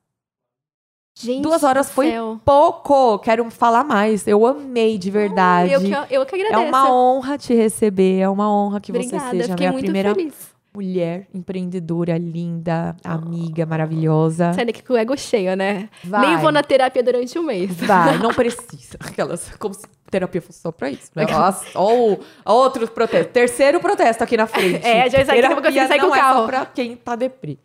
[1.16, 2.40] Gente Duas horas foi céu.
[2.44, 3.18] pouco.
[3.20, 4.26] Quero falar mais.
[4.26, 5.70] Eu amei de verdade.
[5.72, 6.68] Eu que, eu que é agradeço.
[6.68, 8.18] uma honra te receber.
[8.18, 10.53] É uma honra que Obrigada, você seja a minha primeira feliz.
[10.74, 14.52] Mulher empreendedora, linda, amiga, maravilhosa.
[14.52, 15.88] Sai daqui com o ego cheio, né?
[16.02, 16.26] Vai.
[16.26, 17.76] Nem vou na terapia durante um mês.
[17.76, 18.98] Vai, não precisa.
[18.98, 21.12] Aquelas, como se terapia fosse só pra isso.
[21.14, 21.26] Né?
[21.26, 23.32] Nossa, Ou outro protesto.
[23.32, 24.84] Terceiro protesto aqui na frente.
[24.84, 26.40] É, já sai pouco você Terapia sai com o é carro.
[26.40, 27.56] só pra quem tá deprê.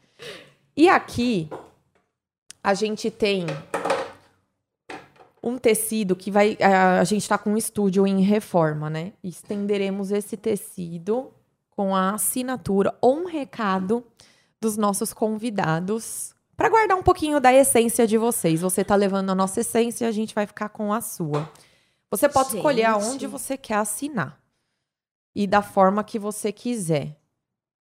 [0.77, 1.49] E aqui,
[2.63, 3.47] a gente tem
[5.41, 6.57] um tecido que vai...
[6.61, 9.13] A, a gente tá com um estúdio em reforma, né?
[9.23, 11.31] Estenderemos esse tecido
[11.79, 14.05] com a assinatura ou um recado
[14.59, 18.59] dos nossos convidados para guardar um pouquinho da essência de vocês.
[18.59, 21.49] Você tá levando a nossa essência, a gente vai ficar com a sua.
[22.11, 22.89] Você pode escolher Gente.
[22.89, 24.37] aonde você quer assinar
[25.33, 27.15] e da forma que você quiser.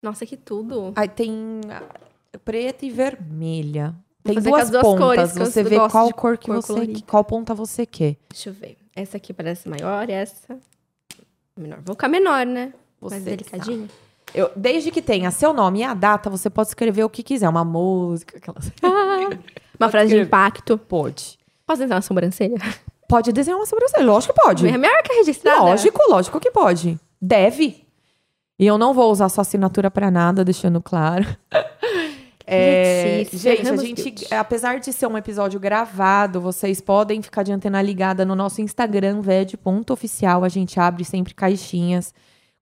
[0.02, 0.92] Nossa, que tudo.
[0.96, 3.94] Aí tem ah, preta e vermelha.
[4.24, 4.98] Tem duas com as duas pontas.
[4.98, 7.02] cores, você vê qual cor que cor você, colorida.
[7.06, 8.18] qual ponta você quer.
[8.32, 8.80] Deixa eu ver.
[8.96, 10.58] Essa aqui parece maior, essa.
[11.56, 11.82] Menor.
[11.86, 12.74] Vou ficar menor, né?
[13.10, 13.88] Você Mais delicadinho.
[14.34, 17.48] Eu, desde que tenha seu nome e a data, você pode escrever o que quiser,
[17.48, 18.72] uma música, aquelas.
[19.78, 20.28] Uma frase de escrever.
[20.28, 20.78] impacto.
[20.78, 21.38] Pode.
[21.68, 22.56] Posso desenhar uma sobrancelha?
[23.10, 24.64] Pode desenhar uma sobrancelha, lógico que pode.
[24.64, 25.62] Minha marca registrada.
[25.62, 26.98] Lógico, lógico que pode.
[27.22, 27.86] Deve.
[28.58, 31.26] E eu não vou usar sua assinatura pra nada, deixando claro.
[32.48, 37.82] É, gente, a gente, apesar de ser um episódio gravado, vocês podem ficar de antena
[37.82, 40.44] ligada no nosso Instagram, ved.oficial.
[40.44, 42.14] A gente abre sempre caixinhas.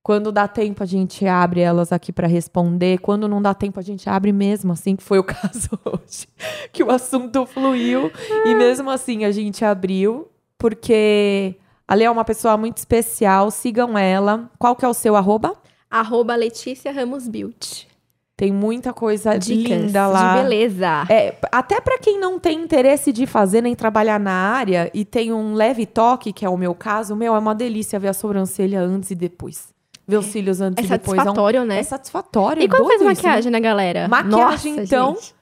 [0.03, 2.97] Quando dá tempo, a gente abre elas aqui pra responder.
[2.99, 6.27] Quando não dá tempo, a gente abre mesmo assim, que foi o caso hoje.
[6.73, 8.11] Que o assunto fluiu.
[8.45, 10.27] E mesmo assim, a gente abriu.
[10.57, 11.55] Porque
[11.87, 13.49] a Lê é uma pessoa muito especial.
[13.49, 14.51] Sigam ela.
[14.59, 15.55] Qual que é o seu arroba?
[15.89, 17.87] Arroba Letícia Ramos Beauty.
[18.35, 20.35] Tem muita coisa Dicas linda lá.
[20.35, 21.05] de beleza.
[21.09, 25.31] É, até pra quem não tem interesse de fazer nem trabalhar na área e tem
[25.31, 28.81] um leve toque, que é o meu caso, meu, é uma delícia ver a sobrancelha
[28.81, 29.72] antes e depois.
[30.07, 31.17] Ver os cílios antes É e depois.
[31.17, 31.79] satisfatório, é um, né?
[31.79, 32.61] É satisfatório.
[32.63, 33.29] E quando é faz doido isso, né?
[33.29, 34.07] maquiagem, né, galera?
[34.07, 35.35] Maquiagem, Nossa, então, gente.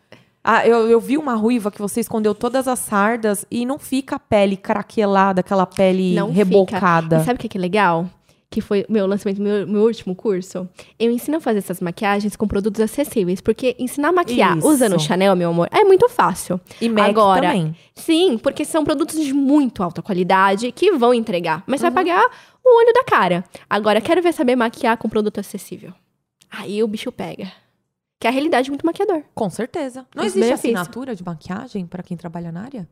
[0.43, 4.15] Ah, eu, eu vi uma ruiva que você escondeu todas as sardas e não fica
[4.15, 6.37] a pele craquelada, aquela pele Não fica.
[6.39, 7.17] rebocada.
[7.17, 8.07] E sabe o que é, que é legal?
[8.49, 10.67] Que foi meu lançamento meu, meu último curso.
[10.99, 13.39] Eu ensino a fazer essas maquiagens com produtos acessíveis.
[13.39, 14.67] Porque ensinar a maquiar Isso.
[14.67, 16.59] usando Chanel, meu amor, é muito fácil.
[16.81, 17.75] E MAC Agora, também.
[17.95, 21.63] Sim, porque são produtos de muito alta qualidade que vão entregar.
[21.65, 21.93] Mas você Uhum.
[21.93, 22.29] vai pagar
[22.71, 23.43] o olho da cara.
[23.69, 25.93] Agora, quero ver saber maquiar com produto acessível.
[26.49, 27.51] Aí o bicho pega.
[28.19, 29.23] Que é a realidade de muito maquiador.
[29.33, 30.05] Com certeza.
[30.15, 30.75] Não Os existe benefícios.
[30.75, 32.87] assinatura de maquiagem pra quem trabalha na área?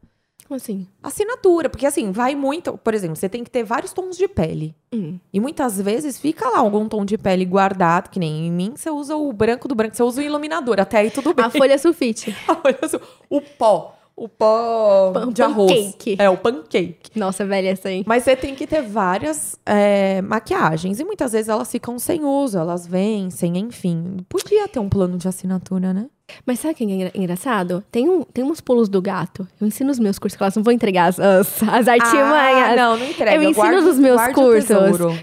[0.47, 0.87] Como assim?
[1.03, 2.75] Assinatura, porque assim, vai muito.
[2.79, 4.73] Por exemplo, você tem que ter vários tons de pele.
[4.91, 5.19] Hum.
[5.31, 8.89] E muitas vezes fica lá algum tom de pele guardado, que nem em mim, você
[8.89, 11.45] usa o branco do branco, você usa o iluminador, até aí tudo bem.
[11.45, 12.35] A folha sulfite.
[12.63, 12.99] Olha só,
[13.29, 13.98] o pó.
[14.21, 15.71] O pó Pan- de arroz.
[15.71, 16.15] pancake.
[16.19, 17.11] É, o pancake.
[17.15, 18.03] Nossa, velha, essa aí.
[18.05, 20.99] Mas você tem que ter várias é, maquiagens.
[20.99, 24.17] E muitas vezes elas ficam sem uso, elas vencem, enfim.
[24.27, 26.07] Podia ter um plano de assinatura, né?
[26.45, 27.81] Mas sabe o que é engra- engraçado?
[27.89, 29.47] Tem, um, tem uns pulos do gato.
[29.59, 32.71] Eu ensino os meus cursos, que elas não vão entregar as, as, as artimanhas.
[32.71, 33.35] Ah, não, não entrega.
[33.37, 34.75] eu ensino Guarde- nos meus cursos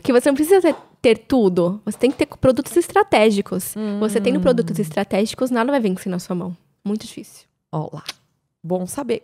[0.02, 1.81] que você não precisa ter, ter tudo.
[1.85, 3.74] Você tem que ter produtos estratégicos.
[4.01, 4.23] Você Hum.
[4.23, 6.56] tendo produtos estratégicos, nada vai vencer na sua mão.
[6.82, 7.44] Muito difícil.
[7.70, 8.02] Ó lá.
[8.66, 9.22] Bom saber.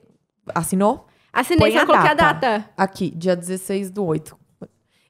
[0.54, 1.06] Assinou?
[1.32, 2.48] Assinei, Põe você a vai colocar a data.
[2.58, 2.70] data.
[2.76, 4.38] Aqui, dia 16 do 8.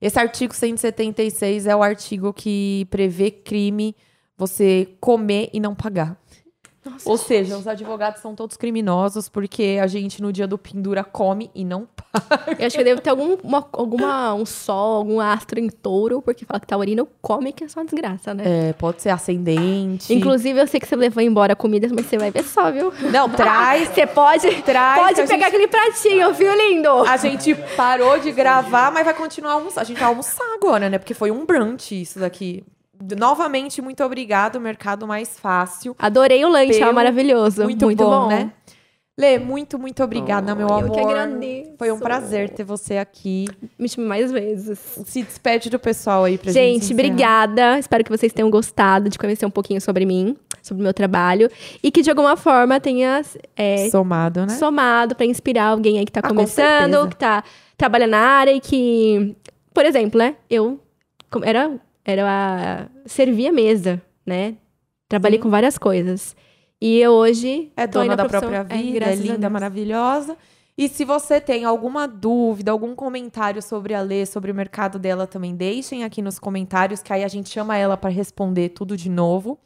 [0.01, 3.95] Esse artigo 176 é o artigo que prevê crime
[4.37, 6.19] você comer e não pagar.
[6.85, 11.05] Nossa, Ou seja, os advogados são todos criminosos porque a gente no dia do pendura
[11.05, 12.57] come e não paga.
[12.59, 16.45] Eu acho que deve ter algum uma, alguma, um sol, algum astro em touro, porque
[16.45, 18.43] fala que taurino come que é só uma desgraça, né?
[18.71, 20.13] É, pode ser ascendente.
[20.13, 22.93] Inclusive, eu sei que você levou embora a comida, mas você vai ver só, viu?
[23.13, 24.99] Não, traz, Você pode, traz.
[25.01, 26.89] pode pegar gente- aquele pratinho, viu, lindo?
[27.09, 29.83] A gente parou de gravar, mas vai continuar a almoçar.
[29.83, 30.99] A gente vai almoçar agora, né?
[30.99, 32.65] Porque foi um brunch isso daqui.
[33.19, 34.61] Novamente, muito obrigado.
[34.61, 35.95] Mercado mais fácil.
[35.99, 37.65] Adorei o lanche, Pelo- ó, maravilhoso.
[37.65, 38.53] Muito, bom, né?
[39.19, 40.87] Lê, muito, muito obrigada, meu Oh, amor.
[40.87, 41.75] eu que agradeço.
[41.79, 43.47] Foi um prazer ter você aqui.
[43.79, 44.79] Me chame mais vezes.
[45.05, 46.85] Se despede do pessoal aí pra gente.
[46.85, 47.79] Gente, obrigada.
[47.79, 51.51] Espero que vocês tenham gostado de conhecer um pouquinho sobre mim, sobre o meu trabalho.
[51.83, 53.21] E que de alguma forma tenha
[53.55, 54.55] é, Somado, né?
[54.55, 56.63] somado pra inspirar alguém aí que tá Ah, com começando,
[56.93, 57.09] certeza.
[57.09, 57.45] que tá
[57.77, 59.37] trabalhando na área e que,
[59.75, 60.37] por exemplo, né?
[60.49, 60.81] Eu
[61.31, 61.71] com- era,
[62.05, 64.57] era a, servia a mesa, né?
[65.09, 66.35] Trabalhei com várias coisas.
[66.81, 70.37] E eu hoje É dona na da própria vida, é, a linda, maravilhosa.
[70.77, 75.27] E se você tem alguma dúvida, algum comentário sobre a Lê, sobre o mercado dela
[75.27, 79.11] também, deixem aqui nos comentários, que aí a gente chama ela para responder tudo de
[79.11, 79.59] novo.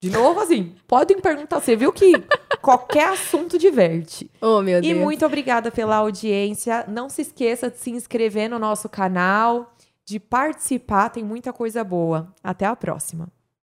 [0.00, 1.60] De novo, assim, podem perguntar.
[1.60, 2.12] Você viu que
[2.60, 4.30] qualquer assunto diverte.
[4.40, 4.98] Oh, meu E Deus.
[4.98, 6.84] muito obrigada pela audiência.
[6.86, 9.73] Não se esqueça de se inscrever no nosso canal,
[10.06, 12.34] de participar, tem muita coisa boa.
[12.42, 13.28] Até a próxima.